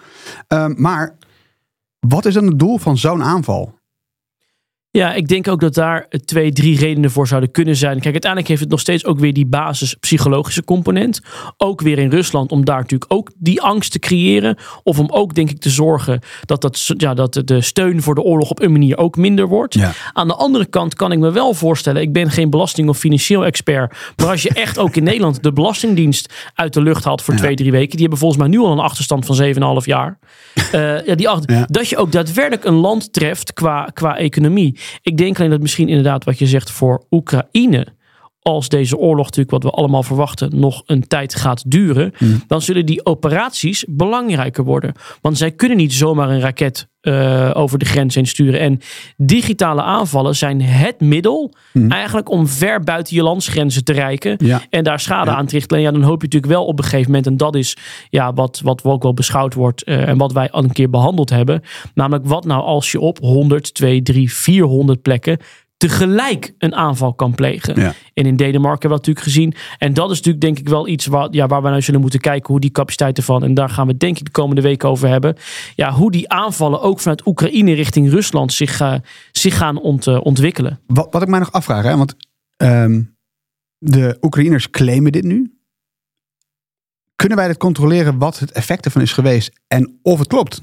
Uh, 0.54 0.68
maar 0.68 1.18
wat 2.00 2.26
is 2.26 2.34
dan 2.34 2.46
het 2.46 2.60
doel 2.60 2.78
van 2.78 2.98
zo'n 2.98 3.24
aanval? 3.24 3.82
Ja, 4.98 5.14
ik 5.14 5.28
denk 5.28 5.48
ook 5.48 5.60
dat 5.60 5.74
daar 5.74 6.08
twee, 6.26 6.52
drie 6.52 6.78
redenen 6.80 7.12
voor 7.12 7.28
zouden 7.28 7.52
kunnen 7.52 7.76
zijn. 7.76 7.94
Kijk, 7.94 8.12
uiteindelijk 8.12 8.50
heeft 8.50 8.62
het 8.62 8.70
nog 8.70 8.80
steeds 8.80 9.06
ook 9.06 9.20
weer 9.20 9.34
die 9.34 9.46
basis 9.46 9.94
psychologische 9.94 10.64
component. 10.64 11.22
Ook 11.58 11.82
weer 11.82 12.00
in 12.00 12.10
Rusland, 12.10 12.52
om 12.52 12.66
daar 12.66 12.80
natuurlijk 12.80 13.14
ook 13.14 13.32
die 13.38 13.62
angst 13.62 13.91
te 13.91 14.00
creëren. 14.00 14.58
Of 14.84 15.00
om 15.00 15.10
ook, 15.10 15.36
denk 15.36 15.50
ik, 15.50 15.60
te 15.60 15.70
zorgen 15.70 16.20
dat, 16.46 16.62
dat, 16.62 16.94
ja, 16.98 17.14
dat 17.14 17.41
de 17.46 17.62
steun 17.62 18.02
voor 18.02 18.16
de 18.16 18.22
oorlog 18.22 18.50
op 18.50 18.62
een 18.62 18.72
manier 18.72 18.98
ook 18.98 19.16
minder 19.16 19.48
wordt. 19.48 19.74
Ja. 19.74 19.91
Aan 20.12 20.28
de 20.28 20.36
andere 20.36 20.66
kant 20.66 20.96
kan 20.96 21.12
ik 21.12 21.20
me 21.20 21.32
wel 21.32 21.54
voorstellen, 21.54 22.02
ik 22.02 22.14
ben 22.14 22.32
geen 22.32 22.50
belasting- 22.50 22.89
of 22.89 22.98
financieel 22.98 23.46
expert. 23.46 23.96
Maar 24.16 24.28
als 24.30 24.44
je 24.44 24.50
echt 24.50 24.78
ook 24.78 24.96
in 24.96 25.04
Nederland 25.14 25.44
de 25.44 25.54
Belastingdienst 25.54 26.34
uit 26.54 26.74
de 26.74 26.82
lucht 26.82 27.04
haalt 27.04 27.22
voor 27.22 27.36
twee, 27.36 27.56
drie 27.56 27.72
weken. 27.72 27.91
Die 27.91 28.02
hebben 28.02 28.20
volgens 28.20 28.41
mij 28.41 28.50
nu 28.50 28.60
al 28.60 28.72
een 28.72 28.80
achterstand 28.80 29.26
van 29.26 29.82
7,5 29.82 29.86
jaar. 29.86 30.20
Uh, 30.76 31.06
ja, 31.06 31.16
die 31.16 31.30
achter, 31.30 31.66
Dat 31.68 31.89
je 31.89 31.98
ook 31.98 32.12
daadwerkelijk 32.12 32.66
een 32.66 32.74
land 32.74 33.14
treft 33.14 33.54
qua, 33.54 33.89
qua 33.94 34.18
economie. 34.18 34.82
Ik 35.02 35.18
denk 35.18 35.38
alleen 35.38 35.50
dat 35.50 35.62
misschien 35.62 35.88
inderdaad 35.88 36.24
wat 36.24 36.40
je 36.40 36.48
zegt 36.48 36.72
voor 36.72 37.06
Oekraïne 37.12 37.88
als 38.44 38.70
deze 38.70 38.98
oorlog 38.98 39.26
natuurlijk, 39.26 39.52
wat 39.52 39.64
we 39.64 39.78
allemaal 39.78 40.04
verwachten, 40.04 40.60
nog 40.60 40.84
een 40.86 41.08
tijd 41.08 41.36
gaat 41.36 41.72
duren, 41.72 42.14
hmm. 42.18 42.44
dan 42.48 42.62
zullen 42.62 42.86
die 42.86 43.06
operaties 43.06 43.86
belangrijker 43.88 44.64
worden. 44.64 44.94
Want 45.22 45.38
zij 45.38 45.52
kunnen 45.52 45.78
niet 45.78 45.94
zomaar 45.94 46.30
een 46.30 46.39
raket 46.39 46.88
uh, 47.02 47.52
over 47.54 47.80
de 47.80 47.86
grens 47.86 48.16
heen 48.16 48.28
sturen. 48.28 48.60
En 48.60 48.80
digitale 49.18 49.82
aanvallen 49.82 50.36
zijn 50.36 50.62
het 50.62 51.00
middel 51.00 51.54
hmm. 51.72 51.91
eigenlijk 51.91 52.30
om 52.30 52.48
ver 52.48 52.80
buiten 52.80 53.16
je 53.16 53.24
landsgrenzen 53.24 53.84
te 53.84 53.94
reiken 53.94 54.38
en 54.70 54.84
daar 54.84 55.00
schade 55.00 55.32
aan 55.32 55.46
te 55.46 55.56
richten. 55.56 55.78
En 55.78 55.84
ja, 55.84 55.91
dan 55.91 56.02
hoop 56.02 56.22
je 56.22 56.26
natuurlijk 56.26 56.54
wel 56.54 56.66
op 56.66 56.78
een 56.78 56.84
gegeven 56.84 57.06
moment, 57.06 57.28
en 57.28 57.38
dat 57.38 57.56
is 57.56 57.78
ja, 58.10 58.34
wat, 58.34 58.62
wat 58.64 58.84
ook 58.84 59.04
wel 59.04 59.14
beschouwd 59.14 59.54
wordt 59.54 59.88
uh, 59.88 60.08
en 60.08 60.18
wat 60.18 60.34
wij 60.34 60.52
al 60.52 60.64
een 60.64 60.72
keer 60.72 60.89
behandeld 60.89 61.30
hebben. 61.30 61.62
Namelijk, 61.94 62.26
wat 62.26 62.46
nou 62.46 62.62
als 62.64 62.91
je 62.91 63.00
op 63.00 63.20
100, 63.20 63.74
2, 63.74 64.02
3, 64.02 64.34
400 64.34 65.02
plekken 65.02 65.38
tegelijk 65.90 66.54
een 66.58 66.76
aanval 66.76 67.14
kan 67.14 67.36
plegen. 67.36 67.76
En 68.14 68.26
in 68.26 68.36
Denemarken 68.36 68.90
hebben 68.90 68.90
we 68.90 68.96
natuurlijk 68.96 69.26
gezien. 69.26 69.54
En 69.78 69.94
dat 69.94 70.12
is 70.12 70.18
natuurlijk 70.18 70.44
denk 70.44 70.60
ik 70.60 70.70
wel 70.70 70.88
iets 70.88 71.06
waar, 71.06 71.28
ja, 71.32 71.48
waar 71.48 71.62
we 71.62 71.70
naar 71.70 71.82
zullen 71.82 72.02
moeten 72.02 72.20
kijken 72.20 72.52
hoe 72.52 72.60
die 72.60 72.72
capaciteiten 72.72 73.24
van. 73.24 73.44
En 73.44 73.54
daar 73.54 73.70
gaan 73.70 73.88
we 73.88 73.98
denk 73.98 74.18
ik 74.18 74.26
de 74.26 74.32
komende 74.32 74.62
weken 74.62 74.90
over 74.90 75.10
hebben. 75.10 75.36
Ja, 75.76 75.92
hoe 75.92 76.12
die 76.12 76.30
aanvallen 76.30 76.82
ook 76.82 77.00
vanuit 77.00 77.28
Oekraïne 77.28 77.74
richting 77.74 78.10
Rusland 78.10 78.54
zich, 78.54 78.82
uh, 78.82 78.94
zich 79.32 79.58
gaan 79.58 79.80
ont, 79.80 80.08
uh, 80.08 80.20
ontwikkelen. 80.22 80.80
Wat, 80.88 81.08
wat 81.12 81.22
ik 81.22 81.28
mij 81.28 81.40
nog 81.40 81.52
afvraag, 81.52 81.84
hè, 81.84 81.98
want 81.98 82.16
um, 82.58 83.16
de 83.78 84.18
Oekraïners 84.22 84.70
claimen 84.70 85.12
dit 85.12 85.24
nu. 85.24 85.58
Kunnen 87.16 87.38
wij 87.38 87.48
dit 87.48 87.58
controleren 87.58 88.18
wat 88.18 88.40
het 88.40 88.52
effect 88.52 88.86
ervan 88.86 89.02
is 89.02 89.14
geweest 89.14 89.52
en 89.68 90.00
of 90.02 90.20
het 90.20 90.28
klopt? 90.28 90.62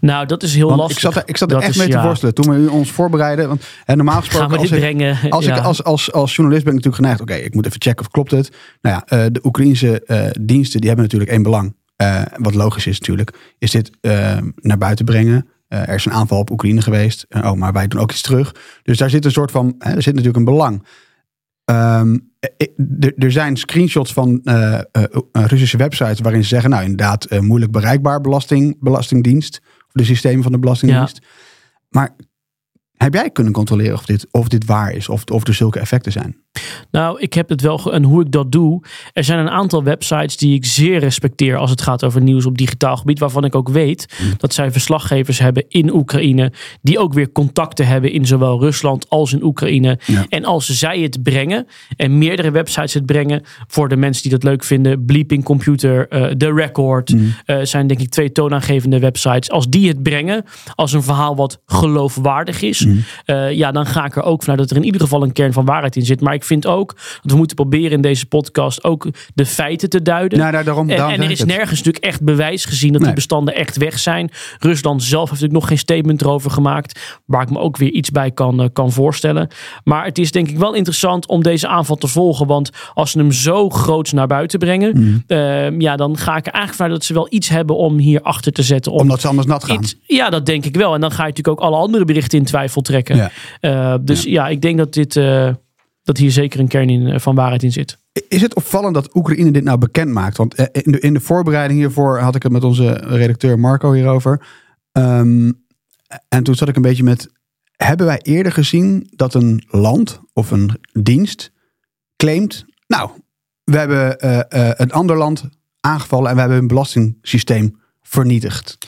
Nou, 0.00 0.26
dat 0.26 0.42
is 0.42 0.54
heel 0.54 0.76
lastig. 0.76 0.96
Ik 0.96 0.98
zat 0.98 1.16
er, 1.16 1.22
ik 1.26 1.36
zat 1.36 1.52
er 1.52 1.58
echt 1.58 1.78
mee 1.78 1.88
te 1.88 2.00
worstelen 2.00 2.34
toen 2.34 2.64
we 2.64 2.70
ons 2.70 2.90
voorbereiden. 2.90 3.48
Want 3.48 3.66
en 3.84 3.96
normaal 3.96 4.20
gesproken, 4.20 4.58
als, 4.58 4.70
ik, 4.70 5.16
als, 5.30 5.46
ik, 5.46 5.58
als, 5.58 5.84
als, 5.84 6.12
als 6.12 6.34
journalist 6.34 6.64
ben 6.64 6.74
ik 6.74 6.84
natuurlijk 6.84 6.94
geneigd. 6.94 7.20
Oké, 7.20 7.34
ik 7.34 7.54
moet 7.54 7.66
even 7.66 7.80
checken 7.80 8.04
of 8.04 8.10
klopt 8.10 8.30
het. 8.30 8.50
Nou 8.80 9.02
ja, 9.06 9.18
uh, 9.18 9.26
de 9.32 9.40
Oekraïnse 9.42 10.02
uh, 10.06 10.26
diensten 10.40 10.80
die 10.80 10.88
hebben 10.88 11.04
natuurlijk 11.04 11.30
één 11.30 11.42
belang. 11.42 11.76
Uh, 12.02 12.22
wat 12.36 12.54
logisch 12.54 12.86
is 12.86 12.98
natuurlijk. 12.98 13.54
Is 13.58 13.70
dit 13.70 13.90
naar 14.56 14.78
buiten 14.78 15.04
brengen. 15.04 15.48
er 15.68 15.94
is 15.94 16.04
een 16.04 16.12
aanval 16.12 16.38
op 16.38 16.50
Oekraïne 16.50 16.82
geweest. 16.82 17.26
oh, 17.28 17.52
maar 17.52 17.72
wij 17.72 17.88
doen 17.88 18.00
ook 18.00 18.10
iets 18.10 18.22
terug. 18.22 18.54
Dus 18.82 18.98
daar 18.98 19.10
zit 19.10 19.24
een 19.24 19.30
soort 19.30 19.50
van. 19.50 19.74
er 19.78 20.02
zit 20.02 20.14
natuurlijk 20.14 20.36
een 20.36 20.44
belang. 20.44 20.82
Um, 21.70 22.34
er 23.16 23.32
zijn 23.32 23.56
screenshots 23.56 24.12
van 24.12 24.40
uh, 24.44 24.80
Russische 25.32 25.76
websites 25.76 26.20
waarin 26.20 26.42
ze 26.42 26.48
zeggen, 26.48 26.70
nou 26.70 26.82
inderdaad, 26.82 27.40
moeilijk 27.40 27.72
bereikbaar 27.72 28.20
belasting, 28.20 28.76
belastingdienst, 28.80 29.60
of 29.64 29.92
de 29.92 30.04
systemen 30.04 30.42
van 30.42 30.52
de 30.52 30.58
belastingdienst. 30.58 31.26
Maar 31.88 32.16
heb 32.96 33.14
jij 33.14 33.30
kunnen 33.30 33.52
controleren 33.52 33.94
of 33.94 34.04
dit, 34.04 34.26
of 34.30 34.48
dit 34.48 34.64
waar 34.64 34.92
is, 34.92 35.08
of, 35.08 35.24
of 35.24 35.46
er 35.46 35.54
zulke 35.54 35.78
effecten 35.78 36.12
zijn? 36.12 36.36
Nou, 36.90 37.20
ik 37.20 37.32
heb 37.34 37.48
het 37.48 37.60
wel. 37.60 37.92
En 37.92 38.02
hoe 38.02 38.22
ik 38.22 38.30
dat 38.30 38.52
doe. 38.52 38.82
Er 39.12 39.24
zijn 39.24 39.38
een 39.38 39.50
aantal 39.50 39.82
websites 39.82 40.36
die 40.36 40.54
ik 40.54 40.64
zeer 40.64 40.98
respecteer 40.98 41.56
als 41.56 41.70
het 41.70 41.82
gaat 41.82 42.04
over 42.04 42.22
nieuws 42.22 42.46
op 42.46 42.58
digitaal 42.58 42.96
gebied. 42.96 43.18
Waarvan 43.18 43.44
ik 43.44 43.54
ook 43.54 43.68
weet 43.68 44.06
mm. 44.22 44.32
dat 44.36 44.54
zij 44.54 44.70
verslaggevers 44.70 45.38
hebben 45.38 45.64
in 45.68 45.94
Oekraïne. 45.94 46.52
Die 46.82 46.98
ook 46.98 47.12
weer 47.12 47.32
contacten 47.32 47.86
hebben 47.86 48.12
in 48.12 48.26
zowel 48.26 48.60
Rusland 48.60 49.08
als 49.08 49.32
in 49.32 49.42
Oekraïne. 49.42 49.98
En 50.28 50.44
als 50.44 50.66
zij 50.66 51.00
het 51.00 51.22
brengen. 51.22 51.66
En 51.96 52.18
meerdere 52.18 52.50
websites 52.50 52.94
het 52.94 53.06
brengen. 53.06 53.42
Voor 53.66 53.88
de 53.88 53.96
mensen 53.96 54.22
die 54.22 54.32
dat 54.32 54.42
leuk 54.42 54.64
vinden. 54.64 55.04
Bleeping 55.04 55.44
Computer, 55.44 56.06
uh, 56.10 56.26
The 56.26 56.52
Record. 56.52 57.14
Mm. 57.14 57.34
Uh, 57.46 57.58
zijn 57.62 57.86
denk 57.86 58.00
ik 58.00 58.08
twee 58.08 58.32
toonaangevende 58.32 58.98
websites. 58.98 59.50
Als 59.50 59.68
die 59.68 59.88
het 59.88 60.02
brengen 60.02 60.44
als 60.74 60.92
een 60.92 61.02
verhaal 61.02 61.36
wat 61.36 61.60
geloofwaardig 61.66 62.62
is. 62.62 62.85
Mm. 62.86 63.48
ja, 63.50 63.72
dan 63.72 63.86
ga 63.86 64.04
ik 64.04 64.16
er 64.16 64.22
ook 64.22 64.40
vanuit 64.42 64.60
dat 64.60 64.70
er 64.70 64.76
in 64.76 64.84
ieder 64.84 65.00
geval 65.00 65.22
een 65.22 65.32
kern 65.32 65.52
van 65.52 65.64
waarheid 65.64 65.96
in 65.96 66.04
zit. 66.04 66.20
Maar 66.20 66.34
ik 66.34 66.44
vind 66.44 66.66
ook 66.66 66.94
dat 67.22 67.30
we 67.30 67.36
moeten 67.36 67.56
proberen 67.56 67.90
in 67.90 68.00
deze 68.00 68.26
podcast 68.26 68.84
ook 68.84 69.08
de 69.34 69.46
feiten 69.46 69.90
te 69.90 70.02
duiden. 70.02 70.38
Nou, 70.38 70.64
daarom, 70.64 70.90
en, 70.90 70.96
en 70.96 71.22
er 71.22 71.30
is 71.30 71.44
nergens 71.44 71.78
natuurlijk 71.78 72.04
echt 72.04 72.22
bewijs 72.22 72.64
gezien 72.64 72.92
dat 72.92 73.02
die 73.02 73.12
bestanden 73.12 73.54
echt 73.54 73.76
weg 73.76 73.98
zijn. 73.98 74.30
Rusland 74.58 75.02
zelf 75.02 75.30
heeft 75.30 75.30
natuurlijk 75.30 75.58
nog 75.58 75.68
geen 75.68 75.78
statement 75.78 76.20
erover 76.20 76.50
gemaakt. 76.50 77.20
Waar 77.26 77.42
ik 77.42 77.50
me 77.50 77.58
ook 77.58 77.76
weer 77.76 77.90
iets 77.90 78.10
bij 78.10 78.30
kan, 78.30 78.70
kan 78.72 78.92
voorstellen. 78.92 79.48
Maar 79.84 80.04
het 80.04 80.18
is 80.18 80.32
denk 80.32 80.48
ik 80.48 80.58
wel 80.58 80.74
interessant 80.74 81.26
om 81.26 81.42
deze 81.42 81.68
aanval 81.68 81.96
te 81.96 82.08
volgen. 82.08 82.46
Want 82.46 82.70
als 82.94 83.10
ze 83.10 83.18
hem 83.18 83.32
zo 83.32 83.70
groot 83.70 84.12
naar 84.12 84.26
buiten 84.26 84.58
brengen. 84.58 85.24
Mm. 85.26 85.80
ja, 85.80 85.96
dan 85.96 86.16
ga 86.16 86.36
ik 86.36 86.46
er 86.46 86.52
eigenlijk 86.52 86.74
vanuit 86.74 86.92
dat 86.92 87.04
ze 87.04 87.12
wel 87.12 87.26
iets 87.30 87.48
hebben 87.48 87.76
om 87.76 87.98
hier 87.98 88.22
achter 88.22 88.52
te 88.52 88.62
zetten. 88.62 88.92
Om 88.92 88.98
Omdat 88.98 89.20
ze 89.20 89.28
anders 89.28 89.46
nat 89.46 89.64
gaan. 89.64 89.84
ja, 90.06 90.30
dat 90.30 90.46
denk 90.46 90.64
ik 90.64 90.76
wel. 90.76 90.94
En 90.94 91.00
dan 91.00 91.10
ga 91.10 91.22
je 91.22 91.28
natuurlijk 91.28 91.60
ook 91.60 91.66
alle 91.68 91.76
andere 91.76 92.04
berichten 92.04 92.38
in 92.38 92.44
twijfel 92.44 92.75
trekken. 92.82 93.16
Ja. 93.16 93.30
Uh, 93.60 93.98
dus 94.00 94.22
ja. 94.22 94.48
ik 94.48 94.62
denk 94.62 94.78
dat, 94.78 94.92
dit, 94.92 95.16
uh, 95.16 95.54
dat 96.02 96.16
hier 96.16 96.30
zeker 96.30 96.60
een 96.60 96.68
kern 96.68 96.90
in, 96.90 97.20
van 97.20 97.34
waarheid 97.34 97.62
in 97.62 97.72
zit. 97.72 97.98
Is 98.28 98.42
het 98.42 98.54
opvallend 98.54 98.94
dat 98.94 99.14
Oekraïne 99.14 99.50
dit 99.50 99.64
nou 99.64 99.78
bekend 99.78 100.10
maakt? 100.10 100.36
Want 100.36 100.54
in 100.54 100.92
de, 100.92 101.00
in 101.00 101.14
de 101.14 101.20
voorbereiding 101.20 101.78
hiervoor 101.78 102.18
had 102.18 102.34
ik 102.34 102.42
het 102.42 102.52
met 102.52 102.64
onze 102.64 102.92
redacteur 102.92 103.58
Marco 103.58 103.92
hierover. 103.92 104.46
Um, 104.92 105.64
en 106.28 106.42
toen 106.42 106.54
zat 106.54 106.68
ik 106.68 106.76
een 106.76 106.82
beetje 106.82 107.02
met. 107.02 107.28
Hebben 107.76 108.06
wij 108.06 108.20
eerder 108.22 108.52
gezien 108.52 109.10
dat 109.10 109.34
een 109.34 109.64
land 109.68 110.20
of 110.32 110.50
een 110.50 110.80
dienst 110.92 111.52
claimt. 112.16 112.64
Nou, 112.86 113.10
we 113.64 113.78
hebben 113.78 114.16
uh, 114.24 114.32
uh, 114.32 114.70
een 114.74 114.92
ander 114.92 115.16
land 115.16 115.44
aangevallen 115.80 116.28
en 116.28 116.34
we 116.34 116.40
hebben 116.40 116.58
een 116.58 116.66
belastingssysteem 116.66 117.80
vernietigd. 118.02 118.78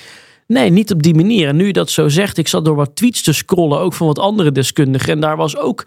Nee, 0.52 0.70
niet 0.70 0.92
op 0.92 1.02
die 1.02 1.14
manier. 1.14 1.48
En 1.48 1.56
nu 1.56 1.66
je 1.66 1.72
dat 1.72 1.90
zo 1.90 2.08
zegt, 2.08 2.38
ik 2.38 2.48
zat 2.48 2.64
door 2.64 2.74
wat 2.74 2.96
tweets 2.96 3.22
te 3.22 3.32
scrollen, 3.32 3.80
ook 3.80 3.94
van 3.94 4.06
wat 4.06 4.18
andere 4.18 4.52
deskundigen. 4.52 5.12
En 5.12 5.20
daar 5.20 5.36
was 5.36 5.56
ook 5.56 5.86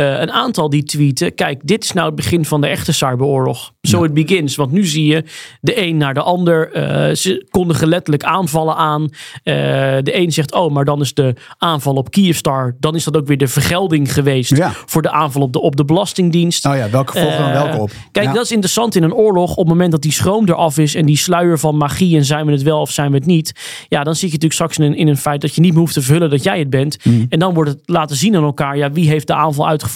uh, 0.00 0.20
een 0.20 0.32
aantal 0.32 0.70
die 0.70 0.82
tweeten. 0.82 1.34
Kijk, 1.34 1.60
dit 1.64 1.84
is 1.84 1.92
nou 1.92 2.06
het 2.06 2.14
begin 2.14 2.44
van 2.44 2.60
de 2.60 2.66
echte 2.66 2.92
cyberoorlog. 2.92 3.72
Zo 3.82 3.96
so 3.96 4.04
it 4.04 4.14
begins. 4.14 4.56
Want 4.56 4.72
nu 4.72 4.84
zie 4.84 5.06
je 5.06 5.24
de 5.60 5.82
een 5.86 5.96
naar 5.96 6.14
de 6.14 6.22
ander. 6.22 6.76
Uh, 6.76 7.14
ze 7.14 7.46
kondigen 7.50 7.88
letterlijk 7.88 8.24
aanvallen 8.24 8.76
aan. 8.76 9.02
Uh, 9.02 9.08
de 10.02 10.16
een 10.16 10.32
zegt, 10.32 10.54
oh, 10.54 10.72
maar 10.72 10.84
dan 10.84 11.00
is 11.00 11.14
de 11.14 11.34
aanval 11.58 11.94
op 11.94 12.10
Kyivstar. 12.10 12.76
Dan 12.78 12.94
is 12.94 13.04
dat 13.04 13.16
ook 13.16 13.26
weer 13.26 13.38
de 13.38 13.48
vergelding 13.48 14.12
geweest 14.12 14.56
ja. 14.56 14.72
voor 14.86 15.02
de 15.02 15.10
aanval 15.10 15.42
op 15.42 15.52
de, 15.52 15.60
op 15.60 15.76
de 15.76 15.84
Belastingdienst. 15.84 16.66
Oh 16.66 16.76
ja, 16.76 16.90
welke 16.90 17.12
volgen 17.12 17.38
dan 17.38 17.52
welke 17.52 17.78
op? 17.78 17.90
Kijk, 18.12 18.26
ja. 18.26 18.32
dat 18.32 18.44
is 18.44 18.50
interessant 18.50 18.94
in 18.94 19.02
een 19.02 19.14
oorlog. 19.14 19.50
Op 19.50 19.56
het 19.56 19.68
moment 19.68 19.90
dat 19.90 20.02
die 20.02 20.12
schroom 20.12 20.48
eraf 20.48 20.78
is 20.78 20.94
en 20.94 21.06
die 21.06 21.16
sluier 21.16 21.58
van 21.58 21.76
magie 21.76 22.16
en 22.16 22.24
zijn 22.24 22.46
we 22.46 22.52
het 22.52 22.62
wel 22.62 22.80
of 22.80 22.90
zijn 22.90 23.10
we 23.10 23.16
het 23.16 23.26
niet. 23.26 23.52
Ja, 23.88 24.04
dan 24.04 24.14
zie 24.14 24.28
je 24.28 24.34
natuurlijk 24.34 24.52
straks 24.52 24.78
in, 24.78 24.96
in 24.96 25.08
een 25.08 25.16
feit 25.16 25.40
dat 25.40 25.54
je 25.54 25.60
niet 25.60 25.70
meer 25.70 25.80
hoeft 25.80 25.94
te 25.94 26.02
vullen 26.02 26.30
dat 26.30 26.42
jij 26.42 26.58
het 26.58 26.70
bent. 26.70 27.04
Mm. 27.04 27.26
En 27.28 27.38
dan 27.38 27.54
wordt 27.54 27.70
het 27.70 27.80
laten 27.84 28.16
zien 28.16 28.36
aan 28.36 28.44
elkaar, 28.44 28.76
ja, 28.76 28.92
wie 28.92 29.08
heeft 29.08 29.26
de 29.26 29.34
aanval 29.34 29.68
uitgevoerd 29.68 29.88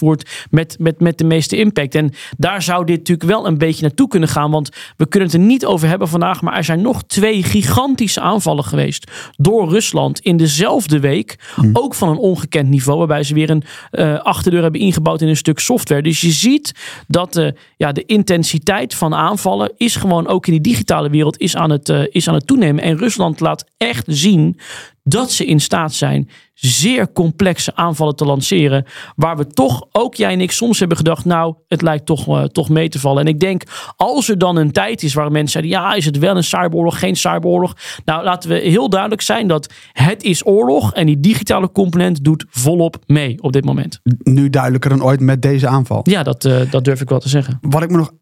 met, 0.51 0.77
met, 0.79 1.01
met 1.01 1.19
de 1.19 1.25
meeste 1.25 1.57
impact. 1.57 1.95
En 1.95 2.13
daar 2.37 2.63
zou 2.63 2.85
dit 2.85 2.99
natuurlijk 2.99 3.29
wel 3.29 3.47
een 3.47 3.59
beetje 3.59 3.83
naartoe 3.83 4.09
kunnen 4.09 4.29
gaan. 4.29 4.51
Want 4.51 4.69
we 4.97 5.07
kunnen 5.07 5.29
het 5.29 5.39
er 5.39 5.45
niet 5.45 5.67
over 5.67 5.89
hebben 5.89 6.09
vandaag. 6.09 6.43
Maar 6.43 6.57
er 6.57 6.65
zijn 6.65 6.83
nog 6.83 7.03
twee 7.03 7.43
gigantische 7.43 8.21
aanvallen 8.21 8.65
geweest 8.65 9.11
door 9.37 9.69
Rusland 9.69 10.21
in 10.21 10.37
dezelfde 10.37 11.01
week. 11.01 11.39
Hmm. 11.55 11.71
Ook 11.73 11.95
van 11.95 12.09
een 12.09 12.17
ongekend 12.17 12.69
niveau. 12.69 12.99
Waarbij 12.99 13.23
ze 13.23 13.35
weer 13.35 13.51
een 13.51 13.63
uh, 13.93 14.21
achterdeur 14.21 14.63
hebben 14.63 14.81
ingebouwd 14.81 15.21
in 15.21 15.29
een 15.29 15.37
stuk 15.37 15.59
software. 15.59 16.03
Dus 16.03 16.21
je 16.21 16.31
ziet 16.31 16.75
dat 17.07 17.33
de, 17.33 17.55
ja, 17.77 17.93
de 17.93 18.05
intensiteit 18.05 18.95
van 18.95 19.15
aanvallen 19.15 19.73
is 19.77 19.97
gewoon 19.97 20.27
ook 20.27 20.47
in 20.47 20.53
die 20.53 20.73
digitale 20.73 21.11
wereld 21.11 21.39
is 21.39 21.57
aan, 21.57 21.71
het, 21.71 21.89
uh, 21.89 22.03
is 22.09 22.29
aan 22.29 22.35
het 22.35 22.47
toenemen. 22.47 22.85
En 22.85 22.99
Rusland 22.99 23.41
laat 23.41 23.65
echt 23.77 24.05
zien 24.07 24.59
dat 25.03 25.33
ze 25.33 25.45
in 25.45 25.61
staat 25.61 25.95
zijn 25.95 26.29
zeer 26.55 27.13
complexe 27.13 27.77
aanvallen 27.77 28.17
te 28.17 28.25
lanceren. 28.25 28.85
Waar 29.17 29.37
we 29.37 29.47
toch, 29.47 29.87
ook 29.93 30.15
jij 30.15 30.33
en 30.33 30.41
ik, 30.41 30.51
soms 30.51 30.79
hebben 30.79 30.97
gedacht: 30.97 31.25
nou, 31.25 31.55
het 31.69 31.83
lijkt 31.83 32.07
toch, 32.07 32.29
uh, 32.29 32.43
toch 32.43 32.69
mee 32.69 32.89
te 32.89 33.01
vallen. 33.01 33.23
En 33.23 33.29
ik 33.29 33.41
denk, 33.41 33.63
als 33.97 34.29
er 34.29 34.39
dan 34.39 34.57
een 34.57 34.73
tijd 34.73 35.03
is 35.03 35.15
waar 35.15 35.31
mensen 35.31 35.51
zeiden: 35.51 35.73
ja, 35.73 35.95
is 35.95 36.05
het 36.05 36.19
wel 36.19 36.37
een 36.37 36.45
cyberoorlog, 36.45 36.99
geen 36.99 37.17
cyberoorlog? 37.17 37.77
Nou, 38.05 38.25
laten 38.25 38.51
we 38.51 38.59
heel 38.59 38.89
duidelijk 38.89 39.23
zijn 39.23 39.47
dat 39.47 39.73
het 39.93 40.23
is 40.23 40.47
oorlog 40.47 40.93
en 40.93 41.07
die 41.07 41.21
digitale 41.21 41.73
component 41.73 42.25
doet 42.25 42.45
volop 42.51 42.97
mee 43.07 43.43
op 43.43 43.53
dit 43.53 43.65
moment. 43.65 44.01
Nu 44.23 44.51
duidelijker 44.51 44.91
dan 44.91 45.05
ooit 45.05 45.21
met 45.21 45.43
deze 45.43 45.69
aanval. 45.69 46.01
Ja, 46.03 46.23
dat, 46.23 46.45
uh, 46.45 46.71
dat 46.71 46.85
durf 46.85 47.01
ik 47.01 47.09
wel 47.09 47.21
te 47.21 47.29
zeggen. 47.29 47.59
Wat 47.61 47.83
ik 47.83 47.91
me 47.91 47.97
nog 47.97 48.13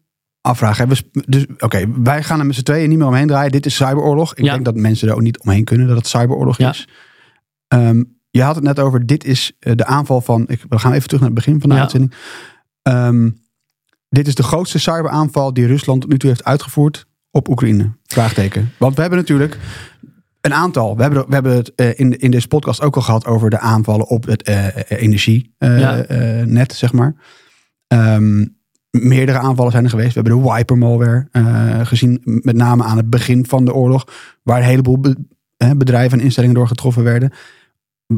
afvraag. 0.41 0.77
Hè? 0.77 0.85
Dus, 1.11 1.45
Oké, 1.59 1.85
wij 2.03 2.23
gaan 2.23 2.39
er 2.39 2.45
met 2.45 2.55
z'n 2.55 2.63
tweeën 2.63 2.89
niet 2.89 2.97
meer 2.97 3.07
omheen 3.07 3.27
draaien. 3.27 3.51
Dit 3.51 3.65
is 3.65 3.75
cyberoorlog. 3.75 4.35
Ik 4.35 4.43
ja. 4.43 4.51
denk 4.51 4.65
dat 4.65 4.75
mensen 4.75 5.07
er 5.07 5.13
ook 5.13 5.21
niet 5.21 5.39
omheen 5.39 5.63
kunnen 5.63 5.87
dat 5.87 5.97
het 5.97 6.07
cyberoorlog 6.07 6.57
ja. 6.57 6.69
is. 6.69 6.87
Um, 7.67 8.21
je 8.33 8.41
had 8.41 8.55
het 8.55 8.63
net 8.63 8.79
over, 8.79 9.05
dit 9.05 9.23
is 9.23 9.57
de 9.59 9.85
aanval 9.85 10.21
van... 10.21 10.45
Ik, 10.47 10.65
we 10.69 10.79
gaan 10.79 10.93
even 10.93 11.07
terug 11.07 11.19
naar 11.19 11.29
het 11.29 11.39
begin 11.39 11.59
van 11.59 11.69
de 11.69 11.75
ja. 11.75 11.81
uitzending. 11.81 12.13
Um, 12.83 13.41
dit 14.09 14.27
is 14.27 14.35
de 14.35 14.43
grootste 14.43 14.79
cyberaanval 14.79 15.53
die 15.53 15.65
Rusland 15.65 16.01
tot 16.01 16.09
nu 16.09 16.17
toe 16.17 16.29
heeft 16.29 16.43
uitgevoerd 16.43 17.05
op 17.31 17.49
Oekraïne. 17.49 17.91
Vraagteken. 18.03 18.71
Want 18.77 18.95
we 18.95 19.01
hebben 19.01 19.19
natuurlijk 19.19 19.57
een 20.41 20.53
aantal. 20.53 20.95
We 20.95 21.01
hebben, 21.01 21.27
we 21.27 21.33
hebben 21.33 21.55
het 21.55 21.71
uh, 21.75 21.99
in, 21.99 22.19
in 22.19 22.31
deze 22.31 22.47
podcast 22.47 22.81
ook 22.81 22.95
al 22.95 23.01
gehad 23.01 23.25
over 23.25 23.49
de 23.49 23.59
aanvallen 23.59 24.07
op 24.07 24.25
het 24.25 24.49
uh, 24.49 24.67
energienet, 24.87 25.51
uh, 26.47 26.63
zeg 26.67 26.93
maar. 26.93 27.15
Um, 27.87 28.57
meerdere 28.89 29.37
aanvallen 29.37 29.71
zijn 29.71 29.83
er 29.83 29.89
geweest. 29.89 30.13
We 30.13 30.21
hebben 30.21 30.43
de 30.43 30.53
wiper 30.53 30.77
malware 30.77 31.27
gezien, 31.85 32.21
met 32.23 32.55
name 32.55 32.83
aan 32.83 32.97
het 32.97 33.09
begin 33.09 33.45
van 33.45 33.65
de 33.65 33.73
oorlog, 33.73 34.07
waar 34.43 34.57
een 34.57 34.63
heleboel 34.63 34.99
be 34.99 35.15
bedrijven 35.57 36.17
en 36.17 36.23
instellingen 36.23 36.55
door 36.55 36.67
getroffen 36.67 37.03
werden. 37.03 37.31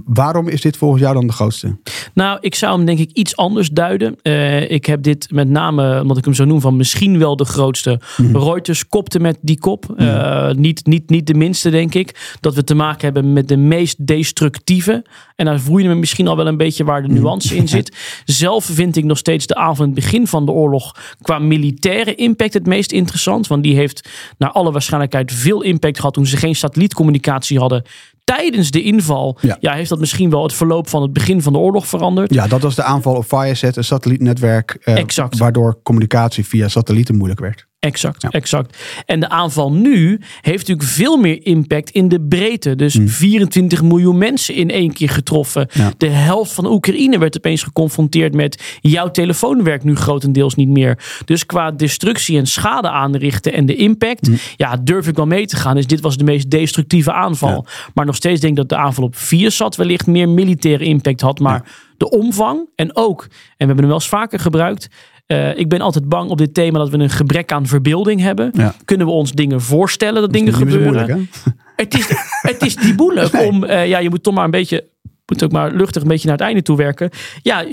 Waarom 0.05 0.47
is 0.47 0.61
dit 0.61 0.77
volgens 0.77 1.01
jou 1.01 1.13
dan 1.13 1.27
de 1.27 1.33
grootste? 1.33 1.77
Nou, 2.13 2.37
ik 2.41 2.55
zou 2.55 2.75
hem 2.75 2.85
denk 2.85 2.99
ik 2.99 3.11
iets 3.11 3.35
anders 3.35 3.69
duiden. 3.69 4.15
Uh, 4.23 4.71
ik 4.71 4.85
heb 4.85 5.03
dit 5.03 5.31
met 5.31 5.49
name, 5.49 6.01
omdat 6.01 6.17
ik 6.17 6.25
hem 6.25 6.33
zo 6.33 6.45
noem, 6.45 6.61
van 6.61 6.75
misschien 6.75 7.19
wel 7.19 7.35
de 7.35 7.45
grootste. 7.45 7.99
Mm. 8.17 8.37
Reuters 8.37 8.87
kopte 8.87 9.19
met 9.19 9.37
die 9.41 9.59
kop. 9.59 9.85
Mm. 9.87 10.05
Uh, 10.05 10.51
niet, 10.51 10.85
niet, 10.85 11.09
niet 11.09 11.27
de 11.27 11.33
minste, 11.33 11.69
denk 11.69 11.93
ik. 11.93 12.37
Dat 12.39 12.55
we 12.55 12.63
te 12.63 12.75
maken 12.75 13.01
hebben 13.01 13.33
met 13.33 13.47
de 13.47 13.57
meest 13.57 14.07
destructieve. 14.07 15.05
En 15.35 15.45
daar 15.45 15.59
voel 15.59 15.77
je 15.77 15.87
me 15.87 15.95
misschien 15.95 16.27
al 16.27 16.35
wel 16.35 16.47
een 16.47 16.57
beetje 16.57 16.83
waar 16.83 17.01
de 17.01 17.07
nuance 17.07 17.55
in 17.55 17.67
zit. 17.67 17.97
Zelf 18.25 18.65
vind 18.65 18.95
ik 18.95 19.03
nog 19.03 19.17
steeds 19.17 19.47
de 19.47 19.55
avond 19.55 19.79
het 19.79 19.93
begin 19.93 20.27
van 20.27 20.45
de 20.45 20.51
oorlog 20.51 20.95
qua 21.21 21.39
militaire 21.39 22.15
impact 22.15 22.53
het 22.53 22.65
meest 22.65 22.91
interessant. 22.91 23.47
Want 23.47 23.63
die 23.63 23.75
heeft 23.75 24.09
naar 24.37 24.51
alle 24.51 24.71
waarschijnlijkheid 24.71 25.33
veel 25.33 25.61
impact 25.61 25.97
gehad 25.97 26.13
toen 26.13 26.25
ze 26.25 26.37
geen 26.37 26.55
satellietcommunicatie 26.55 27.59
hadden 27.59 27.83
tijdens 28.25 28.71
de 28.71 28.81
inval 28.81 29.37
ja. 29.41 29.57
ja. 29.59 29.73
heeft 29.73 29.89
dat 29.89 29.99
misschien 29.99 30.29
wel 30.29 30.43
het 30.43 30.53
verloop 30.53 30.89
van 30.89 31.01
het 31.01 31.13
begin 31.13 31.41
van 31.41 31.53
de 31.53 31.59
oorlog 31.59 31.87
veranderd. 31.87 32.33
Ja, 32.33 32.47
dat 32.47 32.61
was 32.61 32.75
de 32.75 32.83
aanval 32.83 33.15
op 33.15 33.27
Viasat, 33.27 33.77
een 33.77 33.83
satellietnetwerk. 33.83 34.77
Eh, 34.81 34.97
exact. 34.97 35.37
Waardoor 35.37 35.79
communicatie 35.83 36.45
via 36.45 36.67
satellieten 36.67 37.15
moeilijk 37.15 37.39
werd. 37.39 37.67
Exact, 37.85 38.21
ja. 38.21 38.29
exact. 38.29 38.77
En 39.05 39.19
de 39.19 39.29
aanval 39.29 39.71
nu 39.71 40.19
heeft 40.41 40.67
natuurlijk 40.67 40.87
veel 40.87 41.17
meer 41.17 41.45
impact 41.45 41.89
in 41.89 42.09
de 42.09 42.21
breedte. 42.21 42.75
Dus 42.75 42.97
mm. 42.97 43.07
24 43.07 43.81
miljoen 43.81 44.17
mensen 44.17 44.55
in 44.55 44.69
één 44.69 44.93
keer 44.93 45.09
getroffen. 45.09 45.67
Ja. 45.71 45.93
De 45.97 46.07
helft 46.07 46.51
van 46.51 46.65
Oekraïne 46.65 47.17
werd 47.17 47.37
opeens 47.37 47.63
geconfronteerd 47.63 48.33
met 48.33 48.77
jouw 48.81 49.11
telefoon 49.11 49.63
werkt 49.63 49.83
nu 49.83 49.95
grotendeels 49.95 50.55
niet 50.55 50.69
meer. 50.69 50.99
Dus 51.25 51.45
qua 51.45 51.71
destructie 51.71 52.37
en 52.37 52.47
schade 52.47 52.89
aanrichten 52.89 53.53
en 53.53 53.65
de 53.65 53.75
impact, 53.75 54.27
mm. 54.27 54.37
ja, 54.55 54.77
durf 54.77 55.07
ik 55.07 55.15
wel 55.15 55.27
mee 55.27 55.45
te 55.45 55.55
gaan. 55.55 55.75
Dus 55.75 55.87
dit 55.87 56.01
was 56.01 56.17
de 56.17 56.23
meest 56.23 56.49
destructieve 56.49 57.13
aanval. 57.13 57.65
Ja. 57.65 57.71
Maar 57.93 58.05
nog 58.05 58.15
steeds 58.15 58.41
denk 58.41 58.53
ik 58.53 58.59
dat 58.59 58.69
de 58.69 58.83
aanval 58.83 59.03
op 59.03 59.15
Viasat 59.15 59.75
wellicht 59.75 60.07
meer 60.07 60.29
militaire 60.29 60.83
impact 60.83 61.21
had. 61.21 61.39
Maar 61.39 61.63
de 61.97 62.09
omvang 62.09 62.69
en 62.75 62.95
ook, 62.95 63.21
en 63.21 63.29
we 63.29 63.55
hebben 63.57 63.77
hem 63.77 63.85
wel 63.85 63.95
eens 63.95 64.07
vaker 64.07 64.39
gebruikt, 64.39 64.89
uh, 65.27 65.57
ik 65.57 65.69
ben 65.69 65.81
altijd 65.81 66.09
bang 66.09 66.29
op 66.29 66.37
dit 66.37 66.53
thema 66.53 66.79
dat 66.79 66.89
we 66.89 66.97
een 66.97 67.09
gebrek 67.09 67.51
aan 67.51 67.67
verbeelding 67.67 68.21
hebben. 68.21 68.51
Ja. 68.53 68.75
Kunnen 68.85 69.07
we 69.07 69.13
ons 69.13 69.31
dingen 69.31 69.61
voorstellen 69.61 70.13
dat, 70.13 70.23
dat 70.23 70.33
dingen 70.33 70.53
gebeuren? 70.53 71.29
het, 71.75 71.93
is, 71.93 72.07
het 72.41 72.61
is 72.61 72.75
die 72.75 72.93
moeilijk 72.93 73.31
nee. 73.31 73.47
om, 73.47 73.63
uh, 73.63 73.87
ja, 73.87 73.97
je 73.97 74.09
moet 74.09 74.23
toch 74.23 74.33
maar 74.33 74.43
een 74.43 74.51
beetje, 74.51 74.87
moet 75.25 75.43
ook 75.43 75.51
maar 75.51 75.71
luchtig 75.71 76.01
een 76.01 76.07
beetje 76.07 76.27
naar 76.27 76.37
het 76.37 76.45
einde 76.45 76.61
toe 76.61 76.77
werken. 76.77 77.09
Ja, 77.41 77.65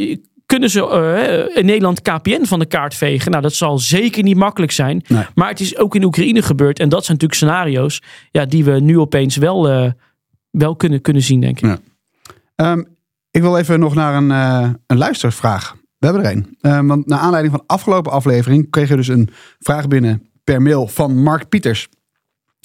kunnen 0.47 0.71
ze 0.71 0.81
uh, 1.49 1.57
in 1.57 1.67
Nederland 1.67 2.03
KPN 2.03 2.45
van 2.45 2.59
de 2.59 2.67
kaart 2.67 2.95
vegen? 2.95 3.31
Nou, 3.31 3.43
dat 3.43 3.55
zal 3.55 3.79
zeker 3.79 4.23
niet 4.23 4.37
makkelijk 4.37 4.73
zijn. 4.73 5.05
Nee. 5.07 5.25
Maar 5.35 5.49
het 5.49 5.61
is 5.61 5.77
ook 5.77 5.95
in 5.95 6.05
Oekraïne 6.05 6.43
gebeurd. 6.43 6.79
En 6.79 6.89
dat 6.89 7.05
zijn 7.05 7.19
natuurlijk 7.21 7.41
scenario's 7.41 8.03
ja, 8.31 8.45
die 8.45 8.65
we 8.65 8.81
nu 8.81 8.99
opeens 8.99 9.37
wel, 9.37 9.93
wel 10.51 10.77
kunnen, 10.77 11.01
kunnen 11.01 11.23
zien, 11.23 11.41
denk 11.41 11.61
ik. 11.61 11.79
Ja. 12.57 12.73
Um, 12.73 12.89
ik 13.31 13.43
wil 13.43 13.59
even 13.59 13.81
nog 13.81 13.95
naar 13.95 14.15
een, 14.15 14.31
een 14.87 14.99
luistervraag. 14.99 15.75
We 16.03 16.09
hebben 16.09 16.25
er 16.25 16.33
een. 16.33 16.57
Uh, 16.61 16.89
want 16.89 17.07
naar 17.07 17.19
aanleiding 17.19 17.55
van 17.55 17.65
de 17.67 17.75
afgelopen 17.75 18.13
aflevering 18.13 18.71
kreeg 18.71 18.89
je 18.89 18.97
dus 18.97 19.09
een 19.09 19.31
vraag 19.59 19.89
binnen 19.89 20.29
per 20.45 20.63
mail 20.63 20.87
van 20.87 21.23
Mark 21.23 21.49
Pieters. 21.49 21.89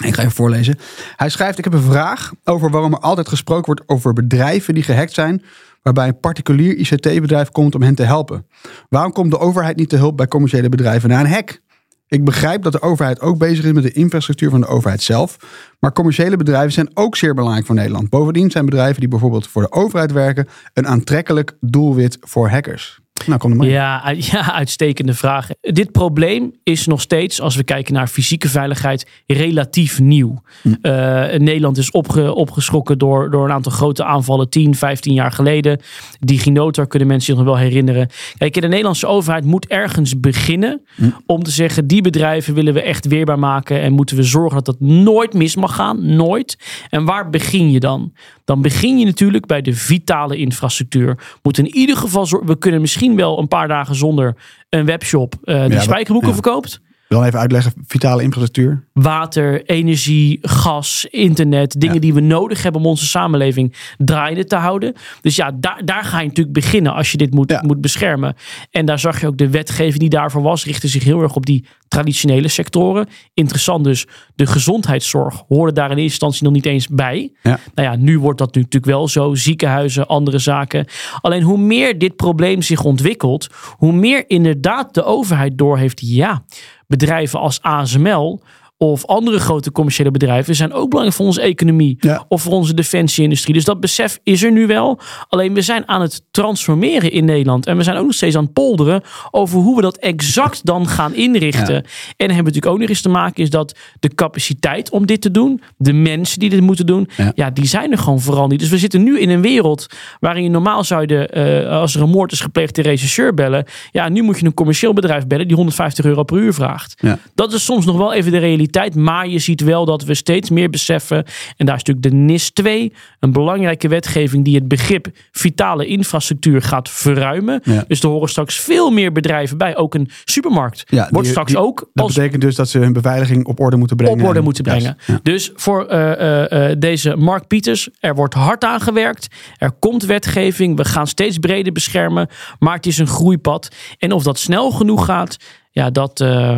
Ik 0.06 0.14
ga 0.14 0.22
even 0.22 0.36
voorlezen. 0.36 0.78
Hij 1.16 1.30
schrijft: 1.30 1.58
Ik 1.58 1.64
heb 1.64 1.74
een 1.74 1.82
vraag 1.82 2.34
over 2.44 2.70
waarom 2.70 2.94
er 2.94 3.00
altijd 3.00 3.28
gesproken 3.28 3.66
wordt 3.66 3.84
over 3.86 4.14
bedrijven 4.14 4.74
die 4.74 4.84
gehackt 4.84 5.14
zijn. 5.14 5.44
Waarbij 5.82 6.08
een 6.08 6.20
particulier 6.20 6.76
ICT-bedrijf 6.76 7.50
komt 7.50 7.76
om 7.76 7.82
hen 7.82 7.96
te 7.96 8.04
helpen. 8.04 8.48
Waarom 8.90 9.12
komt 9.12 9.32
de 9.32 9.40
overheid 9.40 9.76
niet 9.76 9.90
te 9.90 9.98
hulp 9.98 10.18
bij 10.18 10.28
commerciële 10.28 10.70
bedrijven 10.70 11.10
na 11.10 11.20
een 11.20 11.32
hack? 11.32 11.62
Ik 12.08 12.26
begrijp 12.26 12.64
dat 12.64 12.72
de 12.72 12.82
overheid 12.82 13.22
ook 13.22 13.38
bezig 13.38 13.66
is 13.66 13.72
met 13.72 13.84
de 13.84 13.92
infrastructuur 13.92 14.50
van 14.50 14.62
de 14.62 14.68
overheid 14.68 15.02
zelf. 15.02 15.38
Maar 15.80 15.94
commerciële 15.94 16.38
bedrijven 16.38 16.72
zijn 16.72 16.90
ook 16.94 17.16
zeer 17.16 17.34
belangrijk 17.34 17.66
voor 17.66 17.76
Nederland. 17.76 18.10
Bovendien 18.10 18.52
zijn 18.52 18.66
bedrijven 18.66 19.00
die 19.00 19.10
bijvoorbeeld 19.10 19.48
voor 19.48 19.62
de 19.62 19.72
overheid 19.72 20.12
werken 20.12 20.48
een 20.74 20.88
aantrekkelijk 20.88 21.58
doelwit 21.60 22.18
voor 22.22 22.50
hackers. 22.50 23.00
Nou, 23.26 23.40
kom 23.40 23.52
er 23.52 23.58
maar. 23.58 23.68
Ja, 23.68 24.14
ja, 24.32 24.54
uitstekende 24.54 25.14
vraag. 25.14 25.48
Dit 25.62 25.92
probleem 25.92 26.54
is 26.64 26.86
nog 26.86 27.02
steeds, 27.02 27.42
als 27.42 27.56
we 27.56 27.64
kijken 27.64 27.94
naar 27.94 28.08
fysieke 28.08 28.50
veiligheid, 28.50 29.08
relatief 29.26 30.00
nieuw. 30.00 30.42
Hm. 30.62 30.68
Uh, 30.68 30.94
Nederland 31.38 31.78
is 31.78 31.92
opge, 31.92 32.34
opgeschrokken 32.34 32.98
door, 32.98 33.32
door 33.32 33.46
een 33.46 33.52
aantal 33.52 33.72
grote 33.72 34.04
aanvallen 34.04 34.50
10, 34.50 34.76
15 34.76 35.14
jaar 35.14 35.32
geleden. 35.32 35.82
DigiNotar 36.20 36.88
kunnen 36.88 37.08
mensen 37.08 37.36
zich 37.36 37.44
nog 37.44 37.54
wel 37.54 37.64
herinneren. 37.64 38.10
Kijk, 38.38 38.62
de 38.62 38.68
Nederlandse 38.68 39.08
overheid 39.08 39.46
moet 39.46 39.68
ergens 39.68 40.20
beginnen 40.20 40.82
hm. 40.96 41.10
om 41.26 41.44
te 41.44 41.52
zeggen, 41.52 41.88
die 41.88 42.02
bedrijven 42.02 42.54
willen 42.54 42.74
we 42.74 42.82
echt 42.82 43.08
weerbaar 43.08 43.40
maken 43.40 43.82
en 43.82 43.94
moeten 43.94 44.16
we 44.16 44.24
zorgen 44.24 44.64
dat 44.64 44.66
dat 44.66 44.80
nooit 44.80 45.34
mis 45.34 45.56
mag 45.56 45.76
gaan. 45.76 46.16
Nooit. 46.16 46.58
En 46.90 47.06
waar 47.06 47.30
begin 47.30 47.72
je 47.72 47.80
dan? 47.80 48.14
Dan 48.46 48.62
begin 48.62 49.00
je 49.00 49.06
natuurlijk 49.06 49.46
bij 49.46 49.62
de 49.62 49.74
vitale 49.74 50.38
infrastructuur. 50.38 51.38
Moet 51.44 51.58
in 51.58 51.76
ieder 51.76 51.98
geval 51.98 52.26
zorgen, 52.26 52.48
we 52.48 52.58
kunnen 52.58 52.82
misschien 52.82 53.07
wel 53.16 53.40
een 53.40 53.48
paar 53.48 53.68
dagen 53.68 53.96
zonder 53.96 54.36
een 54.70 54.86
webshop 54.86 55.36
uh, 55.44 55.62
die 55.62 55.74
ja, 55.74 55.80
spijkerboeken 55.80 56.34
verkoopt. 56.34 56.82
Wil 57.08 57.24
even 57.24 57.40
uitleggen, 57.40 57.74
vitale 57.88 58.24
infrastructuur? 58.24 58.84
Water, 58.94 59.66
energie, 59.66 60.40
gas, 60.42 61.08
internet. 61.10 61.82
Dingen 61.82 62.02
die 62.02 62.14
we 62.14 62.20
nodig 62.20 62.64
hebben 62.64 62.82
om 62.82 62.88
onze 62.88 63.06
samenleving 63.06 63.76
draaiende 63.98 64.46
te 64.46 64.56
houden. 64.56 64.94
Dus 65.22 65.36
ja, 65.36 65.52
daar, 65.56 65.82
daar 65.86 66.04
ga 66.04 66.20
je 66.20 66.28
natuurlijk 66.28 66.56
beginnen 66.56 66.94
als 66.94 67.12
je 67.12 67.18
dit 67.18 67.34
moet, 67.34 67.62
moet 67.62 67.82
beschermen. 67.82 68.36
En 68.72 68.86
daar 68.86 69.00
zag 69.00 69.22
je 69.22 69.28
ook 69.28 69.38
de 69.38 69.50
wetgeving 69.50 70.00
die 70.00 70.10
daarvoor 70.10 70.42
was, 70.42 70.66
richtte 70.66 70.88
zich 70.88 71.04
heel 71.04 71.22
erg 71.22 71.36
op 71.36 71.46
die 71.46 71.66
traditionele 71.88 72.48
sectoren. 72.48 73.08
Interessant 73.34 73.84
dus, 73.84 74.06
de 74.36 74.46
gezondheidszorg 74.46 75.44
hoorde 75.48 75.74
daar 75.74 75.92
in 75.92 75.98
eerste 75.98 76.04
instantie 76.04 76.44
nog 76.44 76.54
niet 76.54 76.66
eens 76.66 76.88
bij. 76.88 77.32
Ja. 77.44 77.60
Nou 77.76 77.88
ja, 77.90 77.96
nu 77.96 78.20
wordt 78.20 78.40
dat 78.40 78.56
nu 78.56 78.62
natuurlijk 78.62 78.92
wel 78.92 79.08
zo. 79.08 79.36
Ziekenhuizen, 79.36 80.08
andere 80.08 80.40
zaken. 80.40 80.86
Alleen 81.22 81.42
hoe 81.42 81.58
meer 81.58 81.98
dit 81.98 82.16
probleem 82.16 82.62
zich 82.62 82.84
ontwikkelt, 82.84 83.48
hoe 83.78 83.94
meer 83.94 84.24
inderdaad 84.30 84.94
de 84.94 85.04
overheid 85.04 85.58
doorheeft. 85.58 86.02
Ja, 86.04 86.44
bedrijven 86.88 87.40
als 87.40 87.62
ASML 87.62 88.42
of 88.78 89.06
andere 89.06 89.40
grote 89.40 89.72
commerciële 89.72 90.12
bedrijven 90.12 90.56
zijn 90.56 90.74
ook 90.74 90.90
belangrijk 90.90 91.18
voor 91.18 91.26
onze 91.26 91.42
economie 91.42 92.00
of 92.28 92.42
voor 92.42 92.52
onze 92.52 92.74
defensieindustrie. 92.74 93.54
Dus 93.54 93.64
dat 93.64 93.80
besef 93.80 94.20
is 94.24 94.44
er 94.44 94.52
nu 94.52 94.68
wel. 94.68 95.00
Alleen 95.30 95.54
we 95.54 95.62
zijn 95.62 95.88
aan 95.88 96.02
het 96.02 96.24
transformeren 96.32 97.12
in 97.12 97.26
Nederland 97.26 97.66
en 97.66 97.78
we 97.78 97.84
zijn 97.84 97.98
ook 97.98 98.06
nog 98.06 98.14
steeds 98.14 98.36
aan 98.36 98.44
het 98.44 98.54
polderen 98.54 99.02
over 99.32 99.60
hoe 99.60 99.76
we 99.76 99.82
dat 99.82 99.98
exact 99.98 100.66
dan 100.66 100.88
gaan 100.88 101.14
inrichten. 101.14 101.76
En 101.76 101.84
hebben 102.18 102.28
we 102.28 102.34
natuurlijk 102.36 102.66
ook 102.66 102.80
nog 102.80 102.90
eens 102.90 103.02
te 103.02 103.10
maken 103.10 103.44
is 103.44 103.50
dat 103.50 103.78
de 104.00 104.16
capaciteit 104.16 104.90
om 104.90 105.06
dit 105.06 105.22
te 105.22 105.32
doen, 105.32 105.62
de 105.78 105.94
mensen 105.94 106.40
die 106.40 106.50
dit 106.50 106.62
moeten 106.62 106.86
doen, 106.86 107.10
ja, 107.36 107.50
die 107.50 107.68
zijn 107.68 107.92
er 107.92 107.98
gewoon 107.98 108.22
vooral 108.22 108.48
niet. 108.48 108.60
Dus 108.60 108.70
we 108.70 108.78
zitten 108.78 109.04
nu 109.04 109.20
in 109.20 109.30
een 109.30 109.42
wereld 109.42 109.86
waarin 110.20 110.44
je 110.44 110.50
normaal 110.50 110.84
zou 110.84 111.06
je, 111.06 111.64
uh, 111.66 111.72
als 111.72 111.96
er 111.96 112.02
een 112.02 112.10
moord 112.10 112.32
is 112.32 112.40
gepleegd, 112.40 112.76
de 112.76 112.82
regisseur 112.82 113.34
bellen. 113.34 113.66
Ja, 113.92 114.10
nu 114.10 114.22
moet 114.22 114.40
je 114.40 114.46
een 114.46 114.54
commercieel 114.54 114.94
bedrijf 114.94 115.28
bellen 115.28 115.48
die 115.48 115.56
150 115.56 116.06
euro 116.06 116.24
per 116.24 116.38
uur 116.38 116.54
vraagt. 116.54 117.04
Dat 117.36 117.54
is 117.54 117.66
soms 117.66 117.86
nog 117.86 117.98
wel 117.98 118.14
even 118.14 118.32
de 118.32 118.38
realiteit 118.38 118.66
maar 118.96 119.28
je 119.28 119.40
ziet 119.40 119.62
wel 119.62 119.86
dat 119.86 120.04
we 120.04 120.14
steeds 120.14 120.50
meer 120.50 120.70
beseffen. 120.70 121.26
En 121.58 121.66
daar 121.66 121.76
is 121.76 121.84
natuurlijk 121.84 122.16
de 122.16 122.22
NIS 122.22 122.50
2, 122.50 122.94
een 123.20 123.32
belangrijke 123.32 123.88
wetgeving 123.88 124.46
die 124.46 124.56
het 124.56 124.68
begrip 124.68 125.08
vitale 125.32 125.86
infrastructuur 125.86 126.62
gaat 126.62 126.90
verruimen. 126.90 127.62
Dus 127.88 128.00
er 128.02 128.10
horen 128.10 128.30
straks 128.30 128.60
veel 128.60 128.90
meer 128.90 129.12
bedrijven 129.12 129.58
bij. 129.58 129.78
Ook 129.78 129.94
een 129.94 130.10
supermarkt 130.26 130.84
ja, 130.86 131.08
wordt 131.12 131.28
straks 131.28 131.56
ook. 131.56 131.90
Dat 131.94 132.08
betekent 132.08 132.42
dus 132.42 132.56
dat 132.56 132.70
ze 132.70 132.80
hun 132.80 132.94
beveiliging 132.94 133.46
op 133.46 133.60
orde 133.60 133.78
moeten 133.78 133.98
brengen. 133.98 134.20
Op 134.20 134.28
orde 134.28 134.42
moeten 134.42 134.64
brengen. 134.64 134.98
Dus 135.24 135.52
voor 135.56 135.88
uh, 135.92 136.70
uh, 136.70 136.76
deze 136.78 137.16
Mark 137.16 137.48
Pieters, 137.48 137.90
er 138.00 138.16
wordt 138.16 138.34
hard 138.34 138.64
aan 138.64 138.82
gewerkt. 138.82 139.28
Er 139.58 139.72
komt 139.72 140.06
wetgeving. 140.06 140.78
We 140.78 140.86
gaan 140.86 141.08
steeds 141.08 141.38
breder 141.38 141.74
beschermen. 141.74 142.28
Maar 142.60 142.76
het 142.76 142.86
is 142.86 142.98
een 142.98 143.08
groeipad. 143.08 143.68
En 143.98 144.12
of 144.12 144.24
dat 144.24 144.40
snel 144.40 144.72
genoeg 144.72 145.06
gaat, 145.06 145.38
ja, 145.72 145.90
dat. 145.90 146.20
Uh, 146.20 146.58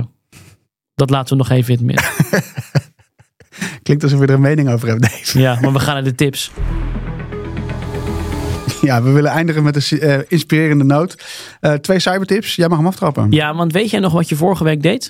dat 0.99 1.09
laten 1.09 1.37
we 1.37 1.43
nog 1.43 1.49
even 1.49 1.77
in 1.77 1.77
het 1.77 1.85
midden. 1.85 2.05
Klinkt 3.83 4.03
alsof 4.03 4.19
we 4.19 4.25
er 4.25 4.33
een 4.33 4.41
mening 4.41 4.69
over 4.69 4.87
hebben, 4.87 5.09
Dave. 5.09 5.39
Ja, 5.39 5.57
maar 5.61 5.73
we 5.73 5.79
gaan 5.79 5.93
naar 5.93 6.03
de 6.03 6.15
tips. 6.15 6.51
Ja, 8.81 9.03
we 9.03 9.11
willen 9.11 9.31
eindigen 9.31 9.63
met 9.63 9.91
een 9.91 10.07
uh, 10.07 10.19
inspirerende 10.27 10.83
noot. 10.83 11.25
Uh, 11.61 11.73
twee 11.73 11.99
cybertips. 11.99 12.55
Jij 12.55 12.67
mag 12.67 12.77
hem 12.77 12.87
aftrappen. 12.87 13.31
Ja, 13.31 13.55
want 13.55 13.73
weet 13.73 13.89
jij 13.89 13.99
nog 13.99 14.13
wat 14.13 14.29
je 14.29 14.35
vorige 14.35 14.63
week 14.63 14.81
deed? 14.81 15.09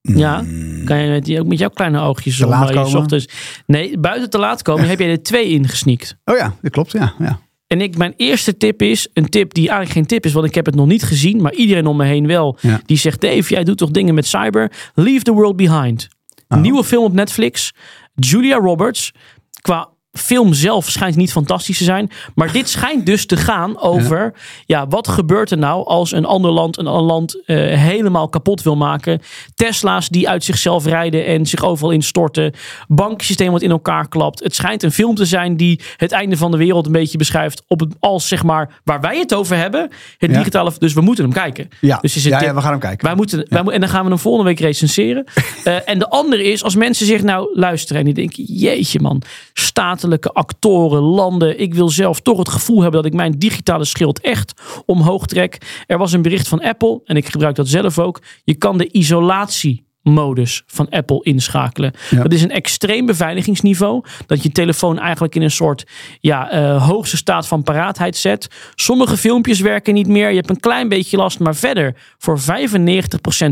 Ja, 0.00 0.38
hmm. 0.40 0.84
kan 0.84 0.98
je 0.98 1.10
met, 1.10 1.38
ook 1.38 1.46
met 1.46 1.58
jouw 1.58 1.68
kleine 1.68 2.00
oogjes 2.00 2.36
te 2.36 2.46
laat 2.46 2.70
komen? 2.70 2.98
Ochtends, 2.98 3.28
nee, 3.66 3.98
buiten 3.98 4.30
te 4.30 4.38
laat 4.38 4.62
komen 4.62 4.88
heb 4.88 4.98
jij 4.98 5.10
er 5.10 5.22
twee 5.22 5.48
ingesnikt. 5.48 6.16
Oh 6.24 6.36
ja, 6.36 6.54
dat 6.62 6.70
klopt. 6.70 6.92
Ja, 6.92 7.14
ja. 7.18 7.40
En 7.72 7.80
ik, 7.80 7.96
mijn 7.96 8.14
eerste 8.16 8.56
tip 8.56 8.82
is, 8.82 9.08
een 9.12 9.28
tip 9.28 9.54
die 9.54 9.68
eigenlijk 9.68 9.92
geen 9.98 10.06
tip 10.06 10.24
is, 10.24 10.32
want 10.32 10.46
ik 10.46 10.54
heb 10.54 10.66
het 10.66 10.74
nog 10.74 10.86
niet 10.86 11.02
gezien, 11.02 11.42
maar 11.42 11.54
iedereen 11.54 11.86
om 11.86 11.96
me 11.96 12.04
heen 12.04 12.26
wel. 12.26 12.58
Die 12.86 12.96
zegt, 12.96 13.20
Dave, 13.20 13.54
jij 13.54 13.64
doet 13.64 13.78
toch 13.78 13.90
dingen 13.90 14.14
met 14.14 14.26
cyber? 14.26 14.72
Leave 14.94 15.22
the 15.22 15.32
World 15.32 15.56
Behind. 15.56 16.08
Een 16.48 16.56
oh. 16.56 16.62
nieuwe 16.62 16.84
film 16.84 17.04
op 17.04 17.12
Netflix. 17.12 17.72
Julia 18.14 18.56
Roberts. 18.56 19.12
Qua 19.60 19.88
film 20.12 20.52
zelf 20.52 20.90
schijnt 20.90 21.16
niet 21.16 21.32
fantastisch 21.32 21.78
te 21.78 21.84
zijn. 21.84 22.10
Maar 22.34 22.52
dit 22.52 22.68
schijnt 22.78 23.06
dus 23.06 23.26
te 23.26 23.36
gaan 23.36 23.80
over... 23.80 24.34
Ja, 24.66 24.86
wat 24.88 25.08
gebeurt 25.08 25.50
er 25.50 25.58
nou 25.58 25.86
als 25.86 26.12
een 26.12 26.24
ander 26.24 26.50
land 26.50 26.78
een 26.78 26.86
ander 26.86 27.06
land 27.06 27.34
uh, 27.34 27.56
helemaal 27.78 28.28
kapot 28.28 28.62
wil 28.62 28.76
maken? 28.76 29.20
Tesla's 29.54 30.08
die 30.08 30.28
uit 30.28 30.44
zichzelf 30.44 30.84
rijden 30.84 31.26
en 31.26 31.46
zich 31.46 31.64
overal 31.64 31.90
instorten. 31.90 32.52
Bankensysteem 32.88 33.50
wat 33.52 33.62
in 33.62 33.70
elkaar 33.70 34.08
klapt. 34.08 34.42
Het 34.42 34.54
schijnt 34.54 34.82
een 34.82 34.92
film 34.92 35.14
te 35.14 35.24
zijn 35.24 35.56
die 35.56 35.80
het 35.96 36.12
einde 36.12 36.36
van 36.36 36.50
de 36.50 36.56
wereld 36.56 36.86
een 36.86 36.92
beetje 36.92 37.18
beschrijft. 37.18 37.62
Op 37.68 37.80
het, 37.80 37.94
als 38.00 38.28
zeg 38.28 38.42
maar 38.42 38.80
waar 38.84 39.00
wij 39.00 39.18
het 39.18 39.34
over 39.34 39.56
hebben. 39.56 39.90
Het 40.18 40.34
digitale... 40.34 40.72
Dus 40.78 40.92
we 40.92 41.00
moeten 41.00 41.24
hem 41.24 41.32
kijken. 41.32 41.68
Ja, 41.80 41.98
dus 42.00 42.16
is 42.16 42.24
het 42.24 42.40
ja, 42.40 42.54
we 42.54 42.60
gaan 42.60 42.70
hem 42.70 42.80
kijken. 42.80 43.06
Wij 43.06 43.16
moeten, 43.16 43.46
wij, 43.48 43.62
en 43.62 43.80
dan 43.80 43.88
gaan 43.88 44.02
we 44.04 44.08
hem 44.08 44.18
volgende 44.18 44.48
week 44.48 44.60
recenseren. 44.60 45.24
uh, 45.64 45.88
en 45.90 45.98
de 45.98 46.08
andere 46.08 46.44
is 46.44 46.64
als 46.64 46.76
mensen 46.76 47.06
zich 47.06 47.22
nou 47.22 47.58
luisteren 47.58 47.98
en 47.98 48.04
die 48.04 48.14
denken... 48.14 48.44
Jeetje 48.44 49.00
man, 49.00 49.22
staat 49.52 50.01
actoren, 50.32 51.02
landen. 51.02 51.60
Ik 51.60 51.74
wil 51.74 51.88
zelf 51.88 52.20
toch 52.20 52.38
het 52.38 52.48
gevoel 52.48 52.82
hebben 52.82 53.02
dat 53.02 53.10
ik 53.12 53.16
mijn 53.16 53.38
digitale 53.38 53.84
schild 53.84 54.20
echt 54.20 54.52
omhoog 54.86 55.26
trek. 55.26 55.82
Er 55.86 55.98
was 55.98 56.12
een 56.12 56.22
bericht 56.22 56.48
van 56.48 56.62
Apple 56.62 57.00
en 57.04 57.16
ik 57.16 57.28
gebruik 57.28 57.54
dat 57.54 57.68
zelf 57.68 57.98
ook. 57.98 58.22
Je 58.44 58.54
kan 58.54 58.78
de 58.78 58.90
isolatie 58.90 59.90
modus 60.02 60.62
van 60.66 60.88
Apple 60.88 61.22
inschakelen. 61.22 61.92
Dat 62.10 62.32
is 62.32 62.42
een 62.42 62.50
extreem 62.50 63.06
beveiligingsniveau. 63.06 64.04
Dat 64.26 64.42
je 64.42 64.50
telefoon 64.50 64.98
eigenlijk 64.98 65.34
in 65.34 65.42
een 65.42 65.50
soort 65.50 65.84
ja, 66.20 66.54
uh, 66.54 66.86
hoogste 66.88 67.16
staat 67.16 67.46
van 67.46 67.62
paraatheid 67.62 68.16
zet. 68.16 68.48
Sommige 68.74 69.16
filmpjes 69.16 69.60
werken 69.60 69.94
niet 69.94 70.08
meer. 70.08 70.28
Je 70.28 70.36
hebt 70.36 70.50
een 70.50 70.60
klein 70.60 70.88
beetje 70.88 71.16
last. 71.16 71.38
Maar 71.38 71.54
verder, 71.54 71.96
voor 72.18 72.40
95% 72.40 72.42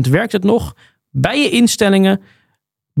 werkt 0.09 0.31
het 0.31 0.43
nog. 0.43 0.73
Bij 1.09 1.41
je 1.41 1.49
instellingen 1.49 2.21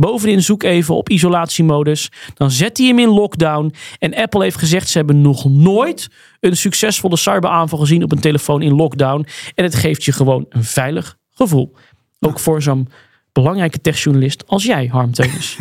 Bovenin 0.01 0.41
zoek 0.41 0.63
even 0.63 0.95
op 0.95 1.09
isolatiemodus. 1.09 2.11
Dan 2.33 2.51
zet 2.51 2.77
hij 2.77 2.87
hem 2.87 2.99
in 2.99 3.09
lockdown. 3.09 3.73
En 3.99 4.15
Apple 4.15 4.43
heeft 4.43 4.57
gezegd 4.57 4.89
ze 4.89 4.97
hebben 4.97 5.21
nog 5.21 5.45
nooit 5.45 6.09
een 6.39 6.57
succesvolle 6.57 7.17
cyberaanval 7.17 7.79
gezien 7.79 8.03
op 8.03 8.11
een 8.11 8.19
telefoon 8.19 8.61
in 8.61 8.75
lockdown. 8.75 9.25
En 9.55 9.63
het 9.63 9.75
geeft 9.75 10.03
je 10.03 10.11
gewoon 10.11 10.45
een 10.49 10.63
veilig 10.63 11.17
gevoel. 11.29 11.75
Ook 12.19 12.39
voor 12.39 12.61
zo'n 12.61 12.87
belangrijke 13.31 13.81
techjournalist 13.81 14.47
als 14.47 14.63
jij, 14.63 14.85
Harm 14.85 15.11
Teunis. 15.11 15.57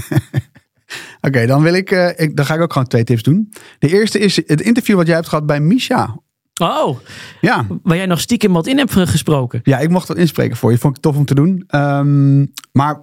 Oké, 1.27 1.47
dan 1.47 1.63
wil 1.63 1.75
ik, 1.75 1.91
uh, 1.91 2.09
ik, 2.17 2.37
dan 2.37 2.45
ga 2.45 2.55
ik 2.55 2.61
ook 2.61 2.73
gewoon 2.73 2.89
twee 2.89 3.05
tips 3.05 3.23
doen. 3.23 3.53
De 3.79 3.89
eerste 3.89 4.19
is 4.19 4.37
het 4.37 4.61
interview 4.61 4.97
wat 4.97 5.07
jij 5.07 5.15
hebt 5.15 5.29
gehad 5.29 5.47
bij 5.47 5.61
Misha 5.61 6.17
Oh, 6.61 6.99
ja. 7.41 7.67
Waar 7.83 7.97
jij 7.97 8.07
nog 8.07 8.21
stiekem 8.21 8.53
wat 8.53 8.67
in 8.67 8.79
hebt 8.79 8.93
gesproken. 8.93 9.61
Ja, 9.63 9.79
ik 9.79 9.91
mocht 9.91 10.09
dat 10.09 10.17
inspreken 10.17 10.57
voor 10.57 10.71
je. 10.71 10.79
Vond 10.79 10.97
ik 10.97 11.03
tof 11.03 11.17
om 11.17 11.25
te 11.25 11.35
doen. 11.35 11.65
Um, 11.75 12.53
maar 12.73 13.01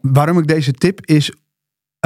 waarom 0.00 0.38
ik 0.38 0.46
deze 0.46 0.72
tip 0.72 1.06
is 1.06 1.32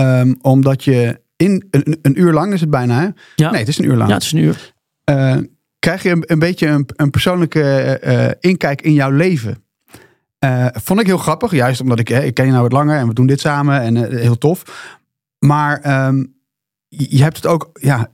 um, 0.00 0.36
omdat 0.42 0.84
je 0.84 1.20
in 1.36 1.66
een, 1.70 1.98
een, 2.02 2.20
uur 2.20 2.32
lang 2.32 2.52
is 2.52 2.60
het 2.60 2.70
bijna. 2.70 3.00
Hè? 3.00 3.08
Ja. 3.34 3.50
Nee, 3.50 3.60
het 3.60 3.68
is 3.68 3.78
een 3.78 3.84
uur 3.84 3.96
lang. 3.96 4.08
Ja, 4.08 4.14
het 4.14 4.22
is 4.22 4.32
een 4.32 4.38
uur. 4.38 4.74
Uh, 5.10 5.36
krijg 5.78 6.02
je 6.02 6.10
een, 6.10 6.22
een 6.26 6.38
beetje 6.38 6.66
een, 6.66 6.88
een 6.96 7.10
persoonlijke 7.10 8.00
uh, 8.04 8.50
inkijk 8.50 8.82
in 8.82 8.92
jouw 8.92 9.10
leven. 9.10 9.64
Uh, 10.44 10.66
vond 10.72 11.00
ik 11.00 11.06
heel 11.06 11.18
grappig, 11.18 11.52
juist 11.52 11.80
omdat 11.80 11.98
ik, 11.98 12.10
ik 12.10 12.34
ken 12.34 12.44
je 12.44 12.50
nou 12.50 12.62
wat 12.62 12.72
langer 12.72 12.98
en 12.98 13.08
we 13.08 13.14
doen 13.14 13.26
dit 13.26 13.40
samen 13.40 13.80
en 13.80 14.16
heel 14.18 14.38
tof. 14.38 14.88
Maar 15.38 16.06
um, 16.06 16.34
je 16.88 17.22
hebt 17.22 17.36
het 17.36 17.46
ook, 17.46 17.70
ja, 17.72 18.08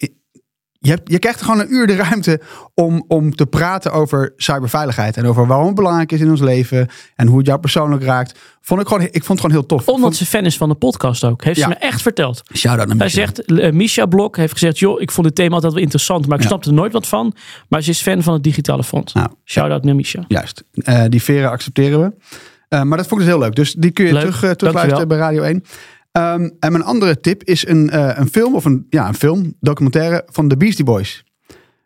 je, 0.82 0.90
hebt, 0.90 1.10
je 1.10 1.18
krijgt 1.18 1.42
gewoon 1.42 1.60
een 1.60 1.74
uur 1.74 1.86
de 1.86 1.94
ruimte 1.94 2.40
om, 2.74 3.04
om 3.08 3.34
te 3.34 3.46
praten 3.46 3.92
over 3.92 4.32
cyberveiligheid. 4.36 5.16
En 5.16 5.26
over 5.26 5.46
waarom 5.46 5.66
het 5.66 5.74
belangrijk 5.74 6.12
is 6.12 6.20
in 6.20 6.30
ons 6.30 6.40
leven. 6.40 6.88
En 7.16 7.26
hoe 7.26 7.38
het 7.38 7.46
jou 7.46 7.60
persoonlijk 7.60 8.02
raakt. 8.02 8.38
Vond 8.60 8.80
ik, 8.80 8.86
gewoon, 8.86 9.02
ik 9.02 9.24
vond 9.24 9.28
het 9.28 9.40
gewoon 9.40 9.56
heel 9.56 9.66
tof. 9.66 9.88
Omdat 9.88 10.14
ze 10.14 10.26
fan 10.26 10.44
is 10.44 10.56
van 10.56 10.68
de 10.68 10.74
podcast 10.74 11.24
ook. 11.24 11.44
Heeft 11.44 11.60
ze 11.60 11.68
me 11.68 11.74
echt 11.74 12.02
verteld. 12.02 12.42
Shout-out 12.54 12.88
naar 12.88 12.96
Hij 12.96 13.08
zegt, 13.08 13.50
uh, 13.50 13.70
Misha 13.70 14.06
Blok 14.06 14.36
heeft 14.36 14.52
gezegd... 14.52 14.78
joh, 14.78 15.00
ik 15.00 15.10
vond 15.10 15.26
het 15.26 15.34
thema 15.34 15.54
altijd 15.54 15.72
wel 15.72 15.82
interessant... 15.82 16.26
maar 16.26 16.38
ik 16.38 16.46
snapte 16.46 16.68
er 16.68 16.74
nooit 16.74 16.92
wat 16.92 17.06
van. 17.06 17.34
Maar 17.68 17.82
ze 17.82 17.90
is 17.90 18.00
fan 18.00 18.22
van 18.22 18.32
het 18.32 18.42
digitale 18.42 18.84
fonds. 18.84 19.12
Nou, 19.12 19.28
Shout-out 19.44 19.84
naar 19.84 19.94
Misha. 19.94 20.24
Juist. 20.28 20.64
Uh, 20.72 21.04
die 21.08 21.22
veren 21.22 21.50
accepteren 21.50 22.00
we. 22.68 22.84
maar 22.84 22.98
dat 22.98 23.06
vond 23.06 23.20
ik 23.20 23.26
dus 23.26 23.36
heel 23.36 23.38
leuk. 23.38 23.54
Dus 23.54 23.72
die 23.72 23.90
kun 23.90 24.04
je 24.04 24.10
terug, 24.12 24.56
terugluisteren 24.56 25.08
bij 25.08 25.18
Radio 25.18 25.42
1. 25.42 25.64
Ehm, 26.12 26.50
en 26.60 26.72
mijn 26.72 26.84
andere 26.84 27.20
tip 27.20 27.44
is 27.44 27.66
een, 27.66 27.98
een 28.20 28.28
film, 28.28 28.54
of 28.54 28.64
een, 28.64 28.86
ja, 28.90 29.08
een 29.08 29.14
film, 29.14 29.54
documentaire 29.60 30.22
van 30.26 30.48
de 30.48 30.56
Beastie 30.56 30.84
Boys. 30.84 31.24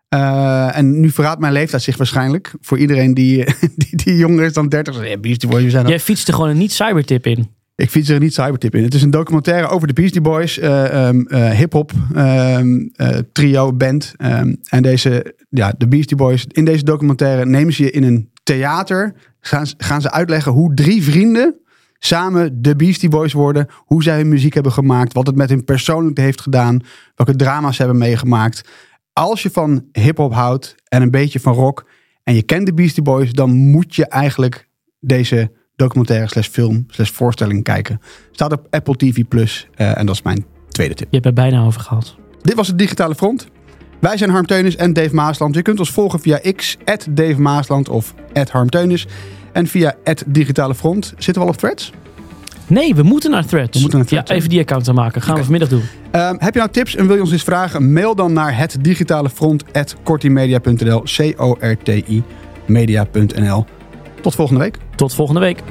en 0.09 1.01
nu 1.01 1.11
verraadt 1.11 1.41
mijn 1.41 1.53
leeftijd 1.53 1.83
zich 1.83 1.97
waarschijnlijk. 1.97 2.55
Voor 2.61 2.79
iedereen 2.79 3.14
die, 3.14 3.45
die, 3.77 3.97
die 4.05 4.16
jonger 4.16 4.45
is 4.45 4.53
dan 4.53 4.68
30. 4.68 5.09
Ja, 5.09 5.18
Beastie 5.18 5.49
Boys, 5.49 5.62
we 5.62 5.70
zijn 5.70 5.87
Jij 5.87 6.01
fietst 6.01 6.29
er 6.29 6.35
gewoon 6.35 6.49
een 6.49 6.59
niet-cybertip 6.59 7.27
in. 7.27 7.55
Ik 7.77 7.91
fiets 7.91 8.09
er 8.09 8.20
niet 8.20 8.35
cybertip 8.35 8.74
in. 8.74 8.83
Het 8.83 8.95
is 8.95 9.03
een 9.03 9.11
documentaire 9.11 9.68
over 9.68 9.87
de 9.87 9.93
Beastie 9.93 10.20
Boys, 10.20 10.59
uh, 10.59 11.11
hip-hop 11.51 11.93
ehm, 12.14 12.87
eh, 12.93 13.18
trio 13.33 13.72
band. 13.72 14.14
Ehm, 14.16 14.55
en 14.68 14.83
deze, 14.83 15.35
ja, 15.49 15.74
de 15.79 15.89
Beastie 15.89 16.16
Boys. 16.16 16.47
In 16.49 16.64
deze 16.64 16.85
documentaire 16.85 17.47
nemen 17.47 17.72
ze 17.72 17.83
je 17.83 17.91
in 17.91 18.03
een 18.03 18.31
theater. 18.43 19.14
Gaan, 19.41 19.66
gaan 19.77 20.01
ze 20.01 20.11
uitleggen 20.11 20.53
hoe 20.53 20.74
drie 20.74 21.03
vrienden 21.03 21.55
samen 21.99 22.62
de 22.62 22.76
Beastie 22.76 23.09
Boys 23.09 23.32
worden. 23.32 23.66
Hoe 23.74 24.03
zij 24.03 24.16
hun 24.16 24.28
muziek 24.28 24.55
hebben 24.55 24.72
gemaakt. 24.72 25.12
Wat 25.12 25.26
het 25.26 25.36
met 25.36 25.49
hun 25.49 25.64
persoonlijk 25.64 26.18
heeft 26.18 26.40
gedaan. 26.40 26.80
Welke 27.14 27.36
drama's 27.36 27.76
ze 27.76 27.82
hebben 27.82 28.01
meegemaakt. 28.01 28.68
Als 29.12 29.42
je 29.42 29.51
van 29.51 29.84
hip-hop 29.92 30.32
houdt 30.32 30.74
en 30.88 31.03
een 31.03 31.11
beetje 31.11 31.40
van 31.40 31.55
rock. 31.55 31.86
En 32.22 32.34
je 32.34 32.42
kent 32.42 32.66
de 32.66 32.74
Beastie 32.74 33.03
Boys, 33.03 33.32
dan 33.32 33.57
moet 33.57 33.94
je 33.94 34.07
eigenlijk 34.07 34.68
deze 35.01 35.53
documentaire 35.76 36.28
slash 36.28 36.49
film 36.49 36.84
slash 36.88 37.11
voorstelling 37.11 37.62
kijken. 37.62 38.01
Staat 38.30 38.53
op 38.53 38.66
Apple 38.70 38.97
TV 38.97 39.24
Plus 39.28 39.68
uh, 39.76 39.99
en 39.99 40.07
dat 40.07 40.14
is 40.14 40.22
mijn 40.22 40.44
tweede 40.68 40.94
tip. 40.94 41.07
Je 41.11 41.14
hebt 41.14 41.26
er 41.26 41.32
bijna 41.32 41.64
over 41.64 41.80
gehad. 41.80 42.16
Dit 42.42 42.55
was 42.55 42.66
het 42.66 42.78
Digitale 42.78 43.14
Front. 43.14 43.47
Wij 44.01 44.16
zijn 44.16 44.30
Harm 44.30 44.47
Teunis 44.47 44.76
en 44.76 44.92
Dave 44.92 45.14
Maasland. 45.14 45.55
Je 45.55 45.62
kunt 45.62 45.78
ons 45.78 45.90
volgen 45.90 46.20
via 46.20 46.40
X, 46.57 46.76
Dave 47.11 47.40
Maasland 47.40 47.88
of 47.88 48.14
Harm 48.51 48.68
Teunis. 48.68 49.07
En 49.57 49.67
via 49.67 49.95
Digitale 50.27 50.75
Front. 50.75 51.07
Zitten 51.07 51.35
we 51.35 51.41
al 51.41 51.49
op 51.49 51.57
threads? 51.57 51.93
Nee, 52.67 52.95
we 52.95 53.03
moeten 53.03 53.31
naar 53.31 53.47
threads. 53.47 53.73
We 53.73 53.81
moeten 53.81 53.99
naar 53.99 54.09
threads. 54.09 54.31
Ja, 54.31 54.37
even 54.37 54.49
die 54.49 54.61
account 54.61 54.89
aanmaken. 54.89 55.23
Gaan 55.23 55.37
we 55.37 55.43
vanmiddag 55.43 55.69
doen. 55.69 55.83
Uh, 56.13 56.31
heb 56.37 56.53
je 56.53 56.59
nou 56.59 56.71
tips 56.71 56.97
en 56.97 57.07
wil 57.07 57.15
je 57.15 57.23
ons 57.23 57.33
eens 57.33 57.43
vragen? 57.43 57.93
Mail 57.93 58.15
dan 58.15 58.33
naar 58.33 58.59
het 58.59 58.77
digitale 58.81 59.31
front 59.31 59.65
C-O-R-T-I 61.03 62.23
media.nl. 62.67 63.65
Tot 64.21 64.35
volgende 64.35 64.61
week. 64.61 64.79
Tot 64.95 65.15
volgende 65.15 65.41
week. 65.41 65.63